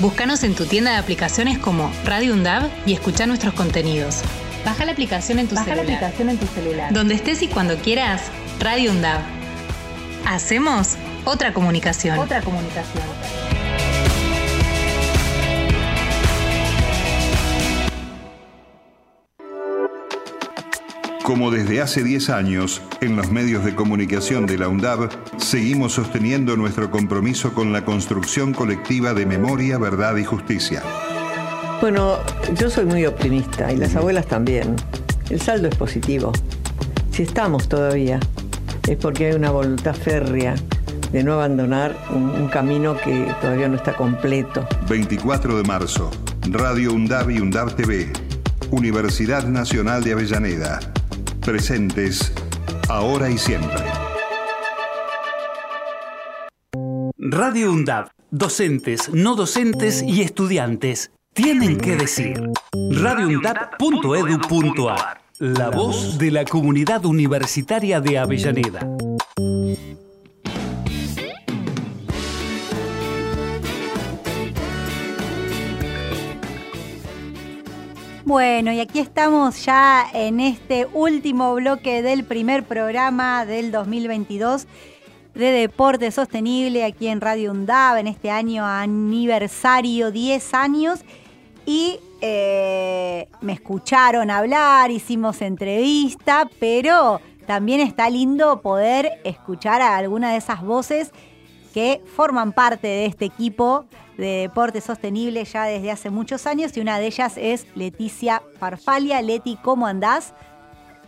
Búscanos 0.00 0.42
en 0.42 0.54
tu 0.56 0.66
tienda 0.66 0.92
de 0.92 0.96
aplicaciones 0.96 1.58
como 1.58 1.90
Radio 2.04 2.32
UNDAV 2.34 2.68
y 2.86 2.92
escucha 2.92 3.26
nuestros 3.26 3.54
contenidos. 3.54 4.22
Baja 4.64 4.84
la 4.84 4.92
aplicación 4.92 5.38
en 5.38 5.46
tu 5.46 5.54
celular. 5.56 6.12
en 6.18 6.38
tu 6.38 6.46
celular. 6.48 6.92
Donde 6.92 7.14
estés 7.14 7.40
y 7.42 7.48
cuando 7.48 7.76
quieras, 7.76 8.22
Radio 8.58 8.90
UNDAV. 8.90 9.20
Hacemos 10.26 10.96
otra 11.24 11.52
comunicación. 11.52 12.18
Otra 12.18 12.40
comunicación. 12.40 13.45
Como 21.26 21.50
desde 21.50 21.80
hace 21.80 22.04
10 22.04 22.30
años, 22.30 22.80
en 23.00 23.16
los 23.16 23.32
medios 23.32 23.64
de 23.64 23.74
comunicación 23.74 24.46
de 24.46 24.58
la 24.58 24.68
UNDAB, 24.68 25.10
seguimos 25.38 25.94
sosteniendo 25.94 26.56
nuestro 26.56 26.88
compromiso 26.88 27.52
con 27.52 27.72
la 27.72 27.84
construcción 27.84 28.54
colectiva 28.54 29.12
de 29.12 29.26
memoria, 29.26 29.76
verdad 29.76 30.16
y 30.18 30.24
justicia. 30.24 30.84
Bueno, 31.80 32.18
yo 32.56 32.70
soy 32.70 32.84
muy 32.84 33.06
optimista 33.06 33.72
y 33.72 33.76
las 33.76 33.96
abuelas 33.96 34.26
también. 34.26 34.76
El 35.28 35.40
saldo 35.40 35.66
es 35.66 35.74
positivo. 35.74 36.30
Si 37.10 37.24
estamos 37.24 37.68
todavía, 37.68 38.20
es 38.86 38.96
porque 38.96 39.26
hay 39.26 39.32
una 39.32 39.50
voluntad 39.50 39.96
férrea 39.96 40.54
de 41.10 41.24
no 41.24 41.32
abandonar 41.32 41.98
un, 42.14 42.30
un 42.30 42.46
camino 42.46 42.96
que 42.96 43.26
todavía 43.40 43.66
no 43.66 43.74
está 43.74 43.96
completo. 43.96 44.64
24 44.88 45.56
de 45.56 45.64
marzo, 45.64 46.08
Radio 46.42 46.92
UNDAB 46.92 47.30
y 47.30 47.40
UNDAB 47.40 47.74
TV, 47.74 48.12
Universidad 48.70 49.44
Nacional 49.48 50.04
de 50.04 50.12
Avellaneda. 50.12 50.78
Presentes, 51.46 52.30
ahora 52.88 53.30
y 53.30 53.38
siempre. 53.38 53.84
Radio 57.16 57.70
UNDAV. 57.70 58.08
Docentes, 58.32 59.08
no 59.12 59.36
docentes 59.36 60.02
y 60.02 60.22
estudiantes 60.22 61.12
tienen 61.34 61.78
que 61.78 61.94
decir. 61.94 62.50
radioundab.edu.ar 62.90 65.20
La 65.38 65.70
voz 65.70 66.18
de 66.18 66.32
la 66.32 66.44
comunidad 66.44 67.04
universitaria 67.04 68.00
de 68.00 68.18
Avellaneda. 68.18 68.80
Bueno, 78.26 78.72
y 78.72 78.80
aquí 78.80 78.98
estamos 78.98 79.64
ya 79.64 80.04
en 80.12 80.40
este 80.40 80.88
último 80.92 81.54
bloque 81.54 82.02
del 82.02 82.24
primer 82.24 82.64
programa 82.64 83.46
del 83.46 83.70
2022 83.70 84.66
de 85.32 85.52
Deporte 85.52 86.10
Sostenible 86.10 86.84
aquí 86.84 87.06
en 87.06 87.20
Radio 87.20 87.52
UNDAV, 87.52 87.98
en 87.98 88.08
este 88.08 88.32
año 88.32 88.66
aniversario 88.66 90.10
10 90.10 90.54
años. 90.54 91.04
Y 91.66 92.00
eh, 92.20 93.28
me 93.42 93.52
escucharon 93.52 94.28
hablar, 94.28 94.90
hicimos 94.90 95.40
entrevista, 95.40 96.50
pero 96.58 97.20
también 97.46 97.78
está 97.78 98.10
lindo 98.10 98.60
poder 98.60 99.20
escuchar 99.22 99.80
a 99.80 99.96
alguna 99.96 100.32
de 100.32 100.38
esas 100.38 100.62
voces 100.62 101.12
que 101.72 102.02
forman 102.16 102.52
parte 102.52 102.88
de 102.88 103.06
este 103.06 103.26
equipo 103.26 103.84
de 104.16 104.42
deporte 104.42 104.80
sostenible 104.80 105.44
ya 105.44 105.64
desde 105.64 105.90
hace 105.90 106.10
muchos 106.10 106.46
años 106.46 106.76
y 106.76 106.80
una 106.80 106.98
de 106.98 107.06
ellas 107.06 107.36
es 107.36 107.66
Leticia 107.76 108.42
Farfalia. 108.58 109.20
Leti, 109.22 109.56
¿cómo 109.62 109.86
andás? 109.86 110.34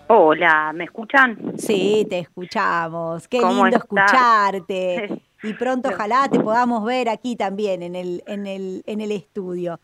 Hola, 0.09 0.72
¿me 0.74 0.84
escuchan? 0.84 1.54
Sí, 1.59 2.06
te 2.09 2.20
escuchamos. 2.20 3.28
Qué 3.28 3.38
lindo 3.38 3.76
escucharte. 3.76 5.22
Y 5.40 5.52
pronto 5.52 5.90
ojalá 5.90 6.26
te 6.28 6.40
podamos 6.40 6.84
ver 6.84 7.09
aquí 7.09 7.36
también 7.36 7.84
en 7.84 7.94
el, 7.94 8.24
en 8.26 8.48
el, 8.48 8.82
en 8.86 9.00
el 9.00 9.12
estudio. 9.12 9.78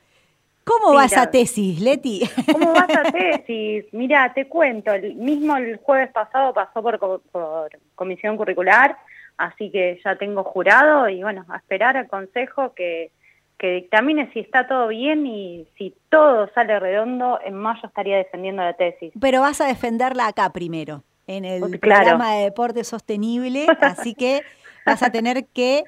¿Cómo 0.65 0.95
vas 0.95 1.17
a 1.17 1.31
tesis, 1.31 1.81
Leti? 1.81 2.23
¿Cómo 2.51 2.73
vas 2.73 2.89
a 2.97 3.13
tesis? 3.13 3.85
Mira, 3.93 4.33
te 4.35 4.49
cuento, 4.49 4.93
el 4.93 5.15
mismo 5.15 5.57
el 5.57 5.77
jueves 5.77 6.11
pasado 6.11 6.53
pasó 6.53 6.83
por, 6.83 6.99
por 7.31 7.71
comisión 7.95 8.37
curricular, 8.37 8.97
así 9.37 9.71
que 9.71 10.01
ya 10.05 10.17
tengo 10.17 10.45
jurado 10.45 11.09
y 11.09 11.23
bueno, 11.23 11.45
a 11.49 11.57
esperar 11.57 11.97
al 11.97 12.09
consejo 12.09 12.75
que, 12.75 13.11
que 13.59 13.73
dictamine 13.73 14.33
si 14.33 14.41
está 14.41 14.67
todo 14.67 14.89
bien 14.89 15.27
y 15.27 15.67
si 15.77 15.95
todo 16.09 16.51
sale 16.55 16.79
redondo, 16.79 17.39
en 17.45 17.55
mayo 17.55 17.87
estaría 17.87 18.17
defendiendo 18.17 18.63
la 18.63 18.75
tesis. 18.75 19.13
Pero 19.21 19.41
vas 19.41 19.61
a 19.61 19.67
defenderla 19.67 20.29
acá 20.29 20.51
primero, 20.51 21.03
en 21.27 21.45
el 21.45 21.79
programa 21.79 22.35
de 22.35 22.45
deporte 22.45 22.85
sostenible, 22.85 23.67
así 23.81 24.15
que 24.15 24.43
vas 24.85 25.03
a 25.03 25.11
tener 25.11 25.47
que 25.47 25.85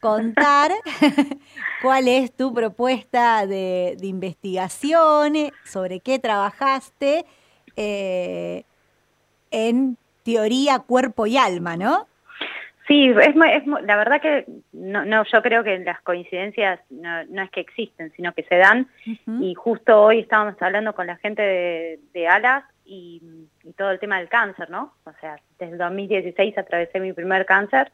contar 0.00 0.70
cuál 1.82 2.08
es 2.08 2.32
tu 2.32 2.52
propuesta 2.54 3.46
de, 3.46 3.96
investigación, 4.02 5.34
sobre 5.64 6.00
qué 6.00 6.18
trabajaste 6.18 7.24
eh, 7.76 8.64
en 9.50 9.96
teoría, 10.22 10.80
cuerpo 10.80 11.26
y 11.26 11.36
alma, 11.36 11.76
¿no? 11.76 12.06
Sí, 12.86 13.08
es, 13.08 13.34
es, 13.34 13.66
la 13.66 13.96
verdad 13.96 14.20
que 14.20 14.46
no, 14.72 15.04
no, 15.04 15.24
yo 15.24 15.42
creo 15.42 15.64
que 15.64 15.78
las 15.80 16.00
coincidencias 16.02 16.80
no, 16.90 17.24
no 17.24 17.42
es 17.42 17.50
que 17.50 17.60
existen, 17.60 18.12
sino 18.12 18.32
que 18.32 18.44
se 18.44 18.56
dan. 18.56 18.88
Y 19.40 19.54
justo 19.54 20.00
hoy 20.02 20.20
estábamos 20.20 20.60
hablando 20.60 20.94
con 20.94 21.06
la 21.06 21.16
gente 21.16 21.42
de, 21.42 22.00
de 22.12 22.28
ALAS 22.28 22.64
y, 22.84 23.20
y, 23.64 23.72
todo 23.72 23.90
el 23.90 23.98
tema 23.98 24.18
del 24.18 24.28
cáncer, 24.28 24.70
¿no? 24.70 24.92
O 25.04 25.12
sea, 25.20 25.36
desde 25.58 25.72
el 25.72 25.78
2016 25.78 26.56
atravesé 26.56 27.00
mi 27.00 27.12
primer 27.12 27.44
cáncer 27.44 27.90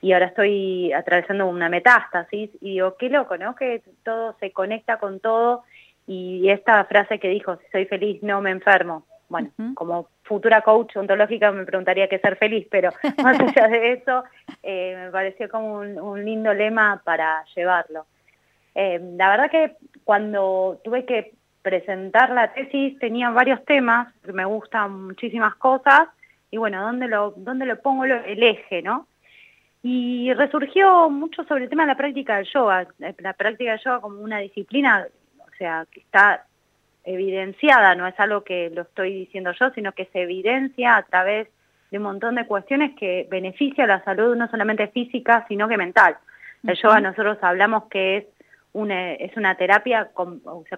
y 0.00 0.12
ahora 0.12 0.26
estoy 0.26 0.92
atravesando 0.92 1.46
una 1.46 1.68
metástasis 1.68 2.50
y 2.60 2.74
digo, 2.74 2.96
qué 2.96 3.10
loco, 3.10 3.36
¿no? 3.36 3.54
Que 3.56 3.82
todo 4.04 4.36
se 4.38 4.52
conecta 4.52 4.98
con 4.98 5.20
todo 5.20 5.64
y 6.06 6.48
esta 6.50 6.84
frase 6.84 7.18
que 7.18 7.28
dijo, 7.28 7.56
si 7.56 7.70
soy 7.70 7.86
feliz 7.86 8.22
no 8.22 8.40
me 8.40 8.50
enfermo. 8.50 9.04
Bueno, 9.28 9.50
como 9.74 10.08
futura 10.30 10.60
coach 10.62 10.96
ontológica 10.96 11.50
me 11.50 11.64
preguntaría 11.64 12.08
qué 12.08 12.20
ser 12.20 12.36
feliz, 12.36 12.64
pero 12.70 12.90
más 13.22 13.38
allá 13.40 13.66
de 13.66 13.92
eso, 13.94 14.22
eh, 14.62 14.94
me 14.96 15.10
pareció 15.10 15.48
como 15.48 15.78
un, 15.80 16.24
lindo 16.24 16.54
lema 16.54 17.02
para 17.04 17.44
llevarlo. 17.56 18.06
Eh, 18.76 19.00
la 19.16 19.28
verdad 19.28 19.50
que 19.50 19.76
cuando 20.04 20.80
tuve 20.84 21.04
que 21.04 21.32
presentar 21.62 22.30
la 22.30 22.52
tesis 22.52 22.96
tenía 23.00 23.30
varios 23.30 23.64
temas, 23.64 24.14
me 24.32 24.44
gustan 24.44 25.06
muchísimas 25.06 25.56
cosas, 25.56 26.02
y 26.52 26.58
bueno, 26.58 26.80
¿dónde 26.80 27.08
lo, 27.08 27.32
dónde 27.36 27.66
lo 27.66 27.80
pongo 27.82 28.04
el 28.04 28.42
eje, 28.42 28.82
no? 28.82 29.08
Y 29.82 30.32
resurgió 30.34 31.10
mucho 31.10 31.42
sobre 31.44 31.64
el 31.64 31.70
tema 31.70 31.82
de 31.82 31.88
la 31.88 31.96
práctica 31.96 32.36
del 32.36 32.46
yoga, 32.46 32.86
la 32.98 33.32
práctica 33.32 33.72
del 33.72 33.80
yoga 33.80 34.00
como 34.00 34.20
una 34.20 34.38
disciplina, 34.38 35.08
o 35.38 35.56
sea, 35.58 35.86
que 35.90 36.00
está 36.00 36.44
evidenciada, 37.04 37.94
no 37.94 38.06
es 38.06 38.18
algo 38.18 38.42
que 38.42 38.70
lo 38.70 38.82
estoy 38.82 39.14
diciendo 39.14 39.52
yo, 39.58 39.70
sino 39.70 39.92
que 39.92 40.06
se 40.06 40.22
evidencia 40.22 40.96
a 40.96 41.02
través 41.02 41.48
de 41.90 41.98
un 41.98 42.04
montón 42.04 42.36
de 42.36 42.46
cuestiones 42.46 42.94
que 42.96 43.26
beneficia 43.30 43.86
la 43.86 44.04
salud 44.04 44.36
no 44.36 44.48
solamente 44.48 44.88
física, 44.88 45.44
sino 45.48 45.68
que 45.68 45.76
mental. 45.76 46.16
El 46.64 46.76
yoga 46.76 47.00
nosotros 47.00 47.38
hablamos 47.42 47.84
que 47.84 48.16
es 48.18 48.24
una, 48.72 49.14
es 49.14 49.36
una 49.36 49.56
terapia 49.56 50.10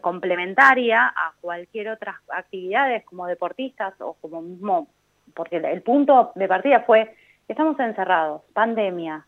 complementaria 0.00 1.06
a 1.08 1.32
cualquier 1.40 1.90
otra 1.90 2.20
actividades 2.28 3.04
como 3.04 3.26
deportistas 3.26 3.94
o 4.00 4.14
como 4.14 4.40
mismo, 4.40 4.88
porque 5.34 5.56
el 5.56 5.82
punto 5.82 6.32
de 6.34 6.48
partida 6.48 6.80
fue, 6.80 7.14
estamos 7.48 7.78
encerrados, 7.78 8.42
pandemia, 8.54 9.26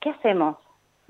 ¿qué 0.00 0.10
hacemos? 0.10 0.58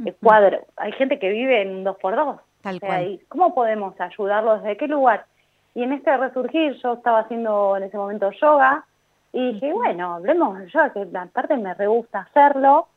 El 0.05 0.15
cuadro, 0.15 0.61
hay 0.77 0.93
gente 0.93 1.19
que 1.19 1.31
vive 1.31 1.63
en 1.63 1.71
un 1.71 1.85
dos 1.85 1.97
por 1.99 2.15
dos, 2.15 2.41
Tal 2.63 2.81
cual. 2.81 3.21
¿Cómo 3.29 3.55
podemos 3.55 4.01
ayudarlos? 4.01 4.63
¿Desde 4.63 4.77
qué 4.77 4.89
lugar? 4.89 5.27
Y 5.75 5.83
en 5.83 5.93
este 5.93 6.17
resurgir 6.17 6.75
yo 6.83 6.95
estaba 6.95 7.21
haciendo 7.21 7.77
en 7.77 7.85
ese 7.85 7.97
momento 7.97 8.31
yoga 8.33 8.85
y 9.33 9.55
dije, 9.55 9.73
bueno, 9.73 10.15
hablemos 10.15 10.59
del 10.59 10.71
yoga, 10.71 10.93
que 10.93 11.07
aparte 11.17 11.57
me 11.57 11.75
re 11.75 11.87
gusta 11.87 12.21
hacerlo 12.21 12.89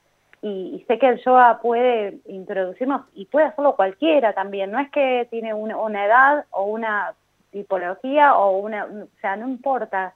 y, 0.42 0.84
sé 0.88 1.00
que 1.00 1.08
el 1.08 1.24
yoga 1.24 1.60
puede 1.62 2.20
introducirnos 2.26 3.04
y 3.16 3.26
puede 3.26 3.48
hacerlo 3.48 3.76
cualquiera 3.76 4.34
también, 4.34 4.72
no 4.72 4.80
es 4.80 4.92
que 4.92 5.28
tiene 5.32 5.54
una, 5.54 6.06
edad 6.06 6.46
o 6.52 6.66
una 6.66 7.14
tipología 7.52 8.36
o 8.36 8.58
una, 8.58 8.86
o 8.86 9.08
sea, 9.22 9.38
no 9.38 9.48
importa 9.48 10.14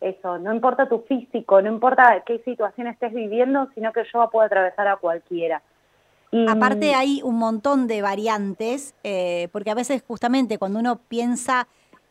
eso, 0.00 0.38
no 0.38 0.52
importa 0.54 0.88
tu 0.88 1.00
físico, 1.00 1.62
no 1.62 1.70
importa 1.70 2.22
qué 2.26 2.38
situación 2.40 2.86
estés 2.86 3.12
viviendo, 3.14 3.68
sino 3.74 3.92
que 3.92 4.00
el 4.00 4.12
yoga 4.12 4.30
puede 4.30 4.46
atravesar 4.46 4.86
a 4.86 4.96
cualquiera. 4.96 5.62
Aparte 6.48 6.94
hay 6.94 7.20
un 7.22 7.38
montón 7.38 7.86
de 7.86 8.02
variantes, 8.02 8.94
eh, 9.04 9.48
porque 9.52 9.70
a 9.70 9.74
veces 9.74 10.02
justamente 10.06 10.58
cuando 10.58 10.80
uno 10.80 10.96
piensa 10.96 11.68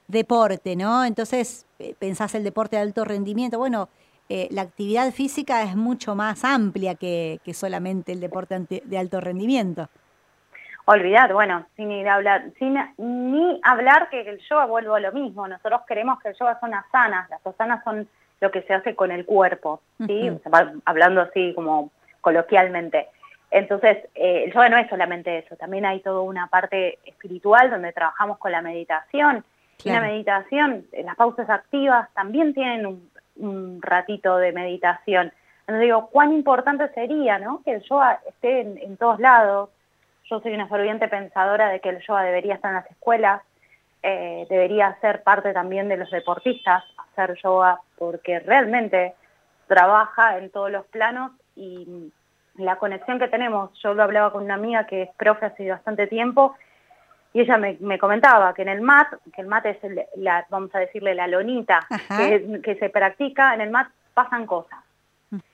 deporte, 0.07 0.75
¿no? 0.75 1.03
Entonces 1.03 1.65
eh, 1.79 1.93
pensás 1.99 2.33
el 2.35 2.43
deporte 2.43 2.77
de 2.77 2.83
alto 2.83 3.03
rendimiento, 3.03 3.57
bueno, 3.57 3.89
eh, 4.29 4.47
la 4.51 4.61
actividad 4.61 5.11
física 5.11 5.63
es 5.63 5.75
mucho 5.75 6.15
más 6.15 6.45
amplia 6.45 6.95
que, 6.95 7.39
solamente 7.53 8.13
el 8.13 8.21
deporte 8.21 8.81
de 8.83 8.97
alto 8.97 9.19
rendimiento. 9.19 9.89
Olvidar, 10.85 11.33
bueno, 11.33 11.65
sin 11.75 11.91
ir 11.91 12.07
a 12.07 12.15
hablar, 12.15 12.45
sin 12.59 12.77
ni 12.97 13.59
hablar 13.63 14.09
que 14.09 14.21
el 14.21 14.39
yoga 14.49 14.65
vuelvo 14.65 14.95
a 14.95 14.99
lo 14.99 15.11
mismo. 15.11 15.47
Nosotros 15.47 15.81
creemos 15.85 16.21
que 16.21 16.29
el 16.29 16.35
yoga 16.35 16.59
son 16.59 16.73
asanas, 16.73 17.29
las 17.29 17.45
asanas 17.45 17.83
son 17.83 18.07
lo 18.41 18.51
que 18.51 18.61
se 18.63 18.73
hace 18.73 18.95
con 18.95 19.11
el 19.11 19.25
cuerpo, 19.25 19.81
¿sí? 20.05 20.29
Hablando 20.85 21.21
así 21.21 21.53
como 21.55 21.91
coloquialmente. 22.19 23.07
Entonces, 23.53 23.97
eh, 24.15 24.45
el 24.45 24.51
yoga 24.51 24.67
no 24.67 24.77
es 24.79 24.89
solamente 24.89 25.37
eso, 25.37 25.55
también 25.55 25.85
hay 25.85 25.99
toda 25.99 26.21
una 26.21 26.47
parte 26.47 26.97
espiritual 27.05 27.69
donde 27.69 27.93
trabajamos 27.93 28.39
con 28.39 28.51
la 28.51 28.63
meditación. 28.63 29.45
Y 29.83 29.91
la 29.91 30.01
meditación, 30.01 30.87
las 31.03 31.15
pausas 31.15 31.47
activas 31.51 32.09
también 32.15 32.55
tienen 32.55 32.87
un, 33.35 33.79
ratito 33.81 34.37
de 34.37 34.53
meditación. 34.53 35.31
Entonces 35.61 35.81
digo, 35.81 36.07
cuán 36.07 36.33
importante 36.33 36.87
sería 36.95 37.37
¿no? 37.37 37.61
que 37.63 37.73
el 37.73 37.83
yoga 37.83 38.21
esté 38.27 38.61
en, 38.61 38.97
todos 38.97 39.19
lados. 39.19 39.69
Yo 40.31 40.39
soy 40.39 40.53
una 40.53 40.67
ferviente 40.67 41.07
pensadora 41.07 41.69
de 41.69 41.79
que 41.79 41.89
el 41.89 41.99
yoga 41.99 42.23
debería 42.23 42.55
estar 42.55 42.71
en 42.71 42.77
las 42.77 42.89
escuelas, 42.89 43.43
eh, 44.01 44.47
debería 44.49 44.97
ser 44.99 45.21
parte 45.21 45.53
también 45.53 45.89
de 45.89 45.97
los 45.97 46.09
deportistas, 46.09 46.83
hacer 46.97 47.37
yoga, 47.43 47.81
porque 47.99 48.39
realmente 48.39 49.13
trabaja 49.67 50.39
en 50.39 50.49
todos 50.49 50.71
los 50.71 50.85
planos 50.87 51.33
y 51.55 52.11
la 52.55 52.75
conexión 52.77 53.19
que 53.19 53.27
tenemos, 53.27 53.71
yo 53.81 53.93
lo 53.93 54.03
hablaba 54.03 54.31
con 54.31 54.43
una 54.43 54.55
amiga 54.55 54.85
que 54.85 55.03
es 55.03 55.09
profe 55.15 55.47
hace 55.47 55.69
bastante 55.69 56.07
tiempo, 56.07 56.55
y 57.33 57.41
ella 57.41 57.57
me, 57.57 57.97
comentaba 57.97 58.53
que 58.53 58.61
en 58.61 58.69
el 58.69 58.81
mat, 58.81 59.07
que 59.33 59.41
el 59.41 59.47
mat 59.47 59.65
es, 59.65 59.77
la, 60.15 60.45
vamos 60.49 60.73
a 60.75 60.79
decirle, 60.79 61.15
la 61.15 61.27
lonita 61.27 61.79
que, 62.07 62.77
se 62.79 62.89
practica, 62.89 63.55
en 63.55 63.61
el 63.61 63.71
mat 63.71 63.89
pasan 64.13 64.45
cosas. 64.45 64.79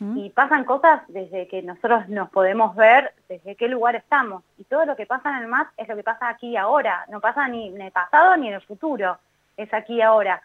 Y 0.01 0.29
pasan 0.31 0.65
cosas 0.65 1.03
desde 1.07 1.47
que 1.47 1.61
nosotros 1.61 2.09
nos 2.09 2.29
podemos 2.31 2.75
ver 2.75 3.13
desde 3.29 3.55
qué 3.55 3.69
lugar 3.69 3.95
estamos. 3.95 4.43
Y 4.57 4.65
todo 4.65 4.85
lo 4.85 4.97
que 4.97 5.05
pasa 5.05 5.29
en 5.29 5.43
el 5.43 5.47
mat 5.47 5.69
es 5.77 5.87
lo 5.87 5.95
que 5.95 6.03
pasa 6.03 6.27
aquí 6.27 6.49
y 6.49 6.57
ahora. 6.57 7.05
No 7.09 7.21
pasa 7.21 7.47
ni 7.47 7.69
en 7.69 7.79
el 7.79 7.91
pasado 7.93 8.35
ni 8.35 8.49
en 8.49 8.55
el 8.55 8.61
futuro. 8.61 9.17
Es 9.55 9.73
aquí 9.73 9.95
y 9.95 10.01
ahora. 10.01 10.41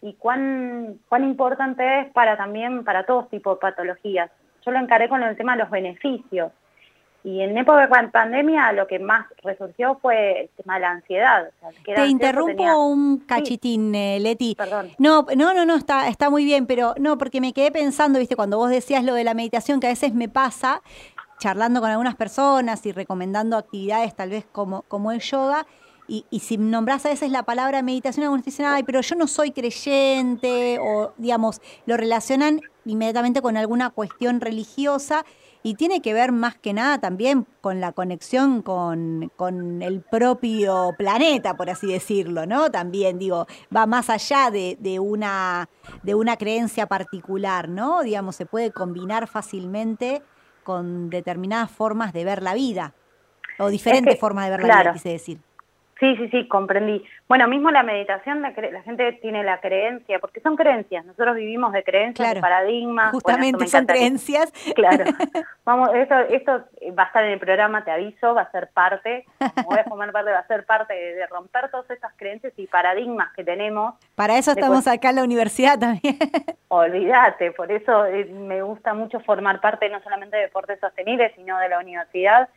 Y 0.00 0.14
cuán, 0.14 1.00
cuán 1.06 1.24
importante 1.24 2.00
es 2.00 2.06
para 2.12 2.38
también, 2.38 2.82
para 2.82 3.04
todos 3.04 3.28
tipos 3.28 3.58
de 3.58 3.60
patologías 3.60 4.30
yo 4.64 4.72
lo 4.72 4.78
encaré 4.78 5.08
con 5.08 5.22
el 5.22 5.36
tema 5.36 5.52
de 5.52 5.62
los 5.62 5.70
beneficios. 5.70 6.52
Y 7.24 7.42
en 7.42 7.58
época 7.58 7.86
de 7.86 8.08
pandemia 8.08 8.72
lo 8.72 8.86
que 8.86 8.98
más 8.98 9.26
resurgió 9.42 9.98
fue 10.00 10.42
el 10.42 10.48
tema 10.50 10.74
de 10.74 10.80
la 10.80 10.90
ansiedad. 10.92 11.50
Te 11.84 12.06
interrumpo 12.06 12.86
un 12.86 13.18
cachitín, 13.18 13.94
eh, 13.94 14.18
Leti. 14.20 14.54
Perdón. 14.54 14.90
No, 14.98 15.26
no, 15.36 15.52
no, 15.52 15.66
no, 15.66 15.74
está, 15.74 16.08
está 16.08 16.30
muy 16.30 16.44
bien, 16.44 16.66
pero 16.66 16.94
no, 16.98 17.18
porque 17.18 17.40
me 17.40 17.52
quedé 17.52 17.72
pensando, 17.72 18.18
viste, 18.18 18.36
cuando 18.36 18.56
vos 18.56 18.70
decías 18.70 19.04
lo 19.04 19.14
de 19.14 19.24
la 19.24 19.34
meditación, 19.34 19.80
que 19.80 19.88
a 19.88 19.90
veces 19.90 20.14
me 20.14 20.28
pasa, 20.28 20.80
charlando 21.38 21.80
con 21.80 21.90
algunas 21.90 22.14
personas 22.14 22.86
y 22.86 22.92
recomendando 22.92 23.56
actividades 23.56 24.14
tal 24.14 24.30
vez 24.30 24.46
como, 24.50 24.82
como 24.82 25.10
el 25.10 25.20
yoga, 25.20 25.66
y, 26.08 26.24
y 26.30 26.40
si 26.40 26.56
nombrás 26.56 27.04
a 27.06 27.10
veces 27.10 27.30
la 27.30 27.42
palabra 27.44 27.82
meditación, 27.82 28.24
algunos 28.24 28.44
dicen, 28.44 28.66
ay, 28.66 28.82
pero 28.82 29.00
yo 29.02 29.14
no 29.14 29.26
soy 29.26 29.52
creyente, 29.52 30.78
o 30.80 31.12
digamos, 31.18 31.60
lo 31.86 31.96
relacionan 31.96 32.62
inmediatamente 32.86 33.42
con 33.42 33.56
alguna 33.56 33.90
cuestión 33.90 34.40
religiosa 34.40 35.24
y 35.62 35.74
tiene 35.74 36.00
que 36.00 36.14
ver 36.14 36.32
más 36.32 36.56
que 36.56 36.72
nada 36.72 36.98
también 36.98 37.46
con 37.60 37.80
la 37.80 37.92
conexión 37.92 38.62
con, 38.62 39.30
con 39.36 39.82
el 39.82 40.00
propio 40.00 40.94
planeta, 40.96 41.56
por 41.56 41.68
así 41.68 41.86
decirlo, 41.88 42.46
¿no? 42.46 42.70
También, 42.70 43.18
digo, 43.18 43.46
va 43.74 43.86
más 43.86 44.08
allá 44.08 44.50
de, 44.50 44.78
de, 44.80 44.98
una, 44.98 45.68
de 46.02 46.14
una 46.14 46.36
creencia 46.36 46.86
particular, 46.86 47.68
¿no? 47.68 48.02
Digamos, 48.02 48.36
se 48.36 48.46
puede 48.46 48.70
combinar 48.70 49.26
fácilmente 49.26 50.22
con 50.64 51.10
determinadas 51.10 51.70
formas 51.70 52.12
de 52.12 52.24
ver 52.24 52.42
la 52.42 52.54
vida, 52.54 52.94
o 53.58 53.68
diferentes 53.68 54.14
que, 54.14 54.20
formas 54.20 54.44
de 54.46 54.50
ver 54.52 54.60
la 54.60 54.66
claro. 54.66 54.82
vida, 54.84 54.92
quise 54.94 55.08
decir. 55.10 55.40
Sí, 56.00 56.14
sí, 56.16 56.28
sí, 56.28 56.46
comprendí. 56.46 57.04
Bueno, 57.26 57.48
mismo 57.48 57.70
la 57.72 57.82
meditación, 57.82 58.40
la, 58.40 58.54
cre- 58.54 58.70
la 58.70 58.82
gente 58.82 59.12
tiene 59.14 59.42
la 59.42 59.58
creencia, 59.60 60.20
porque 60.20 60.40
son 60.40 60.54
creencias, 60.54 61.04
nosotros 61.04 61.34
vivimos 61.34 61.72
de 61.72 61.82
creencias, 61.82 62.14
Claro. 62.24 62.36
de 62.36 62.40
paradigmas. 62.40 63.10
Justamente 63.12 63.66
son 63.66 63.86
creencias. 63.86 64.52
Claro. 64.76 65.04
Vamos, 65.64 65.90
esto, 65.94 66.14
esto 66.30 66.64
va 66.96 67.02
a 67.02 67.06
estar 67.06 67.24
en 67.24 67.32
el 67.32 67.38
programa, 67.40 67.84
te 67.84 67.90
aviso, 67.90 68.32
va 68.34 68.42
a 68.42 68.50
ser 68.52 68.68
parte, 68.72 69.26
como 69.56 69.70
voy 69.70 69.78
a 69.80 69.84
formar 69.84 70.12
parte, 70.12 70.30
va 70.30 70.38
a 70.38 70.46
ser 70.46 70.64
parte 70.64 70.94
de, 70.94 71.14
de 71.16 71.26
romper 71.26 71.68
todas 71.70 71.90
esas 71.90 72.12
creencias 72.16 72.52
y 72.56 72.66
paradigmas 72.68 73.32
que 73.34 73.42
tenemos. 73.44 73.94
Para 74.14 74.38
eso 74.38 74.52
estamos 74.52 74.86
acá 74.86 75.10
en 75.10 75.16
la 75.16 75.24
universidad 75.24 75.78
también. 75.78 76.16
Olvídate, 76.68 77.50
por 77.52 77.72
eso 77.72 78.04
eh, 78.06 78.24
me 78.26 78.62
gusta 78.62 78.94
mucho 78.94 79.20
formar 79.20 79.60
parte 79.60 79.88
no 79.88 80.00
solamente 80.02 80.36
de 80.36 80.44
deportes 80.44 80.78
sostenibles, 80.80 81.32
sino 81.34 81.58
de 81.58 81.68
la 81.68 81.78
universidad, 81.80 82.48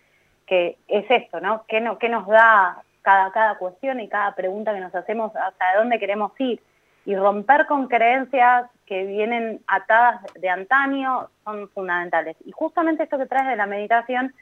que 0.46 0.78
es 0.88 1.06
esto, 1.10 1.40
¿no? 1.40 1.64
¿Qué, 1.68 1.82
no, 1.82 1.98
qué 1.98 2.08
nos 2.10 2.28
da 2.28 2.84
cada, 3.02 3.32
cada 3.32 3.56
cuestión 3.56 4.00
y 4.00 4.08
cada 4.08 4.34
pregunta 4.36 4.74
que 4.74 4.80
nos 4.80 4.94
hacemos 4.94 5.36
hasta 5.36 5.78
dónde 5.78 6.00
queremos 6.00 6.32
ir? 6.40 6.62
Y 7.06 7.16
romper 7.16 7.66
con 7.66 7.88
creencias 7.88 8.70
que 8.86 9.06
vienen 9.06 9.62
atadas 9.68 10.22
de 10.40 10.50
antaño 10.50 11.30
son 11.44 11.70
fundamentales. 11.70 12.38
Y 12.46 12.52
justamente 12.52 13.04
esto 13.04 13.18
que 13.18 13.26
traes 13.26 13.48
de 13.48 13.56
la 13.56 13.66
meditación, 13.66 14.34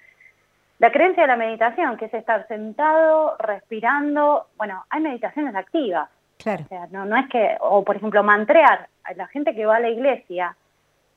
la 0.79 0.91
creencia 0.91 1.23
de 1.23 1.27
la 1.27 1.37
meditación, 1.37 1.97
que 1.97 2.05
es 2.05 2.13
estar 2.13 2.47
sentado, 2.47 3.37
respirando, 3.39 4.47
bueno, 4.57 4.85
hay 4.89 5.01
meditaciones 5.01 5.55
activas. 5.55 6.09
Claro. 6.37 6.63
O 6.65 6.67
sea, 6.67 6.87
no, 6.91 7.05
no 7.05 7.17
es 7.17 7.27
que, 7.29 7.57
o 7.61 7.83
por 7.83 7.95
ejemplo, 7.95 8.23
mantrear, 8.23 8.87
a 9.03 9.13
la 9.13 9.27
gente 9.27 9.53
que 9.53 9.65
va 9.65 9.77
a 9.77 9.81
la 9.81 9.89
iglesia, 9.89 10.55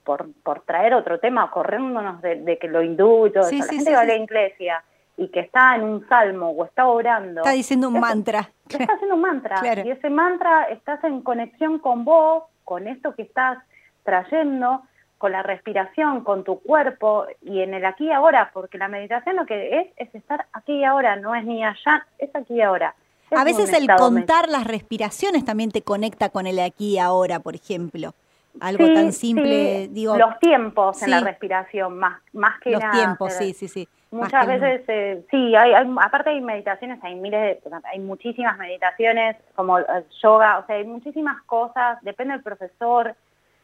por, 0.04 0.26
por 0.42 0.62
traer 0.62 0.94
otro 0.94 1.18
tema, 1.20 1.50
corriéndonos 1.50 2.20
de, 2.22 2.36
de 2.36 2.58
que 2.58 2.68
lo 2.68 2.82
hindú 2.82 3.26
y 3.26 3.32
todo 3.32 3.44
Sí, 3.44 3.58
eso, 3.58 3.68
sí, 3.68 3.76
la 3.76 3.78
gente 3.78 3.84
sí, 3.84 3.90
que 3.90 3.96
va 3.96 4.02
a 4.02 4.04
la 4.04 4.14
iglesia 4.14 4.84
y 5.22 5.28
que 5.28 5.40
está 5.40 5.76
en 5.76 5.84
un 5.84 6.08
salmo 6.08 6.50
o 6.50 6.64
está 6.64 6.86
orando, 6.86 7.42
Está 7.42 7.52
diciendo 7.52 7.88
un 7.88 8.00
mantra. 8.00 8.50
está 8.68 8.92
haciendo 8.94 9.14
un 9.14 9.20
mantra. 9.20 9.56
Claro. 9.60 9.82
Y 9.84 9.90
ese 9.90 10.10
mantra 10.10 10.64
estás 10.64 11.02
en 11.04 11.22
conexión 11.22 11.78
con 11.78 12.04
vos, 12.04 12.44
con 12.64 12.88
esto 12.88 13.14
que 13.14 13.22
estás 13.22 13.58
trayendo, 14.02 14.82
con 15.18 15.30
la 15.32 15.42
respiración, 15.42 16.24
con 16.24 16.42
tu 16.42 16.58
cuerpo 16.60 17.26
y 17.40 17.60
en 17.60 17.74
el 17.74 17.84
aquí 17.84 18.06
y 18.06 18.10
ahora, 18.12 18.50
porque 18.52 18.78
la 18.78 18.88
meditación 18.88 19.36
lo 19.36 19.46
que 19.46 19.78
es 19.80 19.86
es 19.96 20.14
estar 20.14 20.46
aquí 20.52 20.72
y 20.80 20.84
ahora, 20.84 21.14
no 21.16 21.34
es 21.36 21.44
ni 21.44 21.64
allá, 21.64 22.04
es 22.18 22.34
aquí 22.34 22.54
y 22.54 22.60
ahora. 22.62 22.94
Es 23.30 23.38
A 23.38 23.44
veces 23.44 23.72
el 23.72 23.86
contar 23.96 24.48
las 24.48 24.64
respiraciones 24.66 25.44
también 25.44 25.70
te 25.70 25.82
conecta 25.82 26.30
con 26.30 26.48
el 26.48 26.58
aquí 26.58 26.94
y 26.94 26.98
ahora, 26.98 27.38
por 27.38 27.54
ejemplo. 27.54 28.14
Algo 28.60 28.84
Sí, 28.86 28.94
tan 28.94 29.12
simple, 29.12 29.84
sí, 29.86 29.88
digo. 29.92 30.16
los 30.18 30.38
tiempos 30.40 31.00
en 31.02 31.10
la 31.10 31.20
respiración 31.20 31.96
más 31.98 32.20
más 32.34 32.60
que 32.60 32.70
los 32.72 32.80
nada 32.82 32.92
tiempos, 32.92 33.28
o 33.28 33.30
sea, 33.30 33.46
sí, 33.46 33.54
sí, 33.54 33.68
sí. 33.68 33.88
Muchas 34.12 34.46
veces 34.46 34.82
eh, 34.88 35.24
sí 35.30 35.56
hay, 35.56 35.72
hay- 35.72 35.90
aparte 36.00 36.30
hay 36.30 36.40
meditaciones 36.40 37.02
hay 37.02 37.14
miles 37.14 37.62
de 37.64 37.70
hay 37.84 37.98
muchísimas 37.98 38.58
meditaciones 38.58 39.36
como 39.54 39.78
eh, 39.78 39.84
yoga 40.22 40.58
o 40.58 40.66
sea 40.66 40.76
hay 40.76 40.84
muchísimas 40.84 41.40
cosas 41.42 41.98
depende 42.02 42.34
del 42.34 42.42
profesor 42.42 43.14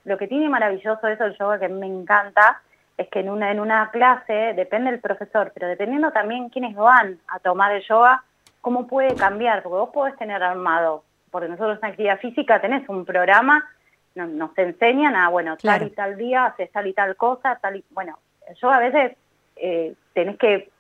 lo 0.05 0.17
que 0.17 0.27
tiene 0.27 0.49
maravilloso 0.49 1.07
eso 1.07 1.25
el 1.25 1.37
yoga 1.39 1.59
que 1.59 1.69
me 1.69 1.87
encanta 1.87 2.63
es 2.97 3.09
que 3.09 3.21
en 3.21 3.29
una 3.31 3.53
en 3.53 3.61
una 3.61 3.91
clase 3.91 4.55
depende 4.57 4.91
del 4.91 5.01
profesor 5.01 5.53
pero 5.55 5.69
dependiendo 5.69 6.11
también 6.13 6.49
quiénes 6.49 6.75
van 6.75 7.19
a 7.29 7.39
tomar 7.41 7.73
el 7.73 7.83
yoga 7.83 8.25
cómo 8.63 8.87
puede 8.87 9.15
cambiar 9.17 9.63
porque 9.63 9.79
vos 9.79 9.91
podés 9.91 10.17
tener 10.17 10.43
armado 10.43 11.05
porque 11.31 11.49
nosotros 11.49 11.79
en 11.83 11.91
actividad 11.91 12.19
física 12.21 12.59
tenés 12.61 12.89
un 12.89 13.05
programa 13.05 13.69
no- 14.15 14.27
nos 14.27 14.57
enseñan 14.57 15.15
a, 15.15 15.29
bueno, 15.29 15.57
Claro. 15.59 15.81
tal 15.81 15.89
y 15.89 15.91
tal 15.95 16.17
día 16.17 16.47
haces 16.47 16.73
tal 16.73 16.87
y 16.87 16.95
tal 16.95 17.15
cosa, 17.17 17.57
tal 17.61 17.77
y, 17.77 17.85
bueno, 17.91 18.19
yo 18.61 18.71
a 18.71 18.79
veces 18.81 19.17
eh, 19.61 19.95
tenés 20.15 20.39
que 20.39 20.71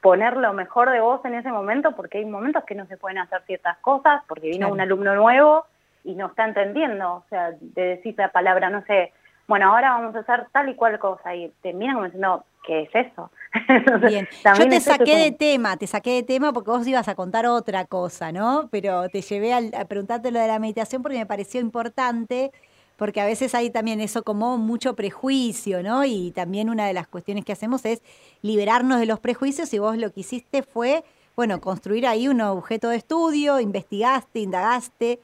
poner 0.00 0.36
lo 0.36 0.52
mejor 0.54 0.90
de 0.90 1.00
vos 1.00 1.20
en 1.24 1.34
ese 1.34 1.50
momento 1.50 1.92
porque 1.94 2.18
hay 2.18 2.24
momentos 2.24 2.64
que 2.64 2.74
no 2.74 2.86
se 2.86 2.96
pueden 2.96 3.18
hacer 3.18 3.42
ciertas 3.46 3.76
cosas 3.78 4.22
porque 4.26 4.48
vino 4.48 4.58
Claro. 4.66 4.72
un 4.72 4.80
alumno 4.80 5.14
nuevo 5.14 5.66
y 6.04 6.14
no 6.14 6.28
está 6.28 6.46
entendiendo, 6.46 7.16
o 7.16 7.24
sea, 7.28 7.50
de 7.60 7.82
decir 7.82 8.14
la 8.16 8.32
palabra, 8.32 8.70
no 8.70 8.82
sé, 8.86 9.12
bueno, 9.46 9.70
ahora 9.70 9.90
vamos 9.90 10.14
a 10.16 10.20
hacer 10.20 10.46
tal 10.52 10.68
y 10.70 10.74
cual 10.74 10.98
cosa 10.98 11.34
y 11.34 11.52
te 11.60 11.74
miran 11.74 11.96
como 11.96 12.04
diciendo, 12.06 12.44
¿qué 12.64 12.82
es 12.82 12.90
eso? 12.94 13.30
Entonces, 13.68 14.08
Bien, 14.10 14.28
yo 14.58 14.68
te 14.68 14.80
saqué 14.80 15.16
de 15.18 15.32
tema, 15.32 15.76
te 15.76 15.86
saqué 15.86 16.12
de 16.12 16.22
tema 16.22 16.52
porque 16.52 16.70
vos 16.70 16.86
ibas 16.86 17.08
a 17.08 17.14
contar 17.14 17.44
otra 17.46 17.84
cosa, 17.84 18.32
¿no? 18.32 18.68
Pero 18.70 19.08
te 19.10 19.20
llevé 19.20 19.52
al- 19.52 19.74
a 19.74 19.84
preguntarte 19.84 20.30
lo 20.30 20.38
de 20.38 20.46
la 20.46 20.58
meditación 20.58 21.02
porque 21.02 21.18
me 21.18 21.26
pareció 21.26 21.60
importante, 21.60 22.52
porque 23.00 23.22
a 23.22 23.24
veces 23.24 23.54
hay 23.54 23.70
también 23.70 23.98
eso 23.98 24.22
como 24.22 24.58
mucho 24.58 24.94
prejuicio, 24.94 25.82
¿no? 25.82 26.04
Y 26.04 26.32
también 26.32 26.68
una 26.68 26.86
de 26.86 26.92
las 26.92 27.08
cuestiones 27.08 27.46
que 27.46 27.52
hacemos 27.52 27.86
es 27.86 28.02
liberarnos 28.42 29.00
de 29.00 29.06
los 29.06 29.18
prejuicios 29.18 29.72
y 29.72 29.78
vos 29.78 29.96
lo 29.96 30.12
que 30.12 30.20
hiciste 30.20 30.62
fue, 30.62 31.02
bueno, 31.34 31.62
construir 31.62 32.06
ahí 32.06 32.28
un 32.28 32.42
objeto 32.42 32.90
de 32.90 32.96
estudio, 32.96 33.58
investigaste, 33.58 34.40
indagaste. 34.40 35.18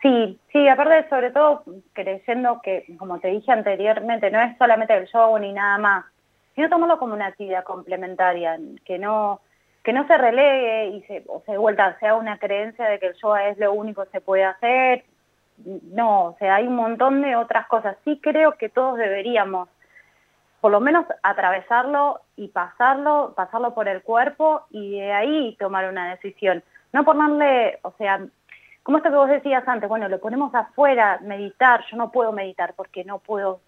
Sí, 0.00 0.38
sí, 0.52 0.68
aparte 0.68 1.08
sobre 1.08 1.32
todo 1.32 1.64
creyendo 1.92 2.60
que, 2.62 2.84
como 2.98 3.18
te 3.18 3.26
dije 3.26 3.50
anteriormente, 3.50 4.30
no 4.30 4.40
es 4.40 4.56
solamente 4.58 4.96
el 4.96 5.08
yoga 5.12 5.40
ni 5.40 5.52
nada 5.52 5.78
más, 5.78 6.04
sino 6.54 6.68
tomarlo 6.68 7.00
como 7.00 7.14
una 7.14 7.26
actividad 7.26 7.64
complementaria, 7.64 8.60
que 8.84 9.00
no 9.00 9.40
que 9.82 9.92
no 9.92 10.06
se 10.06 10.16
relegue 10.16 10.86
y 10.86 11.02
se, 11.02 11.24
o 11.26 11.42
sea, 11.44 11.58
vuelta 11.58 11.98
sea 11.98 12.14
una 12.14 12.38
creencia 12.38 12.84
de 12.84 13.00
que 13.00 13.06
el 13.08 13.14
yoga 13.20 13.48
es 13.48 13.58
lo 13.58 13.72
único 13.72 14.04
que 14.04 14.10
se 14.10 14.20
puede 14.20 14.44
hacer. 14.44 15.04
No, 15.64 16.26
o 16.26 16.36
sea, 16.38 16.56
hay 16.56 16.66
un 16.66 16.76
montón 16.76 17.22
de 17.22 17.36
otras 17.36 17.66
cosas. 17.66 17.96
Sí 18.04 18.20
creo 18.22 18.52
que 18.52 18.68
todos 18.68 18.98
deberíamos 18.98 19.68
por 20.60 20.72
lo 20.72 20.80
menos 20.80 21.06
atravesarlo 21.22 22.20
y 22.34 22.48
pasarlo, 22.48 23.34
pasarlo 23.36 23.74
por 23.74 23.88
el 23.88 24.02
cuerpo 24.02 24.66
y 24.70 24.98
de 24.98 25.12
ahí 25.12 25.56
tomar 25.60 25.88
una 25.88 26.10
decisión. 26.10 26.62
No 26.92 27.04
ponerle, 27.04 27.78
o 27.82 27.92
sea, 27.98 28.20
como 28.82 28.98
esto 28.98 29.10
que 29.10 29.16
vos 29.16 29.28
decías 29.28 29.66
antes, 29.68 29.88
bueno, 29.88 30.08
lo 30.08 30.18
ponemos 30.18 30.54
afuera, 30.54 31.18
meditar, 31.22 31.84
yo 31.90 31.96
no 31.96 32.10
puedo 32.10 32.32
meditar 32.32 32.74
porque 32.74 33.04
no 33.04 33.18
puedo, 33.18 33.60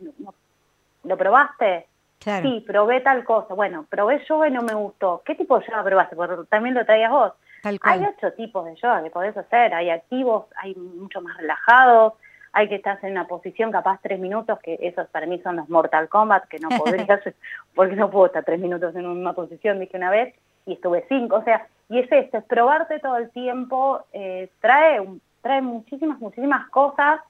¿lo 1.05 1.17
probaste? 1.17 1.87
Claro. 2.19 2.49
Sí, 2.49 2.65
probé 2.67 3.01
tal 3.01 3.25
cosa. 3.25 3.55
Bueno, 3.55 3.87
probé 3.89 4.25
yoga 4.29 4.49
y 4.49 4.51
no 4.51 4.63
me 4.63 4.75
gustó. 4.75 5.23
¿Qué 5.25 5.35
tipo 5.35 5.59
de 5.59 5.67
yoga 5.67 5.85
probaste? 5.85 6.17
Porque 6.17 6.37
también 6.49 6.75
lo 6.75 6.85
traías 6.85 7.11
vos. 7.11 7.33
Tal 7.63 7.79
Hay 7.83 8.05
ocho 8.05 8.33
tipos 8.33 8.65
de 8.65 8.75
yoga 8.77 9.03
que 9.03 9.11
podés 9.11 9.37
hacer. 9.37 9.75
Hay 9.75 9.91
activos, 9.91 10.47
hay 10.57 10.75
mucho 10.75 11.21
más 11.21 11.37
relajados, 11.37 12.15
hay 12.53 12.69
que 12.69 12.77
estás 12.77 13.03
en 13.05 13.13
una 13.13 13.27
posición 13.27 13.71
capaz 13.71 14.01
tres 14.03 14.19
minutos, 14.19 14.59
que 14.61 14.79
esos 14.81 15.07
para 15.09 15.27
mí 15.27 15.41
son 15.41 15.57
los 15.57 15.69
Mortal 15.69 16.09
Kombat, 16.09 16.49
que 16.49 16.59
no 16.59 16.69
podrías, 16.79 17.21
porque 17.75 17.97
no 17.97 18.11
puedo 18.11 18.27
estar 18.27 18.45
tres 18.45 18.61
minutos 18.61 18.95
en 18.97 19.07
una 19.07 19.33
posición, 19.33 19.81
dije 19.81 19.97
una 19.97 20.11
vez, 20.11 20.35
y 20.67 20.75
estuve 20.75 21.05
cinco. 21.09 21.37
O 21.37 21.45
sea, 21.45 21.67
y 21.89 22.01
es 22.01 22.11
esto, 22.11 22.39
es 22.39 22.45
probarte 22.45 22.99
todo 22.99 23.17
el 23.17 23.31
tiempo, 23.31 24.05
eh, 24.13 24.51
trae, 24.61 25.07
trae 25.43 25.63
muchísimas, 25.63 26.19
muchísimas 26.19 26.69
cosas 26.71 27.21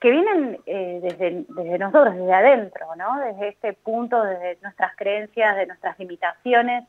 que 0.00 0.10
vienen 0.10 0.58
eh, 0.66 1.00
desde, 1.02 1.44
desde 1.48 1.78
nosotros, 1.78 2.14
desde 2.14 2.32
adentro, 2.32 2.86
¿no? 2.96 3.20
Desde 3.20 3.48
este 3.48 3.74
punto, 3.74 4.22
desde 4.22 4.58
nuestras 4.62 4.96
creencias, 4.96 5.56
de 5.56 5.66
nuestras 5.66 5.98
limitaciones, 5.98 6.84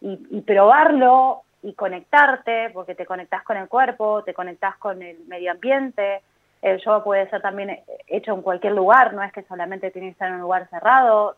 y, 0.00 0.18
y 0.30 0.40
probarlo 0.40 1.42
y 1.62 1.74
conectarte, 1.74 2.70
porque 2.70 2.94
te 2.94 3.06
conectás 3.06 3.42
con 3.42 3.56
el 3.56 3.68
cuerpo, 3.68 4.22
te 4.24 4.34
conectás 4.34 4.76
con 4.76 5.02
el 5.02 5.18
medio 5.26 5.50
ambiente. 5.50 6.22
El 6.62 6.78
yoga 6.78 7.04
puede 7.04 7.28
ser 7.28 7.42
también 7.42 7.70
eh, 7.70 7.84
hecho 8.06 8.32
en 8.32 8.42
cualquier 8.42 8.72
lugar, 8.72 9.12
no 9.14 9.22
es 9.22 9.32
que 9.32 9.42
solamente 9.42 9.90
tiene 9.90 10.08
que 10.08 10.12
estar 10.12 10.28
en 10.28 10.36
un 10.36 10.40
lugar 10.42 10.68
cerrado. 10.70 11.36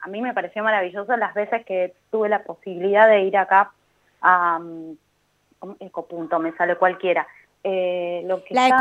A, 0.00 0.08
mí 0.08 0.20
me 0.20 0.34
pareció 0.34 0.62
maravilloso 0.62 1.16
las 1.16 1.34
veces 1.34 1.64
que 1.64 1.94
tuve 2.10 2.28
la 2.28 2.42
posibilidad 2.42 3.08
de 3.08 3.22
ir 3.22 3.36
acá 3.36 3.72
a 4.20 4.58
um, 4.58 4.96
Ecopunto, 5.80 6.38
me 6.38 6.52
sale 6.52 6.76
cualquiera. 6.76 7.26
Eh, 7.64 8.22
lo 8.26 8.42
que 8.44 8.54
La 8.54 8.76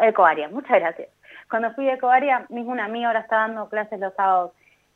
Ecoárea, 0.00 0.48
muchas 0.48 0.78
gracias. 0.80 1.08
Cuando 1.50 1.72
fui 1.74 1.88
a 1.88 1.94
Ecoárea, 1.94 2.46
mismo 2.50 2.72
una 2.72 2.84
amiga 2.84 3.08
ahora 3.08 3.20
está 3.20 3.36
dando 3.36 3.68
clases 3.68 3.98
los 4.00 4.14
sábados. 4.14 4.52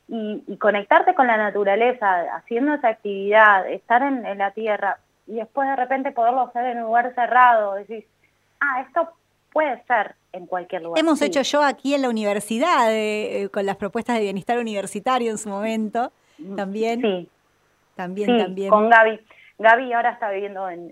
Y, 0.09 0.43
y 0.47 0.57
conectarte 0.57 1.15
con 1.15 1.27
la 1.27 1.37
naturaleza, 1.37 2.35
haciendo 2.35 2.73
esa 2.73 2.89
actividad, 2.89 3.67
estar 3.71 4.01
en, 4.03 4.25
en 4.25 4.37
la 4.37 4.51
tierra 4.51 4.97
y 5.25 5.35
después 5.35 5.67
de 5.69 5.77
repente 5.77 6.11
poderlo 6.11 6.41
hacer 6.41 6.65
en 6.65 6.79
un 6.79 6.83
lugar 6.83 7.13
cerrado, 7.15 7.75
decís, 7.75 8.03
ah, 8.59 8.81
esto 8.85 9.09
puede 9.53 9.81
ser 9.83 10.15
en 10.33 10.45
cualquier 10.45 10.81
lugar. 10.81 10.99
Hemos 10.99 11.19
Sí. 11.19 11.25
hecho 11.25 11.41
yo 11.43 11.63
aquí 11.63 11.95
en 11.95 12.01
la 12.01 12.09
universidad 12.09 12.91
eh, 12.93 13.43
eh, 13.43 13.49
con 13.49 13.65
las 13.65 13.77
propuestas 13.77 14.17
de 14.17 14.23
bienestar 14.23 14.57
universitario 14.59 15.31
en 15.31 15.37
su 15.37 15.47
momento. 15.47 16.11
También. 16.57 16.99
Sí, 17.01 17.29
También, 17.95 18.29
sí, 18.29 18.37
también. 18.43 18.69
con 18.69 18.89
Gaby. 18.89 19.21
Gaby 19.59 19.93
ahora 19.93 20.11
está 20.11 20.31
viviendo 20.31 20.69
en, 20.69 20.91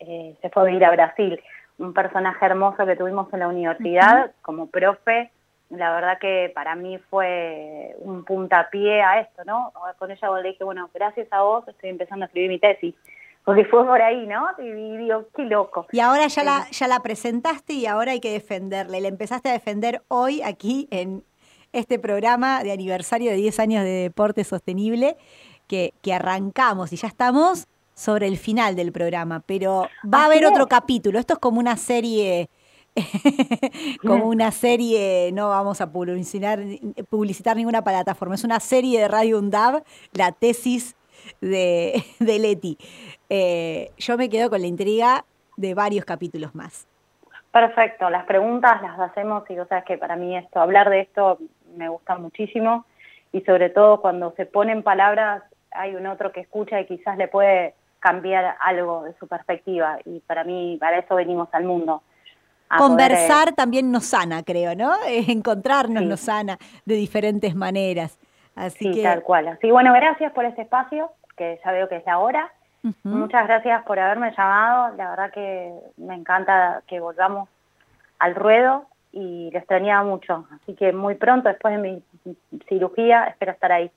eh, 0.00 0.36
se 0.42 0.50
fue 0.50 0.64
a 0.64 0.66
vivir 0.66 0.84
a 0.84 0.90
Brasil, 0.90 1.40
un 1.78 1.92
personaje 1.92 2.44
hermoso 2.44 2.86
que 2.86 2.96
tuvimos 2.96 3.32
en 3.32 3.40
la 3.40 3.48
universidad 3.48 4.32
como 4.42 4.68
profe, 4.68 5.30
la 5.70 5.92
verdad 5.92 6.18
que 6.18 6.52
para 6.54 6.74
mí 6.74 6.98
fue 7.10 7.96
un 8.00 8.24
puntapié 8.24 9.02
a 9.02 9.20
esto, 9.20 9.42
¿no? 9.44 9.72
Con 9.98 10.10
ella 10.10 10.30
le 10.42 10.50
dije, 10.50 10.64
bueno, 10.64 10.90
gracias 10.92 11.28
a 11.30 11.42
vos 11.42 11.66
estoy 11.66 11.90
empezando 11.90 12.24
a 12.24 12.26
escribir 12.26 12.50
mi 12.50 12.58
tesis, 12.58 12.94
porque 13.44 13.64
fue 13.64 13.84
por 13.86 14.00
ahí, 14.00 14.26
¿no? 14.26 14.46
Y 14.58 14.70
digo, 14.98 15.24
qué 15.34 15.44
loco. 15.44 15.86
Y 15.90 16.00
ahora 16.00 16.26
ya 16.26 16.44
la, 16.44 16.66
ya 16.70 16.86
la 16.88 17.00
presentaste 17.00 17.72
y 17.72 17.86
ahora 17.86 18.12
hay 18.12 18.20
que 18.20 18.32
defenderle. 18.32 19.00
Le 19.00 19.08
empezaste 19.08 19.48
a 19.48 19.52
defender 19.52 20.02
hoy 20.08 20.42
aquí 20.42 20.88
en 20.90 21.24
este 21.72 21.98
programa 21.98 22.62
de 22.62 22.72
aniversario 22.72 23.30
de 23.30 23.38
10 23.38 23.60
años 23.60 23.84
de 23.84 23.90
deporte 23.90 24.44
sostenible 24.44 25.16
que, 25.68 25.94
que 26.02 26.12
arrancamos 26.12 26.92
y 26.92 26.96
ya 26.96 27.08
estamos 27.08 27.66
sobre 28.02 28.26
el 28.26 28.36
final 28.36 28.74
del 28.74 28.90
programa, 28.90 29.44
pero 29.46 29.88
va 30.12 30.22
a 30.22 30.26
haber 30.26 30.44
otro 30.44 30.66
capítulo. 30.66 31.20
Esto 31.20 31.34
es 31.34 31.38
como 31.38 31.60
una 31.60 31.76
serie 31.76 32.50
como 34.02 34.26
una 34.26 34.50
serie, 34.50 35.30
no 35.32 35.50
vamos 35.50 35.80
a 35.80 35.90
publicitar, 35.92 36.58
publicitar 37.08 37.56
ninguna 37.56 37.82
plataforma, 37.82 38.34
es 38.34 38.42
una 38.42 38.58
serie 38.58 39.00
de 39.00 39.08
Radio 39.08 39.38
UNDAV, 39.38 39.84
la 40.12 40.32
tesis 40.32 40.96
de, 41.40 42.02
de 42.18 42.38
Leti. 42.40 42.76
Eh, 43.30 43.92
yo 43.96 44.18
me 44.18 44.28
quedo 44.28 44.50
con 44.50 44.60
la 44.60 44.66
intriga 44.66 45.24
de 45.56 45.72
varios 45.74 46.04
capítulos 46.04 46.56
más. 46.56 46.88
Perfecto, 47.52 48.10
las 48.10 48.24
preguntas 48.24 48.82
las 48.82 48.98
hacemos 48.98 49.48
y 49.48 49.58
o 49.60 49.66
sea 49.66 49.82
que 49.82 49.96
para 49.96 50.16
mí 50.16 50.36
esto, 50.36 50.58
hablar 50.58 50.90
de 50.90 51.02
esto 51.02 51.38
me 51.76 51.88
gusta 51.88 52.16
muchísimo 52.16 52.84
y 53.30 53.42
sobre 53.42 53.70
todo 53.70 54.00
cuando 54.00 54.32
se 54.36 54.44
ponen 54.44 54.82
palabras 54.82 55.44
hay 55.70 55.94
un 55.94 56.06
otro 56.06 56.32
que 56.32 56.40
escucha 56.40 56.80
y 56.80 56.86
quizás 56.86 57.16
le 57.16 57.28
puede 57.28 57.74
cambiar 58.02 58.56
algo 58.60 59.04
de 59.04 59.14
su 59.14 59.28
perspectiva 59.28 59.98
y 60.04 60.20
para 60.20 60.42
mí, 60.44 60.76
para 60.78 60.98
eso 60.98 61.14
venimos 61.14 61.48
al 61.52 61.64
mundo. 61.64 62.02
Conversar 62.76 63.50
eh, 63.50 63.52
también 63.52 63.92
nos 63.92 64.06
sana, 64.06 64.42
creo, 64.42 64.74
¿no? 64.74 64.92
Encontrarnos 65.06 66.02
nos 66.02 66.20
sana 66.20 66.58
de 66.84 66.96
diferentes 66.96 67.54
maneras. 67.54 68.18
Así 68.56 68.92
sí, 68.92 69.02
tal 69.02 69.22
cual. 69.22 69.48
Así 69.48 69.70
bueno, 69.70 69.92
gracias 69.92 70.32
por 70.32 70.44
este 70.44 70.62
espacio, 70.62 71.12
que 71.36 71.60
ya 71.64 71.72
veo 71.72 71.88
que 71.88 71.96
es 71.96 72.06
la 72.06 72.18
hora. 72.18 72.52
Muchas 73.04 73.46
gracias 73.46 73.84
por 73.84 74.00
haberme 74.00 74.34
llamado. 74.36 74.96
La 74.96 75.10
verdad 75.10 75.30
que 75.32 75.72
me 75.96 76.16
encanta 76.16 76.82
que 76.88 76.98
volvamos 76.98 77.48
al 78.18 78.34
ruedo 78.34 78.86
y 79.12 79.50
lo 79.52 79.58
extrañaba 79.58 80.02
mucho. 80.02 80.46
Así 80.50 80.74
que 80.74 80.92
muy 80.92 81.14
pronto, 81.14 81.48
después 81.48 81.76
de 81.76 81.80
mi 81.80 82.02
cirugía, 82.68 83.26
espero 83.26 83.52
estar 83.52 83.70
ahí. 83.70 83.92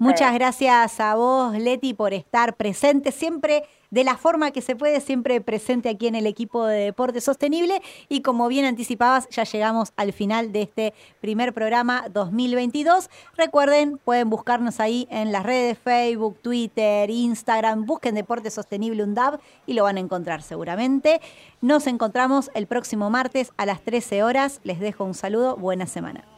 Muchas 0.00 0.34
gracias 0.34 0.98
a 1.00 1.14
vos, 1.14 1.56
Leti, 1.56 1.94
por 1.94 2.12
estar 2.12 2.56
presente 2.56 3.12
siempre 3.12 3.64
de 3.90 4.04
la 4.04 4.16
forma 4.16 4.50
que 4.50 4.60
se 4.60 4.76
puede, 4.76 5.00
siempre 5.00 5.40
presente 5.40 5.88
aquí 5.88 6.08
en 6.08 6.14
el 6.14 6.26
equipo 6.26 6.66
de 6.66 6.84
Deporte 6.84 7.20
Sostenible. 7.20 7.80
Y 8.08 8.22
como 8.22 8.48
bien 8.48 8.64
anticipabas, 8.64 9.28
ya 9.30 9.44
llegamos 9.44 9.92
al 9.96 10.12
final 10.12 10.52
de 10.52 10.62
este 10.62 10.94
primer 11.20 11.54
programa 11.54 12.06
2022. 12.12 13.08
Recuerden, 13.36 13.98
pueden 13.98 14.30
buscarnos 14.30 14.80
ahí 14.80 15.06
en 15.10 15.32
las 15.32 15.44
redes 15.44 15.78
Facebook, 15.78 16.38
Twitter, 16.42 17.08
Instagram. 17.08 17.86
Busquen 17.86 18.14
Deporte 18.14 18.50
Sostenible 18.50 19.02
UNDAB 19.02 19.40
y 19.66 19.74
lo 19.74 19.84
van 19.84 19.96
a 19.96 20.00
encontrar 20.00 20.42
seguramente. 20.42 21.20
Nos 21.60 21.86
encontramos 21.86 22.50
el 22.54 22.66
próximo 22.66 23.10
martes 23.10 23.52
a 23.56 23.64
las 23.64 23.80
13 23.82 24.22
horas. 24.22 24.60
Les 24.64 24.80
dejo 24.80 25.04
un 25.04 25.14
saludo. 25.14 25.56
Buena 25.56 25.86
semana. 25.86 26.37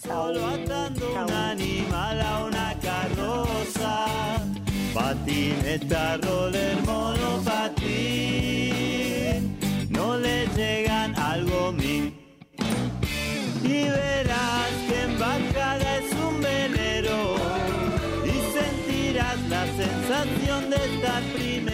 Solo 0.00 0.46
atando 0.46 1.10
un 1.10 1.30
animal 1.32 2.20
a 2.20 2.44
una 2.44 2.74
carroza, 2.80 4.06
patineta, 4.94 6.18
roller, 6.18 6.76
monopatín, 6.86 7.98
no 9.90 10.16
le 10.16 10.46
llegan 10.54 11.18
algo 11.18 11.72
mí. 11.72 12.14
Y 13.64 13.88
verás 13.88 14.70
que 14.88 15.02
en 15.02 15.18
bajada 15.18 15.96
es 15.98 16.12
un 16.12 16.40
velero. 16.40 17.34
Y 18.24 18.36
sentirás 18.56 19.40
la 19.48 19.66
sensación 19.66 20.70
de 20.70 20.76
estar 20.76 21.22
primero. 21.34 21.67